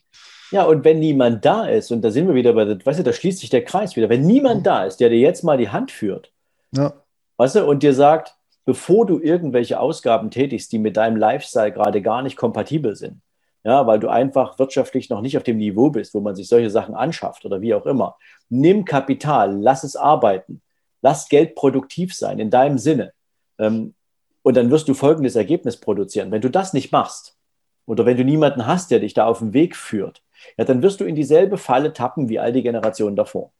[0.52, 3.14] Ja, und wenn niemand da ist, und da sind wir wieder bei, weißt du, da
[3.14, 5.92] schließt sich der Kreis wieder, wenn niemand da ist, der dir jetzt mal die Hand
[5.92, 6.32] führt,
[6.72, 6.94] ja.
[7.38, 12.02] weißt du, und dir sagt, bevor du irgendwelche Ausgaben tätigst, die mit deinem Lifestyle gerade
[12.02, 13.22] gar nicht kompatibel sind,
[13.64, 16.70] ja, weil du einfach wirtschaftlich noch nicht auf dem Niveau bist, wo man sich solche
[16.70, 18.18] Sachen anschafft oder wie auch immer.
[18.50, 20.62] Nimm Kapital, lass es arbeiten,
[21.02, 23.14] lass Geld produktiv sein in deinem Sinne.
[23.58, 23.94] Ähm,
[24.42, 26.32] und dann wirst du folgendes Ergebnis produzieren.
[26.32, 27.38] Wenn du das nicht machst
[27.86, 30.24] oder wenn du niemanden hast, der dich da auf den Weg führt,
[30.58, 33.52] ja, dann wirst du in dieselbe Falle tappen wie all die Generationen davor.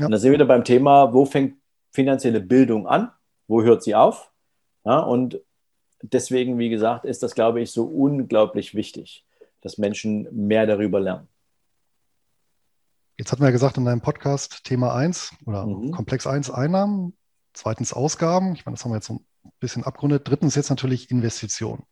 [0.00, 0.06] Ja.
[0.06, 1.56] Und da sind wir wieder beim Thema, wo fängt
[1.92, 3.12] finanzielle Bildung an?
[3.46, 4.32] Wo hört sie auf?
[4.84, 5.40] Ja, und
[6.12, 9.24] deswegen, wie gesagt, ist das, glaube ich, so unglaublich wichtig,
[9.60, 11.28] dass Menschen mehr darüber lernen.
[13.16, 15.92] Jetzt hatten wir ja gesagt in deinem Podcast Thema 1 oder mhm.
[15.92, 17.16] Komplex 1 Einnahmen,
[17.52, 18.54] zweitens Ausgaben.
[18.54, 20.28] Ich meine, das haben wir jetzt so ein bisschen abgerundet.
[20.28, 21.84] Drittens jetzt natürlich Investitionen.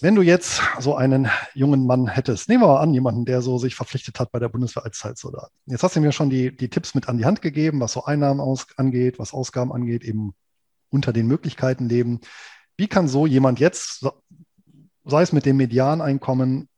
[0.00, 3.58] Wenn du jetzt so einen jungen Mann hättest, nehmen wir mal an, jemanden, der so
[3.58, 5.50] sich verpflichtet hat bei der Bundeswehr als Zeitsoldat.
[5.66, 8.04] Jetzt hast du mir schon die, die Tipps mit an die Hand gegeben, was so
[8.04, 10.34] Einnahmen aus, angeht, was Ausgaben angeht, eben
[10.90, 12.20] unter den Möglichkeiten leben.
[12.76, 14.06] Wie kann so jemand jetzt,
[15.04, 16.68] sei es mit dem Medianeinkommen,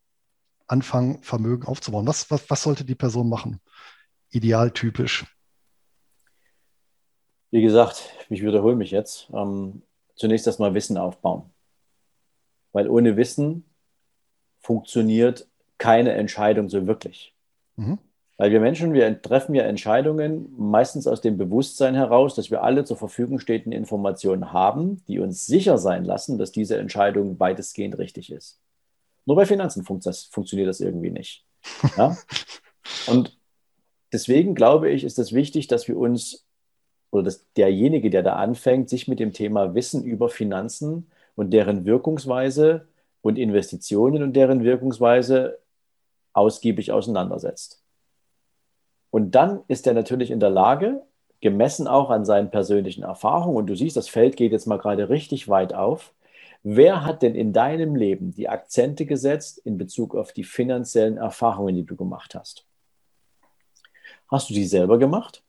[0.66, 2.06] anfangen, Vermögen aufzubauen?
[2.06, 3.60] Was, was, was sollte die Person machen?
[4.30, 5.26] Idealtypisch.
[7.50, 9.28] Wie gesagt, ich wiederhole mich jetzt.
[9.34, 9.82] Ähm,
[10.14, 11.50] zunächst erstmal Wissen aufbauen.
[12.72, 13.64] Weil ohne Wissen
[14.60, 17.34] funktioniert keine Entscheidung so wirklich.
[17.76, 17.98] Mhm.
[18.38, 22.84] Weil wir Menschen, wir treffen ja Entscheidungen meistens aus dem Bewusstsein heraus, dass wir alle
[22.84, 28.32] zur Verfügung stehenden Informationen haben, die uns sicher sein lassen, dass diese Entscheidung weitestgehend richtig
[28.32, 28.60] ist.
[29.26, 31.44] Nur bei Finanzen funkt das, funktioniert das irgendwie nicht.
[31.96, 32.16] Ja?
[33.06, 33.38] Und
[34.12, 36.44] deswegen glaube ich, ist es wichtig, dass wir uns
[37.12, 41.84] oder dass derjenige, der da anfängt, sich mit dem Thema Wissen über Finanzen und deren
[41.84, 42.88] Wirkungsweise
[43.20, 45.58] und Investitionen und deren Wirkungsweise
[46.32, 47.81] ausgiebig auseinandersetzt.
[49.12, 51.02] Und dann ist er natürlich in der Lage,
[51.42, 55.10] gemessen auch an seinen persönlichen Erfahrungen, und du siehst, das Feld geht jetzt mal gerade
[55.10, 56.14] richtig weit auf,
[56.62, 61.74] wer hat denn in deinem Leben die Akzente gesetzt in Bezug auf die finanziellen Erfahrungen,
[61.74, 62.64] die du gemacht hast?
[64.28, 65.42] Hast du die selber gemacht?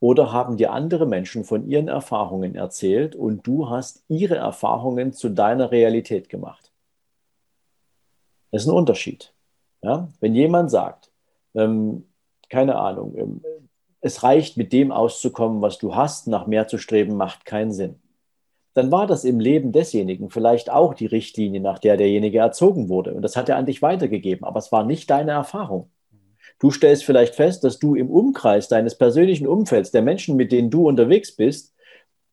[0.00, 5.28] Oder haben dir andere Menschen von ihren Erfahrungen erzählt und du hast ihre Erfahrungen zu
[5.28, 6.72] deiner Realität gemacht?
[8.50, 9.32] Das ist ein Unterschied.
[9.80, 10.08] Ja?
[10.18, 11.12] Wenn jemand sagt,
[11.54, 12.08] ähm,
[12.54, 13.42] keine Ahnung, ähm,
[14.00, 17.96] es reicht mit dem auszukommen, was du hast, nach mehr zu streben, macht keinen Sinn.
[18.74, 23.12] Dann war das im Leben desjenigen vielleicht auch die Richtlinie, nach der derjenige erzogen wurde.
[23.12, 25.90] Und das hat er an dich weitergegeben, aber es war nicht deine Erfahrung.
[26.60, 30.70] Du stellst vielleicht fest, dass du im Umkreis deines persönlichen Umfelds, der Menschen, mit denen
[30.70, 31.74] du unterwegs bist,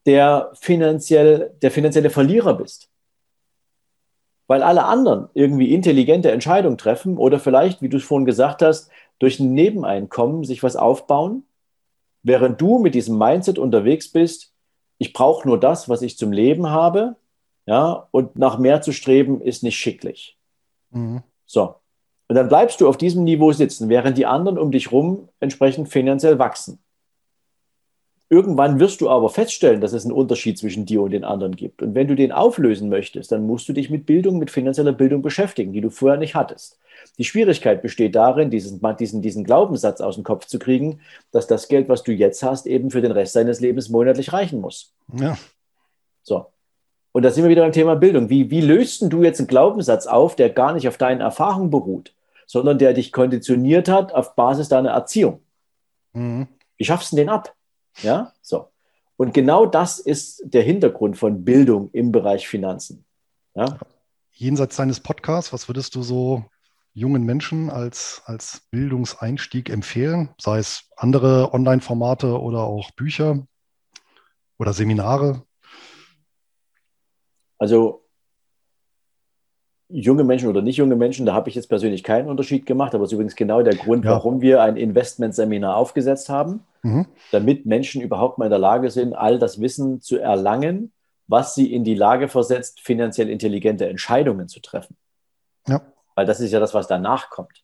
[0.06, 2.90] der, finanziell, der finanzielle Verlierer bist.
[4.46, 8.92] Weil alle anderen irgendwie intelligente Entscheidungen treffen oder vielleicht, wie du es vorhin gesagt hast,
[9.20, 11.44] durch ein Nebeneinkommen sich was aufbauen,
[12.24, 14.54] während du mit diesem Mindset unterwegs bist,
[14.98, 17.16] ich brauche nur das, was ich zum Leben habe,
[17.66, 20.38] ja, und nach mehr zu streben ist nicht schicklich.
[20.92, 21.24] Mhm.
[21.46, 21.76] So.
[22.28, 25.90] Und dann bleibst du auf diesem Niveau sitzen, während die anderen um dich rum entsprechend
[25.90, 26.80] finanziell wachsen.
[28.32, 31.82] Irgendwann wirst du aber feststellen, dass es einen Unterschied zwischen dir und den anderen gibt.
[31.82, 35.22] Und wenn du den auflösen möchtest, dann musst du dich mit Bildung, mit finanzieller Bildung
[35.22, 36.80] beschäftigen, die du vorher nicht hattest.
[37.18, 41.02] Die Schwierigkeit besteht darin, diesen, diesen, diesen Glaubenssatz aus dem Kopf zu kriegen,
[41.32, 44.62] dass das Geld, was du jetzt hast, eben für den Rest deines Lebens monatlich reichen
[44.62, 44.94] muss.
[45.14, 45.38] Ja.
[46.24, 46.46] So.
[47.12, 48.30] Und da sind wir wieder beim Thema Bildung.
[48.30, 52.14] Wie, wie löst du jetzt einen Glaubenssatz auf, der gar nicht auf deinen Erfahrungen beruht?
[52.52, 55.40] sondern der dich konditioniert hat auf Basis deiner Erziehung.
[56.12, 56.50] Mhm.
[56.76, 57.56] Wie schaffst du den ab?
[58.02, 58.72] Ja, so.
[59.18, 63.06] Und genau das ist der Hintergrund von Bildung im Bereich Finanzen.
[63.54, 63.78] Ja?
[64.32, 66.46] Jenseits deines Podcasts, was würdest du so
[66.94, 70.30] jungen Menschen als, als Bildungseinstieg empfehlen?
[70.40, 73.46] Sei es andere Online-Formate oder auch Bücher
[74.58, 75.44] oder Seminare?
[77.58, 78.01] Also
[79.92, 83.04] junge Menschen oder nicht junge Menschen, da habe ich jetzt persönlich keinen Unterschied gemacht, aber
[83.04, 84.12] es ist übrigens genau der Grund, ja.
[84.12, 87.08] warum wir ein Investmentseminar aufgesetzt haben, mhm.
[87.32, 90.92] damit Menschen überhaupt mal in der Lage sind, all das Wissen zu erlangen,
[91.28, 94.98] was sie in die Lage versetzt, finanziell intelligente Entscheidungen zu treffen.
[95.68, 95.82] Ja.
[96.16, 97.64] Weil das ist ja das, was danach kommt.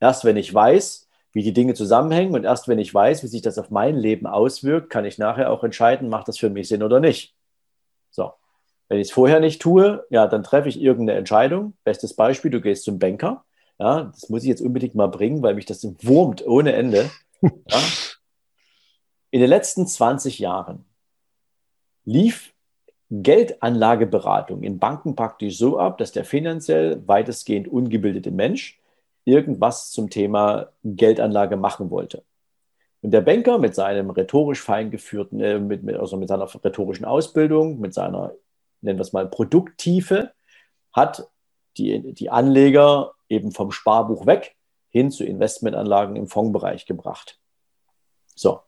[0.00, 3.42] Erst wenn ich weiß, wie die Dinge zusammenhängen und erst wenn ich weiß, wie sich
[3.42, 6.82] das auf mein Leben auswirkt, kann ich nachher auch entscheiden, macht das für mich Sinn
[6.82, 7.34] oder nicht.
[8.10, 8.32] So.
[8.88, 11.74] Wenn ich es vorher nicht tue, ja, dann treffe ich irgendeine Entscheidung.
[11.84, 13.44] Bestes Beispiel, du gehst zum Banker.
[13.78, 17.10] Ja, das muss ich jetzt unbedingt mal bringen, weil mich das wurmt ohne Ende.
[17.42, 17.78] Ja.
[19.30, 20.86] In den letzten 20 Jahren
[22.06, 22.54] lief
[23.10, 28.80] Geldanlageberatung in Banken praktisch so ab, dass der finanziell weitestgehend ungebildete Mensch
[29.24, 32.24] irgendwas zum Thema Geldanlage machen wollte.
[33.02, 37.78] Und der Banker mit seinem rhetorisch feingeführten, äh, mit, mit, also mit seiner rhetorischen Ausbildung,
[37.78, 38.32] mit seiner
[38.86, 40.32] nennen wir es mal Produkttiefe,
[40.92, 41.28] hat
[41.76, 44.56] die, die Anleger eben vom Sparbuch weg
[44.88, 47.38] hin zu Investmentanlagen im Fondsbereich gebracht.
[48.34, 48.60] So.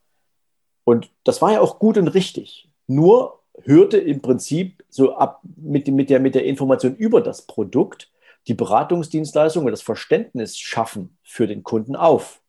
[0.84, 2.68] Und das war ja auch gut und richtig.
[2.86, 8.10] Nur hörte im Prinzip so ab mit, mit, der, mit der Information über das Produkt
[8.46, 12.40] die Beratungsdienstleistung und das Verständnis schaffen für den Kunden auf.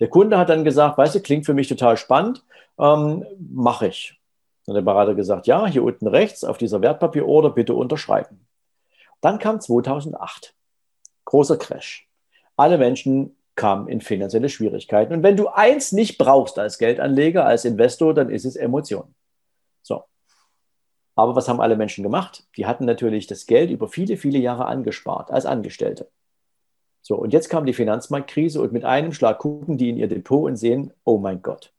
[0.00, 2.44] Der Kunde hat dann gesagt, weißt du, klingt für mich total spannend,
[2.78, 4.17] ähm, mache ich.
[4.68, 8.46] Und der Berater gesagt, ja, hier unten rechts auf dieser Wertpapierorder bitte unterschreiben.
[9.22, 10.54] Dann kam 2008.
[11.24, 12.06] Großer Crash.
[12.54, 15.14] Alle Menschen kamen in finanzielle Schwierigkeiten.
[15.14, 19.14] Und wenn du eins nicht brauchst als Geldanleger, als Investor, dann ist es Emotion.
[19.80, 20.04] So.
[21.14, 22.46] Aber was haben alle Menschen gemacht?
[22.58, 26.10] Die hatten natürlich das Geld über viele, viele Jahre angespart als Angestellte.
[27.00, 30.44] So, und jetzt kam die Finanzmarktkrise und mit einem Schlag gucken die in ihr Depot
[30.44, 31.72] und sehen, oh mein Gott,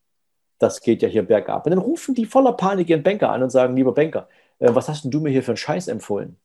[0.60, 1.66] das geht ja hier bergab.
[1.66, 4.28] Und dann rufen die voller Panik ihren Banker an und sagen, lieber Banker,
[4.60, 6.38] äh, was hast denn du mir hier für einen Scheiß empfohlen?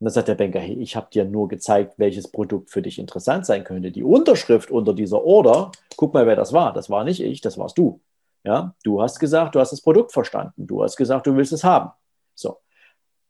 [0.00, 2.98] Und dann sagt der Banker, hey, ich habe dir nur gezeigt, welches Produkt für dich
[2.98, 3.90] interessant sein könnte.
[3.90, 6.72] Die Unterschrift unter dieser Order, guck mal, wer das war.
[6.72, 8.00] Das war nicht ich, das warst du.
[8.44, 10.66] Ja, du hast gesagt, du hast das Produkt verstanden.
[10.66, 11.90] Du hast gesagt, du willst es haben.
[12.34, 12.58] So.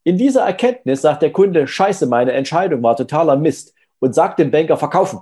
[0.04, 4.50] In dieser Erkenntnis sagt der Kunde, scheiße, meine Entscheidung war totaler Mist und sagt dem
[4.50, 5.20] Banker, verkaufen.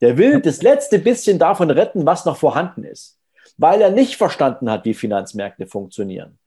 [0.00, 3.18] Der will das letzte bisschen davon retten, was noch vorhanden ist
[3.56, 6.38] weil er nicht verstanden hat, wie Finanzmärkte funktionieren.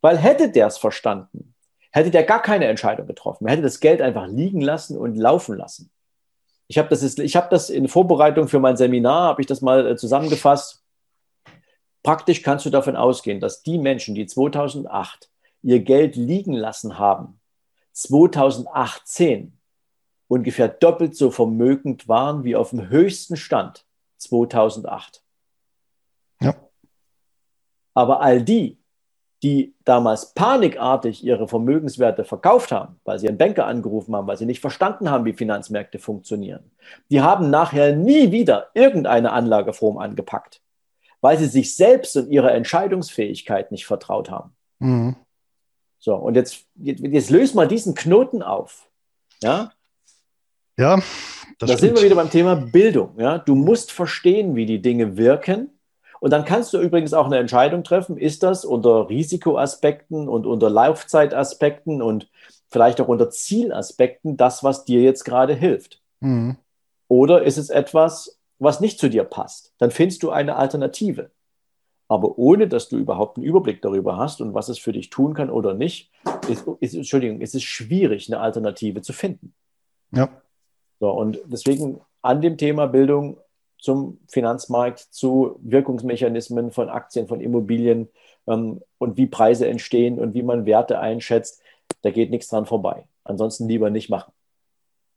[0.00, 1.54] Weil hätte der es verstanden,
[1.90, 3.46] hätte der gar keine Entscheidung getroffen.
[3.46, 5.90] Er hätte das Geld einfach liegen lassen und laufen lassen.
[6.68, 9.96] Ich habe das, hab das in Vorbereitung für mein Seminar, habe ich das mal äh,
[9.96, 10.82] zusammengefasst.
[12.02, 15.30] Praktisch kannst du davon ausgehen, dass die Menschen, die 2008
[15.62, 17.40] ihr Geld liegen lassen haben,
[17.92, 19.58] 2018
[20.28, 23.84] ungefähr doppelt so vermögend waren wie auf dem höchsten Stand
[24.16, 25.21] 2008.
[26.42, 26.54] Ja.
[27.94, 28.82] Aber all die,
[29.42, 34.46] die damals panikartig ihre Vermögenswerte verkauft haben, weil sie einen Banker angerufen haben, weil sie
[34.46, 36.70] nicht verstanden haben, wie Finanzmärkte funktionieren,
[37.10, 40.62] die haben nachher nie wieder irgendeine Anlageform angepackt,
[41.20, 44.52] weil sie sich selbst und ihrer Entscheidungsfähigkeit nicht vertraut haben.
[44.78, 45.16] Mhm.
[45.98, 48.88] So, und jetzt, jetzt, löst mal diesen Knoten auf.
[49.40, 49.72] Ja,
[50.76, 51.00] ja
[51.58, 53.18] da sind wir wieder beim Thema Bildung.
[53.18, 53.38] Ja?
[53.38, 55.70] Du musst verstehen, wie die Dinge wirken
[56.22, 60.70] und dann kannst du übrigens auch eine Entscheidung treffen, ist das unter Risikoaspekten und unter
[60.70, 62.30] Laufzeitaspekten und
[62.70, 66.00] vielleicht auch unter Zielaspekten das, was dir jetzt gerade hilft?
[66.20, 66.58] Mhm.
[67.08, 69.74] Oder ist es etwas, was nicht zu dir passt?
[69.78, 71.32] Dann findest du eine Alternative.
[72.06, 75.34] Aber ohne, dass du überhaupt einen Überblick darüber hast und was es für dich tun
[75.34, 76.12] kann oder nicht,
[76.48, 79.54] ist, ist, Entschuldigung, ist es schwierig, eine Alternative zu finden.
[80.12, 80.28] Ja.
[81.00, 83.38] So, und deswegen an dem Thema Bildung
[83.82, 88.08] zum Finanzmarkt, zu Wirkungsmechanismen von Aktien, von Immobilien
[88.46, 91.60] ähm, und wie Preise entstehen und wie man Werte einschätzt.
[92.02, 93.08] Da geht nichts dran vorbei.
[93.24, 94.32] Ansonsten lieber nicht machen.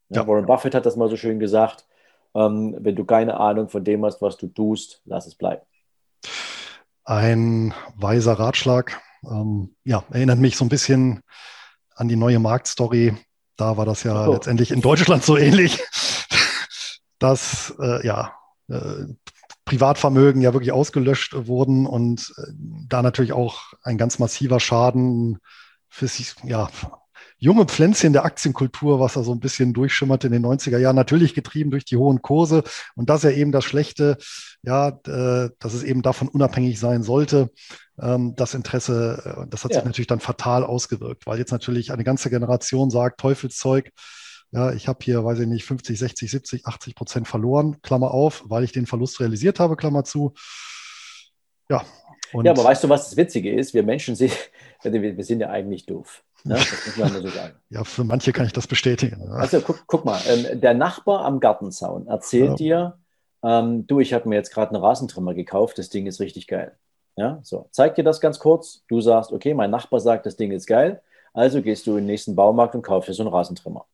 [0.09, 0.25] Ja.
[0.27, 1.85] Warren Buffett hat das mal so schön gesagt.
[2.33, 5.61] Ähm, wenn du keine Ahnung von dem hast, was du tust, lass es bleiben.
[7.03, 8.99] Ein weiser Ratschlag.
[9.29, 11.21] Ähm, ja, erinnert mich so ein bisschen
[11.95, 13.15] an die neue Marktstory.
[13.57, 14.33] Da war das ja oh.
[14.33, 15.83] letztendlich in Deutschland so ähnlich,
[17.19, 18.33] dass äh, ja
[18.69, 19.05] äh,
[19.65, 22.51] Privatvermögen ja wirklich ausgelöscht wurden und äh,
[22.87, 25.39] da natürlich auch ein ganz massiver Schaden
[25.89, 26.69] für sich, ja,
[27.37, 31.33] junge Pflänzchen der Aktienkultur, was da so ein bisschen durchschimmerte in den 90er Jahren, natürlich
[31.33, 32.63] getrieben durch die hohen Kurse.
[32.95, 34.17] Und das ja eben das Schlechte,
[34.63, 37.49] ja, äh, dass es eben davon unabhängig sein sollte.
[37.99, 39.77] Ähm, das Interesse, äh, das hat ja.
[39.77, 43.91] sich natürlich dann fatal ausgewirkt, weil jetzt natürlich eine ganze Generation sagt, Teufelszeug,
[44.55, 48.43] ja, ich habe hier, weiß ich nicht, 50, 60, 70, 80 Prozent verloren, Klammer auf,
[48.47, 50.33] weil ich den Verlust realisiert habe, Klammer zu.
[51.69, 51.83] Ja.
[52.31, 53.73] ja, aber weißt du, was das Witzige ist?
[53.73, 54.31] Wir Menschen sind,
[54.83, 56.23] wir sind ja eigentlich doof.
[56.45, 56.55] Ne?
[56.55, 57.55] Das muss man so sagen.
[57.69, 59.29] ja, für manche kann ich das bestätigen.
[59.31, 62.55] Also guck, guck mal, ähm, der Nachbar am Gartenzaun erzählt ja.
[62.55, 62.99] dir,
[63.43, 66.77] ähm, du, ich habe mir jetzt gerade einen Rasentrimmer gekauft, das Ding ist richtig geil.
[67.17, 68.83] Ja, so, zeig dir das ganz kurz.
[68.87, 71.01] Du sagst, okay, mein Nachbar sagt, das Ding ist geil.
[71.33, 73.85] Also gehst du in den nächsten Baumarkt und kaufst dir so einen Rasentrimmer.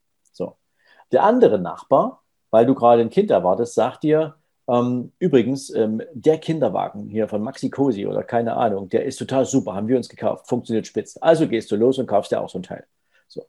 [1.12, 4.36] Der andere Nachbar, weil du gerade ein Kind erwartest, sagt dir,
[4.68, 9.46] ähm, übrigens, ähm, der Kinderwagen hier von Maxi Cosi oder keine Ahnung, der ist total
[9.46, 11.22] super, haben wir uns gekauft, funktioniert spitze.
[11.22, 12.86] Also gehst du los und kaufst dir auch so ein Teil.
[13.28, 13.46] So.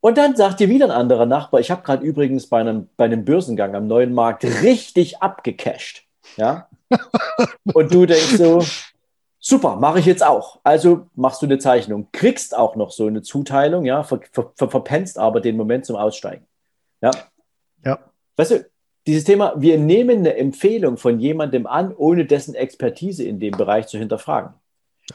[0.00, 3.04] Und dann sagt dir wieder ein anderer Nachbar, ich habe gerade übrigens bei einem, bei
[3.04, 6.04] einem Börsengang am neuen Markt richtig abgecasht.
[6.36, 6.68] Ja?
[7.74, 8.62] Und du denkst so,
[9.38, 10.58] super, mache ich jetzt auch.
[10.64, 14.70] Also machst du eine Zeichnung, kriegst auch noch so eine Zuteilung, ja, ver, ver, ver,
[14.70, 16.46] verpennst aber den Moment zum Aussteigen.
[17.04, 17.10] Ja.
[17.84, 17.98] Ja.
[18.36, 18.66] Weißt du,
[19.06, 23.86] dieses Thema, wir nehmen eine Empfehlung von jemandem an, ohne dessen Expertise in dem Bereich
[23.86, 24.54] zu hinterfragen.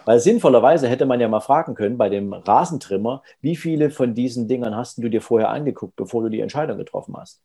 [0.06, 4.48] Weil sinnvollerweise hätte man ja mal fragen können bei dem Rasentrimmer, wie viele von diesen
[4.48, 7.42] Dingern hast du dir vorher angeguckt, bevor du die Entscheidung getroffen hast?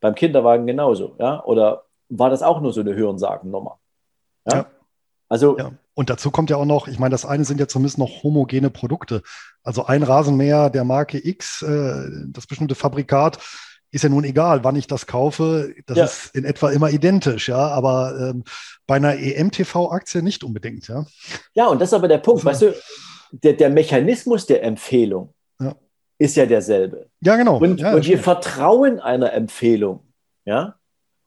[0.00, 1.44] Beim Kinderwagen genauso, ja?
[1.44, 3.78] Oder war das auch nur so eine Hörensagennummer?
[4.46, 4.56] Ja.
[4.56, 4.66] ja.
[5.28, 5.72] Also ja.
[5.98, 8.70] Und dazu kommt ja auch noch, ich meine, das eine sind ja zumindest noch homogene
[8.70, 9.22] Produkte.
[9.64, 13.40] Also ein Rasenmäher der Marke X, äh, das bestimmte Fabrikat,
[13.90, 15.74] ist ja nun egal, wann ich das kaufe.
[15.86, 16.04] Das ja.
[16.04, 17.66] ist in etwa immer identisch, ja.
[17.66, 18.44] Aber ähm,
[18.86, 21.04] bei einer EMTV-Aktie nicht unbedingt, ja.
[21.54, 22.74] Ja, und das ist aber der Punkt, weißt du,
[23.32, 25.74] der, der Mechanismus der Empfehlung ja.
[26.18, 27.08] ist ja derselbe.
[27.22, 27.58] Ja, genau.
[27.58, 30.06] Und, ja, und wir vertrauen einer Empfehlung,
[30.44, 30.76] ja.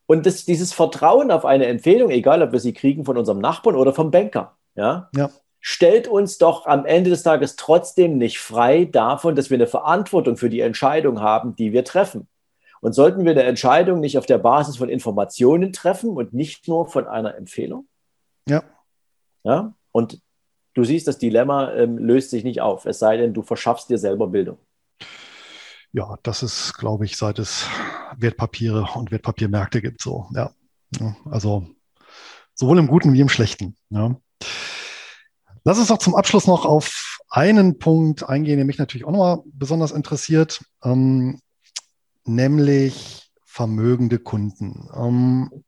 [0.05, 3.75] Und das, dieses Vertrauen auf eine Empfehlung, egal ob wir sie kriegen von unserem Nachbarn
[3.75, 5.29] oder vom Banker, ja, ja.
[5.59, 10.37] stellt uns doch am Ende des Tages trotzdem nicht frei davon, dass wir eine Verantwortung
[10.37, 12.27] für die Entscheidung haben, die wir treffen.
[12.81, 16.87] Und sollten wir eine Entscheidung nicht auf der Basis von Informationen treffen und nicht nur
[16.87, 17.87] von einer Empfehlung?
[18.49, 18.63] Ja.
[19.43, 19.75] Ja.
[19.91, 20.19] Und
[20.73, 23.99] du siehst, das Dilemma ähm, löst sich nicht auf, es sei denn, du verschaffst dir
[23.99, 24.57] selber Bildung.
[25.93, 27.67] Ja, das ist, glaube ich, seit es
[28.17, 30.27] Wertpapiere und Wertpapiermärkte gibt, so.
[30.33, 30.51] Ja.
[31.29, 31.67] Also
[32.55, 33.75] sowohl im Guten wie im Schlechten.
[33.89, 34.15] Ja.
[35.63, 39.39] Lass uns doch zum Abschluss noch auf einen Punkt eingehen, der mich natürlich auch nochmal
[39.45, 41.39] besonders interessiert, ähm,
[42.25, 44.89] nämlich vermögende Kunden.
[44.95, 45.63] Ähm,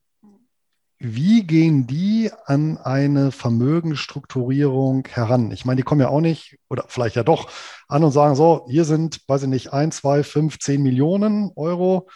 [0.98, 5.52] wie gehen die an eine Vermögensstrukturierung heran?
[5.52, 7.52] Ich meine, die kommen ja auch nicht, oder vielleicht ja doch,
[7.88, 12.10] an und sagen so, hier sind, weiß ich nicht, ein, zwei, fünf, zehn Millionen Euro,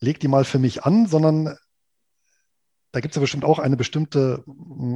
[0.00, 1.56] leg die mal für mich an, sondern
[2.90, 4.44] da gibt es ja bestimmt auch eine bestimmte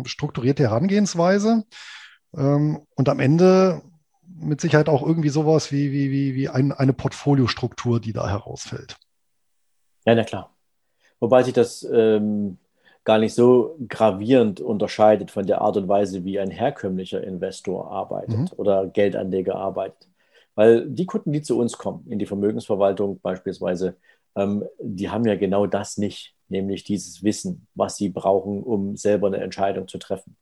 [0.04, 1.64] strukturierte Herangehensweise.
[2.36, 3.82] Ähm, und am Ende
[4.40, 8.96] mit Sicherheit auch irgendwie sowas wie, wie, wie, wie ein, eine Portfoliostruktur, die da herausfällt.
[10.04, 10.54] Ja, na klar.
[11.20, 12.58] Wobei sich das ähm,
[13.04, 18.38] gar nicht so gravierend unterscheidet von der Art und Weise, wie ein herkömmlicher Investor arbeitet
[18.38, 18.48] mhm.
[18.56, 20.08] oder Geldanleger arbeitet.
[20.54, 23.96] Weil die Kunden, die zu uns kommen, in die Vermögensverwaltung beispielsweise,
[24.36, 29.28] ähm, die haben ja genau das nicht, nämlich dieses Wissen, was sie brauchen, um selber
[29.28, 30.36] eine Entscheidung zu treffen.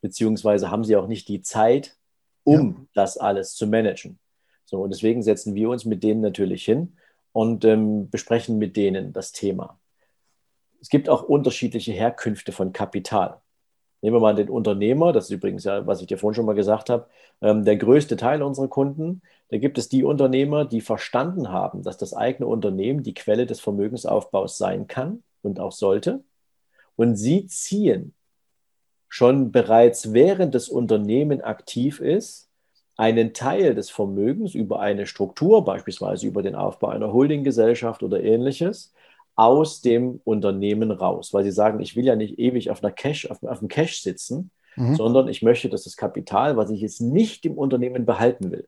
[0.00, 1.96] Beziehungsweise haben sie auch nicht die Zeit,
[2.44, 2.86] um ja.
[2.94, 4.18] das alles zu managen.
[4.64, 6.96] So, und deswegen setzen wir uns mit denen natürlich hin
[7.32, 9.78] und ähm, besprechen mit denen das Thema.
[10.80, 13.40] Es gibt auch unterschiedliche Herkünfte von Kapital.
[14.00, 16.54] Nehmen wir mal den Unternehmer, das ist übrigens ja, was ich dir vorhin schon mal
[16.54, 17.08] gesagt habe,
[17.40, 19.22] ähm, der größte Teil unserer Kunden.
[19.50, 23.60] Da gibt es die Unternehmer, die verstanden haben, dass das eigene Unternehmen die Quelle des
[23.60, 26.22] Vermögensaufbaus sein kann und auch sollte.
[26.94, 28.14] Und sie ziehen
[29.08, 32.48] schon bereits während das Unternehmen aktiv ist,
[32.96, 38.92] einen Teil des Vermögens über eine Struktur, beispielsweise über den Aufbau einer Holdinggesellschaft oder ähnliches,
[39.36, 43.30] aus dem Unternehmen raus, weil sie sagen, ich will ja nicht ewig auf, einer Cash,
[43.30, 44.96] auf, auf dem Cash sitzen, mhm.
[44.96, 48.66] sondern ich möchte, dass das Kapital, was ich jetzt nicht im Unternehmen behalten will,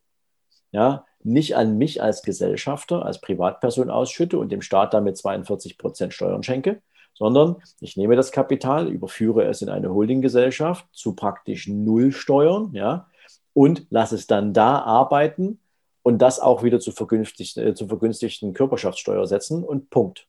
[0.70, 6.14] ja, nicht an mich als Gesellschafter, als Privatperson ausschütte und dem Staat damit 42 Prozent
[6.14, 6.80] Steuern schenke,
[7.20, 13.08] sondern ich nehme das Kapital, überführe es in eine Holdinggesellschaft zu praktisch null Steuern, ja,
[13.52, 15.60] und lasse es dann da arbeiten
[16.02, 20.26] und das auch wieder zu, vergünstigten, äh, zu vergünstigten Körperschaftssteuer setzen und Punkt.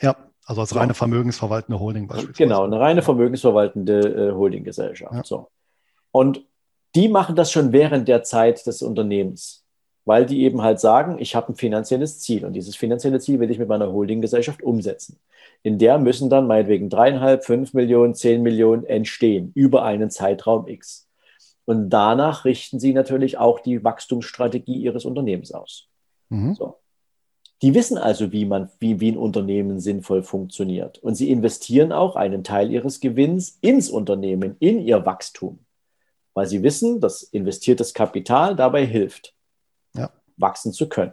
[0.00, 2.38] Ja, also als reine vermögensverwaltende Holding beispielsweise.
[2.38, 5.14] Genau, eine reine vermögensverwaltende äh, Holdinggesellschaft.
[5.14, 5.24] Ja.
[5.24, 5.50] So.
[6.12, 6.46] Und
[6.94, 9.61] die machen das schon während der Zeit des Unternehmens,
[10.04, 13.50] weil die eben halt sagen, ich habe ein finanzielles Ziel und dieses finanzielle Ziel will
[13.50, 15.18] ich mit meiner Holdinggesellschaft umsetzen.
[15.62, 21.08] In der müssen dann meinetwegen dreieinhalb, fünf Millionen, zehn Millionen entstehen über einen Zeitraum X.
[21.64, 25.88] Und danach richten sie natürlich auch die Wachstumsstrategie ihres Unternehmens aus.
[26.28, 26.54] Mhm.
[26.54, 26.78] So.
[27.62, 30.98] Die wissen also, wie, man, wie, wie ein Unternehmen sinnvoll funktioniert.
[30.98, 35.60] Und sie investieren auch einen Teil ihres Gewinns ins Unternehmen, in ihr Wachstum.
[36.34, 39.34] Weil sie wissen, dass investiertes Kapital dabei hilft.
[40.36, 41.12] Wachsen zu können.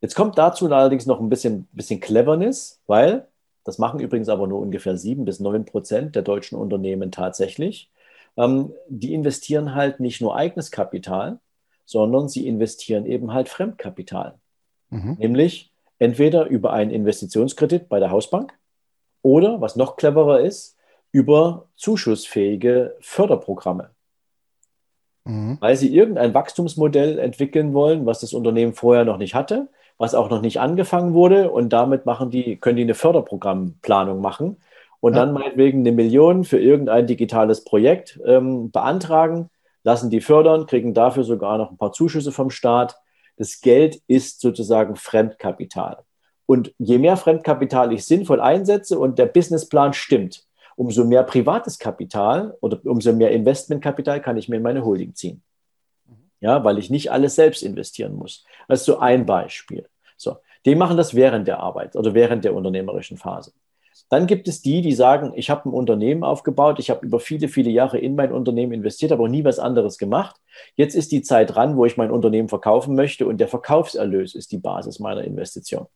[0.00, 3.26] Jetzt kommt dazu allerdings noch ein bisschen, bisschen Cleverness, weil
[3.64, 7.90] das machen übrigens aber nur ungefähr sieben bis neun Prozent der deutschen Unternehmen tatsächlich.
[8.36, 11.38] Ähm, die investieren halt nicht nur eigenes Kapital,
[11.84, 14.38] sondern sie investieren eben halt Fremdkapital.
[14.90, 15.16] Mhm.
[15.18, 18.54] Nämlich entweder über einen Investitionskredit bei der Hausbank
[19.22, 20.76] oder, was noch cleverer ist,
[21.10, 23.90] über zuschussfähige Förderprogramme.
[25.28, 25.58] Mhm.
[25.60, 30.30] Weil sie irgendein Wachstumsmodell entwickeln wollen, was das Unternehmen vorher noch nicht hatte, was auch
[30.30, 34.56] noch nicht angefangen wurde und damit machen die, können die eine Förderprogrammplanung machen
[35.00, 35.20] und ja.
[35.20, 39.50] dann meinetwegen eine Million für irgendein digitales Projekt ähm, beantragen,
[39.84, 42.96] lassen die fördern, kriegen dafür sogar noch ein paar Zuschüsse vom Staat
[43.38, 45.98] das Geld ist sozusagen Fremdkapital.
[46.46, 50.44] Und je mehr Fremdkapital ich sinnvoll einsetze und der Businessplan stimmt,
[50.78, 55.42] umso mehr privates Kapital oder umso mehr Investmentkapital kann ich mir in meine Holding ziehen.
[56.40, 58.44] Ja, weil ich nicht alles selbst investieren muss.
[58.68, 59.88] Das ist so ein Beispiel.
[60.16, 63.52] So, die machen das während der Arbeit oder während der unternehmerischen Phase.
[64.08, 67.48] Dann gibt es die, die sagen, ich habe ein Unternehmen aufgebaut, ich habe über viele,
[67.48, 70.36] viele Jahre in mein Unternehmen investiert, aber nie was anderes gemacht.
[70.76, 74.52] Jetzt ist die Zeit dran, wo ich mein Unternehmen verkaufen möchte und der Verkaufserlös ist
[74.52, 75.88] die Basis meiner Investition.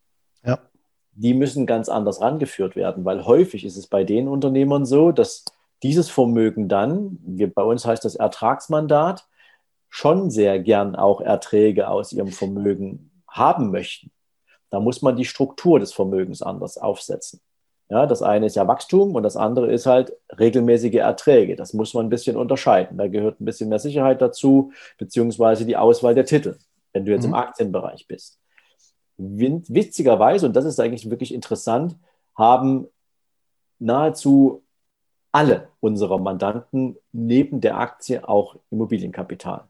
[1.15, 5.45] Die müssen ganz anders rangeführt werden, weil häufig ist es bei den Unternehmern so, dass
[5.83, 7.19] dieses Vermögen dann,
[7.55, 9.27] bei uns heißt das Ertragsmandat,
[9.91, 14.11] schon sehr gern auch Erträge aus ihrem Vermögen haben möchten.
[14.71, 17.41] Da muss man die Struktur des Vermögens anders aufsetzen.
[17.91, 21.57] Ja, das eine ist ja Wachstum und das andere ist halt regelmäßige Erträge.
[21.57, 22.97] Das muss man ein bisschen unterscheiden.
[22.97, 26.57] Da gehört ein bisschen mehr Sicherheit dazu, beziehungsweise die Auswahl der Titel,
[26.95, 27.31] wenn du jetzt mhm.
[27.31, 28.39] im Aktienbereich bist.
[29.69, 31.97] Witzigerweise, und das ist eigentlich wirklich interessant,
[32.35, 32.87] haben
[33.79, 34.63] nahezu
[35.33, 39.65] alle unserer Mandanten neben der Aktie auch Immobilienkapital.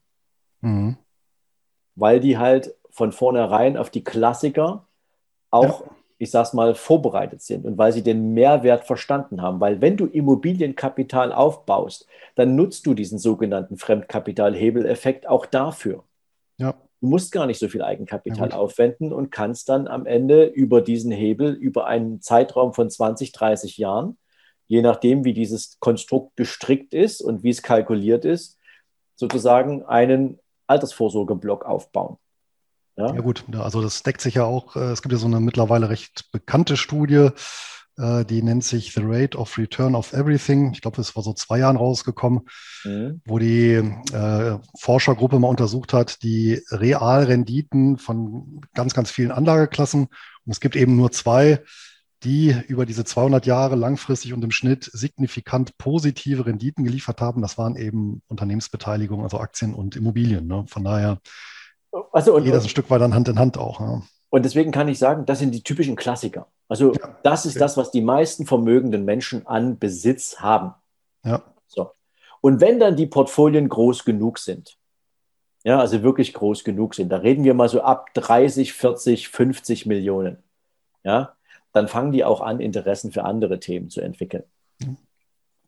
[0.61, 0.97] Mhm.
[1.95, 4.87] Weil die halt von vornherein auf die Klassiker
[5.51, 5.93] auch ja
[6.23, 9.59] ich sag's mal, vorbereitet sind und weil sie den Mehrwert verstanden haben.
[9.59, 12.07] Weil wenn du Immobilienkapital aufbaust,
[12.37, 16.05] dann nutzt du diesen sogenannten Fremdkapitalhebeleffekt auch dafür.
[16.59, 16.75] Ja.
[17.03, 20.81] Du musst gar nicht so viel Eigenkapital ja, aufwenden und kannst dann am Ende über
[20.81, 24.19] diesen Hebel, über einen Zeitraum von 20, 30 Jahren,
[24.69, 28.57] je nachdem, wie dieses Konstrukt gestrickt ist und wie es kalkuliert ist,
[29.17, 30.39] sozusagen einen
[30.69, 32.19] Altersvorsorgeblock aufbauen.
[32.97, 33.13] Ja?
[33.13, 34.77] ja, gut, also das deckt sich ja auch.
[34.77, 37.31] Äh, es gibt ja so eine mittlerweile recht bekannte Studie,
[37.97, 40.73] die nennt sich The Rate of Return of Everything.
[40.73, 42.41] Ich glaube, das war so zwei Jahren rausgekommen,
[42.85, 43.21] mhm.
[43.27, 50.05] wo die äh, Forschergruppe mal untersucht hat, die Realrenditen von ganz, ganz vielen Anlageklassen.
[50.05, 51.63] Und es gibt eben nur zwei,
[52.25, 57.43] die über diese 200 Jahre langfristig und im Schnitt signifikant positive Renditen geliefert haben.
[57.43, 60.47] Das waren eben Unternehmensbeteiligungen, also Aktien und Immobilien.
[60.47, 60.65] Ne?
[60.69, 61.19] Von daher
[62.13, 63.81] also und, jeder ein Stück weit dann Hand in Hand auch.
[63.81, 64.03] Ja.
[64.33, 66.47] Und deswegen kann ich sagen, das sind die typischen Klassiker.
[66.67, 70.75] Also ja, das ist das, was die meisten vermögenden Menschen an Besitz haben.
[71.23, 71.43] Ja.
[71.67, 71.91] So.
[72.41, 74.79] Und wenn dann die Portfolien groß genug sind,
[75.65, 79.85] ja, also wirklich groß genug sind, da reden wir mal so ab 30, 40, 50
[79.85, 80.43] Millionen,
[81.05, 81.37] ja,
[81.73, 84.45] dann fangen die auch an, Interessen für andere Themen zu entwickeln.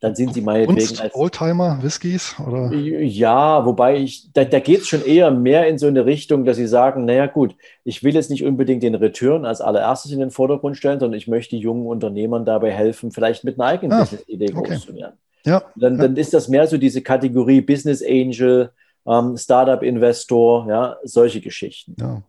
[0.01, 1.15] Dann sind sie meinetwegen als.
[1.15, 2.35] Oldtimer, Whiskys?
[2.47, 2.73] Oder?
[2.75, 6.57] Ja, wobei ich, da, da geht es schon eher mehr in so eine Richtung, dass
[6.57, 7.55] sie sagen: Naja, gut,
[7.85, 11.27] ich will jetzt nicht unbedingt den Return als allererstes in den Vordergrund stellen, sondern ich
[11.27, 14.73] möchte jungen Unternehmern dabei helfen, vielleicht mit einer eigenen ah, Business-Idee okay.
[14.73, 15.17] groß zu werden.
[15.47, 16.03] Ja, dann, ja.
[16.03, 18.73] dann ist das mehr so diese Kategorie Business Angel,
[19.07, 21.97] ähm, Startup-Investor, ja, solche Geschichten.
[21.99, 22.23] Ja.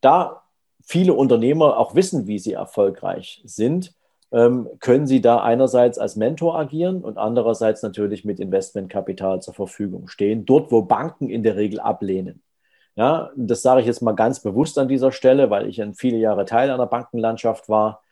[0.00, 0.42] Da
[0.82, 3.92] viele Unternehmer auch wissen, wie sie erfolgreich sind,
[4.30, 10.44] können sie da einerseits als Mentor agieren und andererseits natürlich mit Investmentkapital zur Verfügung stehen,
[10.44, 12.42] dort wo Banken in der Regel ablehnen.
[12.94, 16.44] Ja, das sage ich jetzt mal ganz bewusst an dieser Stelle, weil ich viele Jahre
[16.44, 18.02] Teil einer Bankenlandschaft war.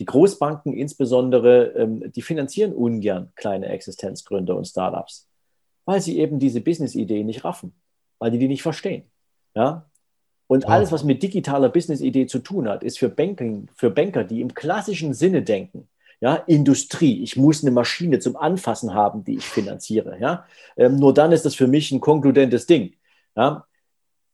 [0.00, 5.28] Die Großbanken insbesondere, ähm, die finanzieren ungern kleine Existenzgründer und Startups,
[5.84, 7.72] weil sie eben diese Business-Idee nicht raffen,
[8.18, 9.04] weil die die nicht verstehen.
[9.54, 9.86] Ja,
[10.52, 14.42] und alles, was mit digitaler Business-Idee zu tun hat, ist für, Banking, für Banker, die
[14.42, 15.88] im klassischen Sinne denken,
[16.20, 20.18] ja, Industrie, ich muss eine Maschine zum Anfassen haben, die ich finanziere.
[20.20, 20.44] Ja?
[20.76, 22.92] Ähm, nur dann ist das für mich ein konkludentes Ding.
[23.34, 23.64] Ja?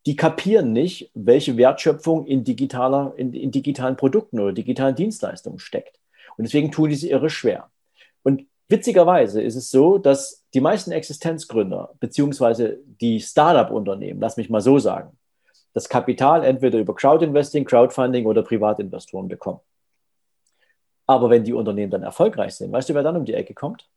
[0.06, 6.00] Die kapieren nicht, welche Wertschöpfung in, digitaler, in, in digitalen Produkten oder digitalen Dienstleistungen steckt.
[6.36, 7.70] Und deswegen tun die sie irre schwer.
[8.24, 14.60] Und witzigerweise ist es so, dass die meisten Existenzgründer beziehungsweise die Startup-Unternehmen, lass mich mal
[14.60, 15.17] so sagen,
[15.78, 19.60] das Kapital entweder über Crowdinvesting, Crowdfunding oder Privatinvestoren bekommen.
[21.06, 23.88] Aber wenn die Unternehmen dann erfolgreich sind, weißt du, wer dann um die Ecke kommt?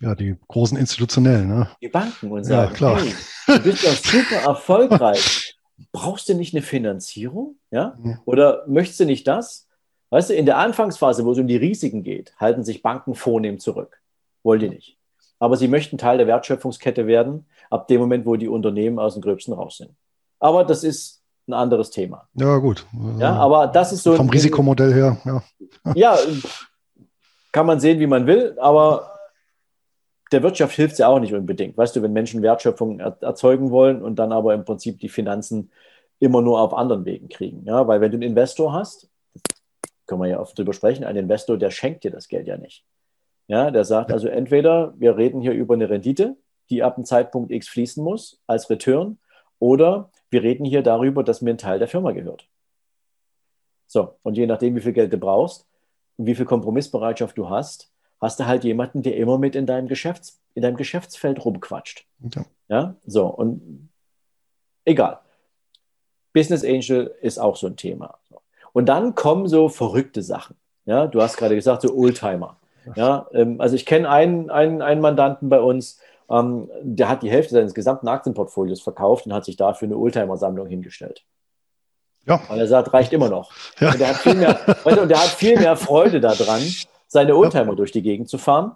[0.00, 1.70] Ja, die großen institutionellen, ne?
[1.80, 3.00] Die Banken und sagen, ja, klar.
[3.00, 3.14] Hey,
[3.46, 5.56] du bist ja super erfolgreich.
[5.92, 7.56] Brauchst du nicht eine Finanzierung?
[7.70, 7.96] Ja?
[8.24, 9.68] Oder möchtest du nicht das?
[10.10, 13.58] Weißt du, in der Anfangsphase, wo es um die Risiken geht, halten sich Banken vornehm
[13.58, 14.02] zurück.
[14.42, 14.98] Wollen die nicht.
[15.38, 19.22] Aber sie möchten Teil der Wertschöpfungskette werden, ab dem Moment, wo die Unternehmen aus dem
[19.22, 19.94] Gröbsten raus sind.
[20.38, 22.28] Aber das ist ein anderes Thema.
[22.34, 22.86] Ja, gut.
[23.18, 24.14] Ja, aber das ist so.
[24.14, 25.42] Vom Risikomodell her, ja.
[25.94, 26.18] Ja,
[27.52, 29.12] kann man sehen, wie man will, aber
[30.32, 31.76] der Wirtschaft hilft es ja auch nicht unbedingt.
[31.76, 35.70] Weißt du, wenn Menschen Wertschöpfung erzeugen wollen und dann aber im Prinzip die Finanzen
[36.18, 37.64] immer nur auf anderen Wegen kriegen.
[37.64, 39.08] Ja, weil wenn du einen Investor hast,
[40.06, 42.84] können wir ja oft drüber sprechen, ein Investor, der schenkt dir das Geld ja nicht.
[43.48, 46.36] Ja, der sagt also entweder, wir reden hier über eine Rendite,
[46.68, 49.18] die ab einem Zeitpunkt X fließen muss als Return,
[49.58, 52.48] oder wir reden hier darüber, dass mir ein Teil der Firma gehört.
[53.86, 55.66] So, und je nachdem, wie viel Geld du brauchst
[56.16, 59.88] und wie viel Kompromissbereitschaft du hast, hast du halt jemanden, der immer mit in deinem,
[59.88, 62.06] Geschäfts-, in deinem Geschäftsfeld rumquatscht.
[62.34, 62.44] Ja.
[62.68, 63.90] ja, so, und
[64.84, 65.20] egal.
[66.32, 68.18] Business Angel ist auch so ein Thema.
[68.72, 70.56] Und dann kommen so verrückte Sachen.
[70.84, 72.58] Ja, du hast gerade gesagt, so Oldtimer.
[72.94, 75.98] Ja, ähm, also ich kenne einen, einen, einen Mandanten bei uns,
[76.30, 80.66] ähm, der hat die Hälfte seines gesamten Aktienportfolios verkauft und hat sich dafür eine Oldtimer-Sammlung
[80.66, 81.24] hingestellt.
[82.26, 82.40] Ja.
[82.48, 83.52] Weil er sagt, reicht immer noch.
[83.80, 83.92] Ja.
[83.92, 86.62] Und, der hat viel mehr, und der hat viel mehr Freude daran,
[87.06, 87.74] seine Oldtimer ja.
[87.74, 88.74] durch die Gegend zu fahren,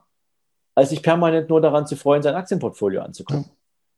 [0.75, 3.47] als sich permanent nur daran zu freuen, sein Aktienportfolio anzugucken.
[3.47, 3.51] Ja.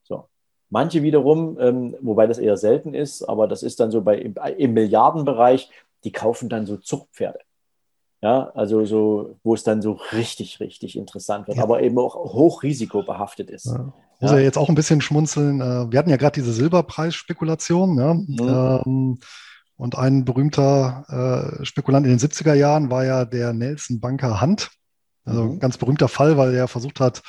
[0.04, 0.28] So.
[0.70, 4.34] Manche wiederum, ähm, wobei das eher selten ist, aber das ist dann so bei, im,
[4.56, 5.70] im Milliardenbereich,
[6.04, 7.40] die kaufen dann so Zuchtpferde.
[8.22, 11.64] Ja, also so, wo es dann so richtig, richtig interessant wird, ja.
[11.64, 13.66] aber eben auch hochrisikobehaftet ist.
[13.66, 13.92] Ja.
[14.20, 14.38] Muss ja.
[14.38, 15.60] ja jetzt auch ein bisschen schmunzeln.
[15.60, 17.98] Äh, wir hatten ja gerade diese Silberpreisspekulation.
[17.98, 18.14] Ja?
[18.14, 18.38] Mhm.
[18.40, 19.18] Ähm,
[19.76, 24.70] und ein berühmter äh, Spekulant in den 70er Jahren war ja der Nelson Banker Hunt.
[25.24, 25.58] Also mhm.
[25.58, 27.22] ganz berühmter Fall, weil er versucht hat,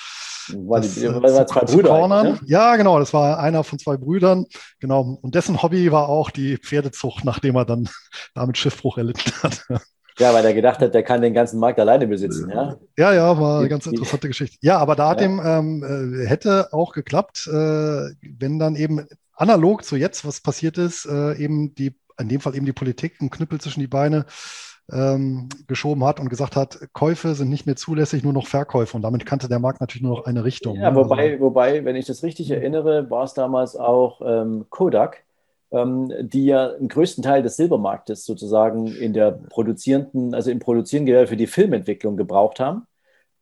[0.53, 2.07] war das, die, äh, war zwei Brüder.
[2.07, 2.39] Ne?
[2.45, 4.45] Ja, genau, das war einer von zwei Brüdern.
[4.79, 5.17] Genau.
[5.21, 7.89] Und dessen Hobby war auch die Pferdezucht, nachdem er dann
[8.35, 9.65] damit Schiffbruch erlitten hat.
[10.19, 12.49] Ja, weil er gedacht hat, der kann den ganzen Markt alleine besitzen.
[12.49, 14.57] Ja, ja, ja war eine ganz interessante Geschichte.
[14.61, 15.27] Ja, aber da hat ja.
[15.27, 20.77] ihm, ähm, äh, hätte auch geklappt, äh, wenn dann eben analog zu jetzt, was passiert
[20.77, 24.25] ist, äh, eben die, in dem Fall eben die Politik einen Knüppel zwischen die Beine
[24.91, 28.95] ähm, geschoben hat und gesagt hat, Käufe sind nicht mehr zulässig, nur noch Verkäufe.
[28.95, 30.75] Und damit kannte der Markt natürlich nur noch eine Richtung.
[30.75, 30.95] Ja, ne?
[30.95, 35.23] wobei, also, wobei, wenn ich das richtig erinnere, war es damals auch ähm, Kodak,
[35.73, 41.35] die ja den größten Teil des Silbermarktes sozusagen in der produzierenden, also im produzierenden für
[41.35, 42.85] die Filmentwicklung gebraucht haben.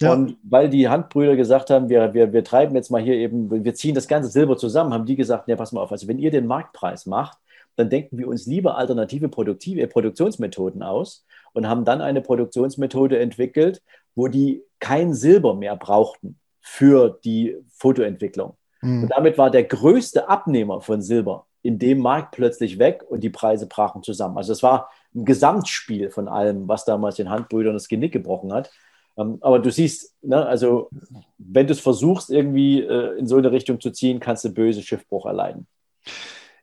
[0.01, 0.13] Ja.
[0.13, 3.75] Und weil die Handbrüder gesagt haben, wir, wir, wir treiben jetzt mal hier eben, wir
[3.75, 6.31] ziehen das ganze Silber zusammen, haben die gesagt, ja, pass mal auf, also wenn ihr
[6.31, 7.37] den Marktpreis macht,
[7.75, 13.81] dann denken wir uns lieber alternative Produktive, Produktionsmethoden aus und haben dann eine Produktionsmethode entwickelt,
[14.15, 18.55] wo die kein Silber mehr brauchten für die Fotoentwicklung.
[18.81, 19.03] Mhm.
[19.03, 23.29] Und damit war der größte Abnehmer von Silber in dem Markt plötzlich weg und die
[23.29, 24.37] Preise brachen zusammen.
[24.37, 28.71] Also es war ein Gesamtspiel von allem, was damals den Handbrüdern das Genick gebrochen hat.
[29.17, 30.89] Ähm, aber du siehst, ne, also
[31.37, 34.81] wenn du es versuchst, irgendwie äh, in so eine Richtung zu ziehen, kannst du böse
[34.81, 35.67] Schiffbruch erleiden.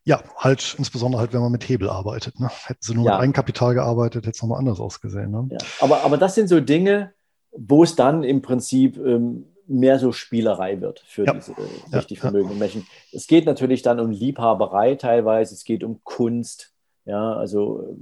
[0.05, 2.41] Ja, halt insbesondere halt, wenn man mit Hebel arbeitet.
[2.41, 2.49] Ne?
[2.65, 3.13] Hätten sie nur ja.
[3.13, 5.31] mit Eigenkapital gearbeitet, hätte es nochmal anders ausgesehen.
[5.31, 5.49] Ne?
[5.51, 5.59] Ja.
[5.81, 7.13] Aber, aber das sind so Dinge,
[7.53, 11.35] wo es dann im Prinzip ähm, mehr so Spielerei wird für ja.
[11.35, 12.87] diese äh, richtig vermögenden Menschen.
[13.13, 16.73] Es geht natürlich dann um Liebhaberei teilweise, es geht um Kunst.
[17.05, 17.97] Ja, also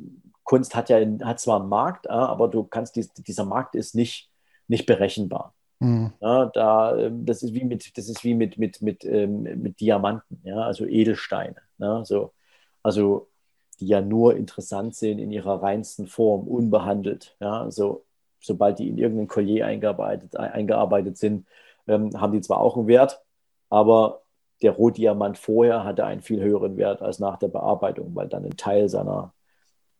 [0.44, 4.30] Kunst hat ja hat zwar einen Markt, aber du kannst dieser Markt ist nicht,
[4.68, 5.54] nicht berechenbar.
[5.80, 6.12] Mhm.
[6.20, 9.80] Ja, da, ähm, das ist wie mit, das ist wie mit, mit, mit, ähm, mit
[9.80, 11.56] Diamanten, ja, also Edelsteine.
[11.78, 12.32] Ja, so,
[12.82, 13.28] also
[13.80, 17.36] die ja nur interessant sind in ihrer reinsten Form, unbehandelt.
[17.40, 18.05] Ja, also
[18.46, 21.46] sobald die in irgendein Collier eingearbeitet, eingearbeitet sind,
[21.86, 23.22] ähm, haben die zwar auch einen Wert,
[23.68, 24.22] aber
[24.62, 28.56] der Rohdiamant vorher hatte einen viel höheren Wert als nach der Bearbeitung, weil dann ein
[28.56, 29.34] Teil seiner,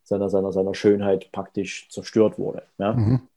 [0.02, 2.62] seiner, seiner, seiner Schönheit praktisch zerstört wurde.
[2.78, 2.94] Ja?
[2.94, 3.28] Mhm.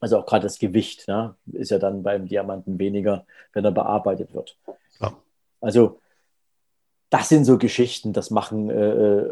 [0.00, 4.34] Also auch gerade das Gewicht ja, ist ja dann beim Diamanten weniger, wenn er bearbeitet
[4.34, 4.56] wird.
[5.00, 5.12] Ja.
[5.60, 6.00] Also
[7.10, 9.30] das sind so Geschichten, das machen äh, äh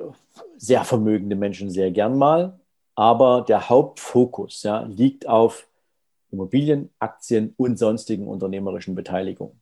[0.57, 2.59] sehr vermögende Menschen sehr gern mal
[2.97, 5.69] aber der Hauptfokus ja, liegt auf
[6.33, 9.61] Immobilien, Aktien und sonstigen unternehmerischen Beteiligungen.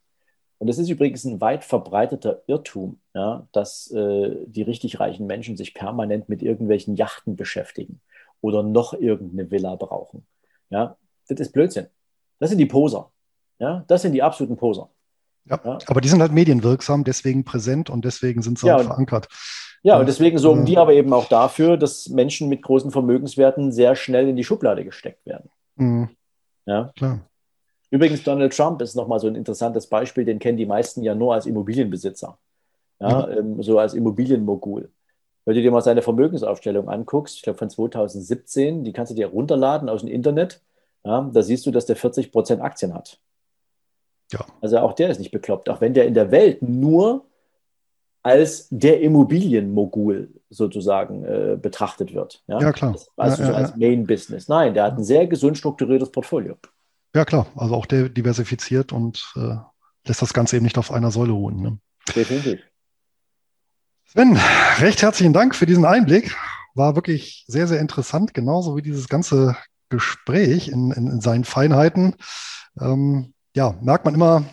[0.59, 5.57] Und das ist übrigens ein weit verbreiteter Irrtum, ja, dass äh, die richtig reichen Menschen
[5.57, 8.01] sich permanent mit irgendwelchen Yachten beschäftigen
[8.41, 10.25] oder noch irgendeine Villa brauchen.
[10.71, 10.97] Ja,
[11.29, 11.89] das ist Blödsinn.
[12.39, 13.11] Das sind die Poser.
[13.59, 14.91] Ja, das sind die absoluten Poser.
[15.45, 15.79] Ja, ja.
[15.87, 19.29] aber die sind halt medienwirksam, deswegen präsent und deswegen sind sie ja, halt verankert.
[19.85, 23.95] Ja, und deswegen sorgen die aber eben auch dafür, dass Menschen mit großen Vermögenswerten sehr
[23.95, 25.51] schnell in die Schublade gesteckt werden.
[25.77, 26.09] Mhm.
[26.65, 27.21] Ja, klar.
[27.91, 31.35] Übrigens, Donald Trump ist nochmal so ein interessantes Beispiel, den kennen die meisten ja nur
[31.35, 32.39] als Immobilienbesitzer.
[32.99, 33.39] Ja, mhm.
[33.39, 34.91] ähm, so als Immobilienmogul.
[35.45, 39.27] Wenn du dir mal seine Vermögensaufstellung anguckst, ich glaube von 2017, die kannst du dir
[39.27, 40.63] runterladen aus dem Internet,
[41.05, 43.19] ja, da siehst du, dass der 40 Prozent Aktien hat.
[44.33, 44.47] Ja.
[44.63, 47.27] Also auch der ist nicht bekloppt, auch wenn der in der Welt nur
[48.25, 52.43] als der Immobilienmogul sozusagen äh, betrachtet wird.
[52.47, 52.97] Ja, ja klar.
[53.17, 54.49] Also ja, so als Main Business.
[54.49, 56.57] Nein, der hat ein sehr gesund strukturiertes Portfolio.
[57.15, 57.47] Ja, klar.
[57.55, 59.57] Also auch der diversifiziert und äh,
[60.07, 61.61] lässt das Ganze eben nicht auf einer Säule ruhen.
[61.61, 61.79] Ne?
[62.17, 62.61] Definitiv.
[64.07, 64.39] Sven,
[64.79, 66.35] recht herzlichen Dank für diesen Einblick.
[66.75, 69.55] War wirklich sehr, sehr interessant, genauso wie dieses ganze
[69.91, 72.17] Gespräch in, in, in seinen Feinheiten.
[72.81, 74.45] Ähm, ja, merkt man immer,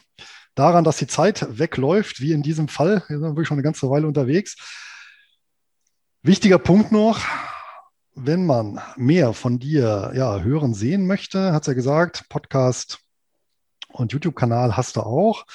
[0.55, 3.03] daran, dass die Zeit wegläuft, wie in diesem Fall.
[3.07, 4.55] Wir sind wirklich schon eine ganze Weile unterwegs.
[6.23, 7.19] Wichtiger Punkt noch,
[8.13, 12.99] wenn man mehr von dir ja, hören, sehen möchte, hat es ja gesagt, Podcast
[13.89, 15.45] und YouTube-Kanal hast du auch.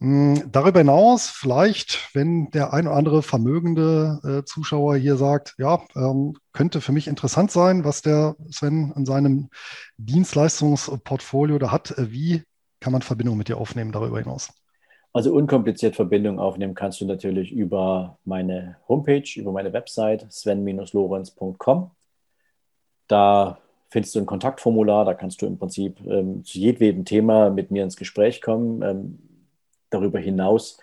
[0.00, 5.80] Hm, darüber hinaus, vielleicht, wenn der ein oder andere vermögende äh, Zuschauer hier sagt, ja,
[5.94, 9.48] ähm, könnte für mich interessant sein, was der Sven in seinem
[9.96, 12.42] Dienstleistungsportfolio da hat, äh, wie
[12.86, 14.52] kann man Verbindung mit dir aufnehmen darüber hinaus?
[15.12, 21.90] Also unkompliziert Verbindung aufnehmen kannst du natürlich über meine Homepage, über meine Website sven-lorenz.com.
[23.08, 23.58] Da
[23.90, 27.82] findest du ein Kontaktformular, da kannst du im Prinzip ähm, zu jedwedem Thema mit mir
[27.82, 28.82] ins Gespräch kommen.
[28.82, 29.18] Ähm,
[29.90, 30.78] darüber hinaus,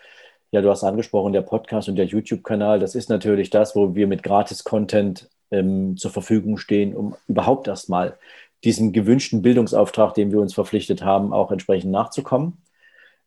[0.52, 4.08] ja, du hast angesprochen, der Podcast und der YouTube-Kanal, das ist natürlich das, wo wir
[4.08, 8.18] mit Gratis-Content ähm, zur Verfügung stehen, um überhaupt erstmal
[8.64, 12.64] diesem gewünschten Bildungsauftrag, dem wir uns verpflichtet haben, auch entsprechend nachzukommen.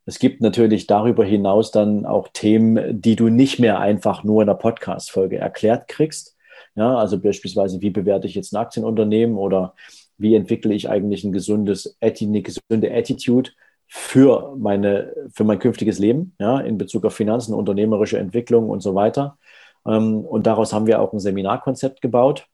[0.06, 4.48] Es gibt natürlich darüber hinaus dann auch Themen, die du nicht mehr einfach nur in
[4.48, 6.36] einer Podcast-Folge erklärt kriegst.
[6.76, 9.74] Ja, also beispielsweise, wie bewerte ich jetzt ein Aktienunternehmen oder
[10.18, 13.50] wie entwickle ich eigentlich ein gesundes, eine gesunde Attitude
[13.88, 18.94] für, meine, für mein künftiges Leben, ja, in Bezug auf Finanzen, unternehmerische Entwicklung und so
[18.94, 19.38] weiter.
[19.86, 22.46] Ähm, und daraus haben wir auch ein Seminarkonzept gebaut.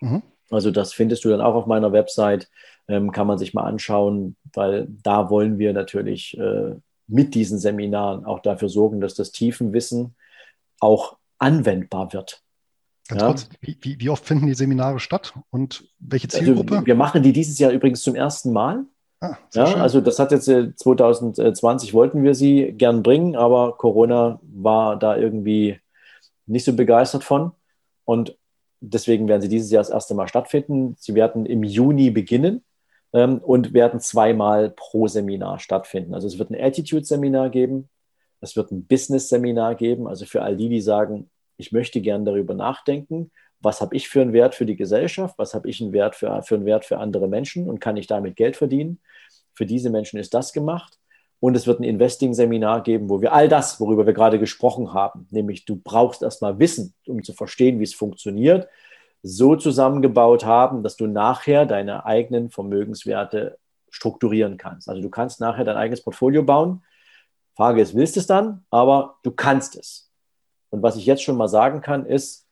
[0.00, 0.22] Mhm.
[0.50, 2.48] Also das findest du dann auch auf meiner Website,
[2.88, 6.74] ähm, kann man sich mal anschauen, weil da wollen wir natürlich äh,
[7.08, 10.14] mit diesen Seminaren auch dafür sorgen, dass das Tiefenwissen
[10.80, 12.42] auch anwendbar wird.
[13.08, 13.28] Ganz ja.
[13.28, 16.74] kurz, wie, wie, oft finden die Seminare statt und welche also, Zielgruppe?
[16.74, 18.84] Also wir machen die dieses Jahr übrigens zum ersten Mal.
[19.20, 24.40] Ah, ja, also das hat jetzt 2020 äh, wollten wir sie gern bringen, aber Corona
[24.42, 25.80] war da irgendwie
[26.46, 27.52] nicht so begeistert von.
[28.04, 28.36] Und
[28.92, 30.96] deswegen werden sie dieses Jahr das erste Mal stattfinden.
[30.98, 32.64] Sie werden im Juni beginnen
[33.12, 36.14] ähm, und werden zweimal pro Seminar stattfinden.
[36.14, 37.88] Also es wird ein Attitude-Seminar geben,
[38.40, 42.54] es wird ein Business-Seminar geben, also für all die, die sagen, ich möchte gern darüber
[42.54, 43.30] nachdenken,
[43.60, 46.42] was habe ich für einen Wert für die Gesellschaft, was habe ich einen Wert für,
[46.42, 49.00] für einen Wert für andere Menschen und kann ich damit Geld verdienen.
[49.54, 50.98] Für diese Menschen ist das gemacht.
[51.38, 55.28] Und es wird ein Investing-Seminar geben, wo wir all das, worüber wir gerade gesprochen haben,
[55.30, 58.68] nämlich du brauchst erstmal Wissen, um zu verstehen, wie es funktioniert,
[59.22, 63.58] so zusammengebaut haben, dass du nachher deine eigenen Vermögenswerte
[63.90, 64.88] strukturieren kannst.
[64.88, 66.82] Also du kannst nachher dein eigenes Portfolio bauen.
[67.56, 68.64] Frage ist, willst du es dann?
[68.70, 70.10] Aber du kannst es.
[70.70, 72.45] Und was ich jetzt schon mal sagen kann, ist,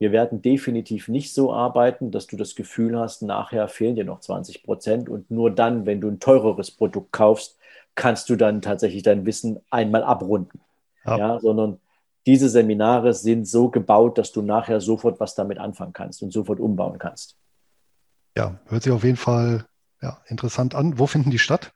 [0.00, 4.20] wir werden definitiv nicht so arbeiten, dass du das Gefühl hast, nachher fehlen dir noch
[4.20, 7.58] 20 Prozent und nur dann, wenn du ein teureres Produkt kaufst,
[7.94, 10.60] kannst du dann tatsächlich dein Wissen einmal abrunden.
[11.04, 11.18] Ja.
[11.18, 11.40] ja.
[11.40, 11.80] sondern
[12.26, 16.60] diese Seminare sind so gebaut, dass du nachher sofort was damit anfangen kannst und sofort
[16.60, 17.36] umbauen kannst.
[18.36, 19.66] Ja, hört sich auf jeden Fall
[20.00, 20.98] ja, interessant an.
[20.98, 21.72] Wo finden die statt?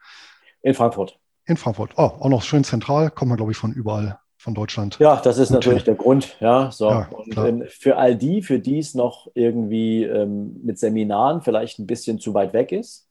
[0.63, 1.19] In Frankfurt.
[1.45, 1.93] In Frankfurt.
[1.97, 4.99] Oh, auch noch schön zentral, kommt man, glaube ich, von überall von Deutschland.
[5.01, 6.37] Ja, das ist natürlich der Grund.
[6.39, 6.91] Ja, so.
[6.91, 11.79] Ja, und ähm, für all die, für die es noch irgendwie ähm, mit Seminaren vielleicht
[11.79, 13.09] ein bisschen zu weit weg ist,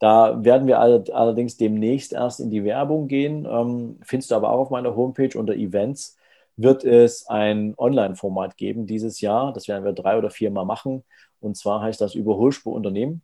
[0.00, 3.46] da werden wir all, allerdings demnächst erst in die Werbung gehen.
[3.48, 6.16] Ähm, findest du aber auch auf meiner Homepage unter Events
[6.56, 9.52] wird es ein Online-Format geben dieses Jahr.
[9.52, 11.04] Das werden wir drei oder vier Mal machen.
[11.40, 13.22] Und zwar heißt das Überholspur Unternehmen.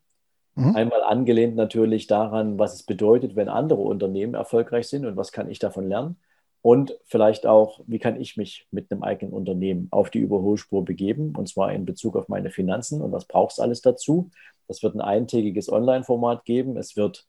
[0.55, 0.77] Mhm.
[0.77, 5.51] Einmal angelehnt natürlich daran, was es bedeutet, wenn andere Unternehmen erfolgreich sind und was kann
[5.51, 6.17] ich davon lernen.
[6.61, 11.35] Und vielleicht auch, wie kann ich mich mit einem eigenen Unternehmen auf die Überholspur begeben,
[11.37, 14.31] und zwar in Bezug auf meine Finanzen und was braucht es alles dazu.
[14.67, 16.77] Das wird ein eintägiges Online-Format geben.
[16.77, 17.27] Es wird,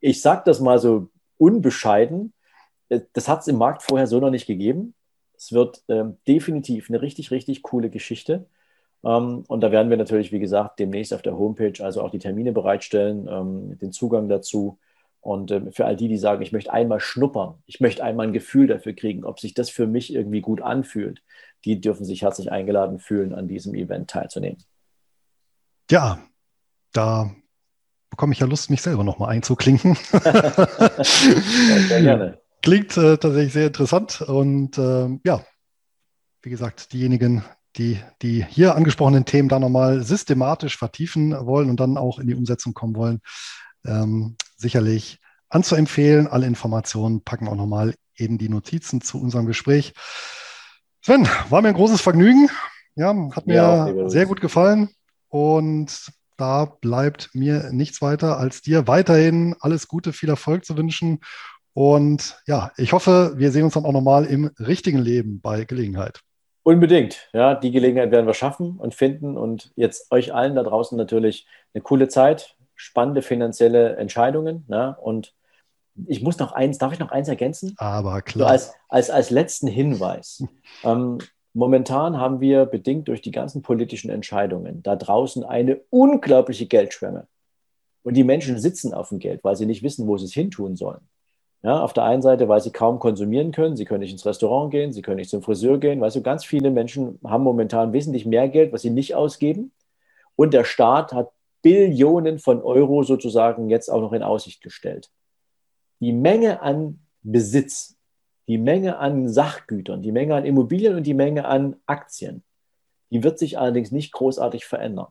[0.00, 1.08] ich sage das mal so
[1.38, 2.32] unbescheiden,
[2.88, 4.94] äh, das hat es im Markt vorher so noch nicht gegeben.
[5.36, 8.46] Es wird ähm, definitiv eine richtig, richtig coole Geschichte.
[9.04, 12.18] Ähm, und da werden wir natürlich, wie gesagt, demnächst auf der Homepage also auch die
[12.18, 14.78] Termine bereitstellen, ähm, den Zugang dazu.
[15.24, 18.34] Und ähm, für all die, die sagen, ich möchte einmal schnuppern, ich möchte einmal ein
[18.34, 21.22] Gefühl dafür kriegen, ob sich das für mich irgendwie gut anfühlt,
[21.64, 24.62] die dürfen sich herzlich eingeladen fühlen, an diesem Event teilzunehmen.
[25.90, 26.18] Ja,
[26.92, 27.34] da
[28.10, 29.96] bekomme ich ja Lust, mich selber nochmal einzuklinken.
[30.12, 32.38] ja, sehr gerne.
[32.60, 35.42] Klingt äh, tatsächlich sehr interessant und äh, ja,
[36.42, 37.42] wie gesagt, diejenigen,
[37.76, 42.34] die die hier angesprochenen Themen da nochmal systematisch vertiefen wollen und dann auch in die
[42.34, 43.22] Umsetzung kommen wollen,
[43.86, 46.26] ähm, sicherlich anzuempfehlen.
[46.26, 49.92] Alle Informationen packen auch nochmal in die Notizen zu unserem Gespräch.
[51.02, 52.48] Sven, war mir ein großes Vergnügen.
[52.96, 54.90] Ja, hat mir ja, sehr gut gefallen.
[55.28, 61.20] Und da bleibt mir nichts weiter, als dir weiterhin alles Gute, viel Erfolg zu wünschen.
[61.72, 66.20] Und ja, ich hoffe, wir sehen uns dann auch nochmal im richtigen Leben bei Gelegenheit.
[66.62, 67.28] Unbedingt.
[67.32, 69.36] Ja, die Gelegenheit werden wir schaffen und finden.
[69.36, 74.64] Und jetzt euch allen da draußen natürlich eine coole Zeit spannende finanzielle Entscheidungen.
[74.68, 74.94] Ne?
[75.00, 75.34] Und
[76.06, 77.74] ich muss noch eins, darf ich noch eins ergänzen?
[77.78, 78.48] Aber klar.
[78.48, 80.44] So als, als, als letzten Hinweis.
[80.84, 81.18] ähm,
[81.54, 87.26] momentan haben wir bedingt durch die ganzen politischen Entscheidungen da draußen eine unglaubliche Geldschwemme.
[88.02, 90.76] Und die Menschen sitzen auf dem Geld, weil sie nicht wissen, wo sie es hintun
[90.76, 91.08] sollen.
[91.62, 94.70] Ja, auf der einen Seite, weil sie kaum konsumieren können, sie können nicht ins Restaurant
[94.70, 96.02] gehen, sie können nicht zum Friseur gehen.
[96.02, 99.72] Weißt du, ganz viele Menschen haben momentan wesentlich mehr Geld, was sie nicht ausgeben.
[100.36, 101.30] Und der Staat hat
[101.64, 105.10] Billionen von Euro sozusagen jetzt auch noch in Aussicht gestellt.
[106.00, 107.96] Die Menge an Besitz,
[108.46, 112.44] die Menge an Sachgütern, die Menge an Immobilien und die Menge an Aktien,
[113.10, 115.06] die wird sich allerdings nicht großartig verändern.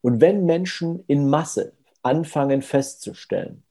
[0.00, 3.62] Und wenn Menschen in Masse anfangen festzustellen,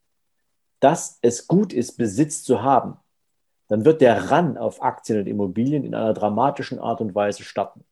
[0.80, 2.96] dass es gut ist, Besitz zu haben,
[3.68, 7.84] dann wird der Ran auf Aktien und Immobilien in einer dramatischen Art und Weise starten.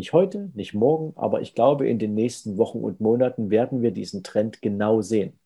[0.00, 3.90] Nicht heute, nicht morgen, aber ich glaube, in den nächsten Wochen und Monaten werden wir
[3.90, 5.38] diesen Trend genau sehen.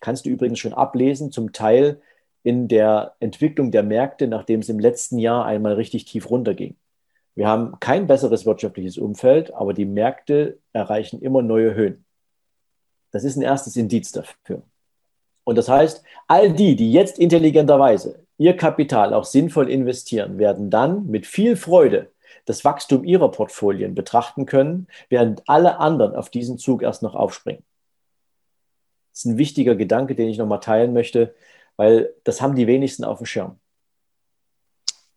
[0.00, 2.00] Kannst du übrigens schon ablesen, zum Teil
[2.42, 6.74] in der Entwicklung der Märkte, nachdem es im letzten Jahr einmal richtig tief runterging.
[7.36, 12.04] Wir haben kein besseres wirtschaftliches Umfeld, aber die Märkte erreichen immer neue Höhen.
[13.12, 14.62] Das ist ein erstes Indiz dafür.
[15.44, 21.06] Und das heißt, all die, die jetzt intelligenterweise ihr Kapital auch sinnvoll investieren, werden dann
[21.06, 22.10] mit viel Freude
[22.44, 27.64] das Wachstum ihrer Portfolien betrachten können, während alle anderen auf diesen Zug erst noch aufspringen.
[29.12, 31.34] Das ist ein wichtiger Gedanke, den ich nochmal teilen möchte,
[31.76, 33.60] weil das haben die wenigsten auf dem Schirm.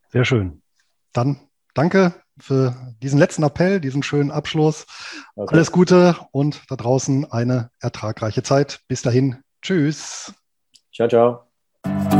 [0.10, 0.62] Sehr schön.
[1.14, 1.40] Dann
[1.74, 4.86] danke für diesen letzten Appell, diesen schönen Abschluss.
[5.36, 5.56] Okay.
[5.56, 8.82] Alles Gute und da draußen eine ertragreiche Zeit.
[8.88, 9.38] Bis dahin.
[9.62, 10.34] Tschüss.
[10.94, 12.17] Ciao, ciao.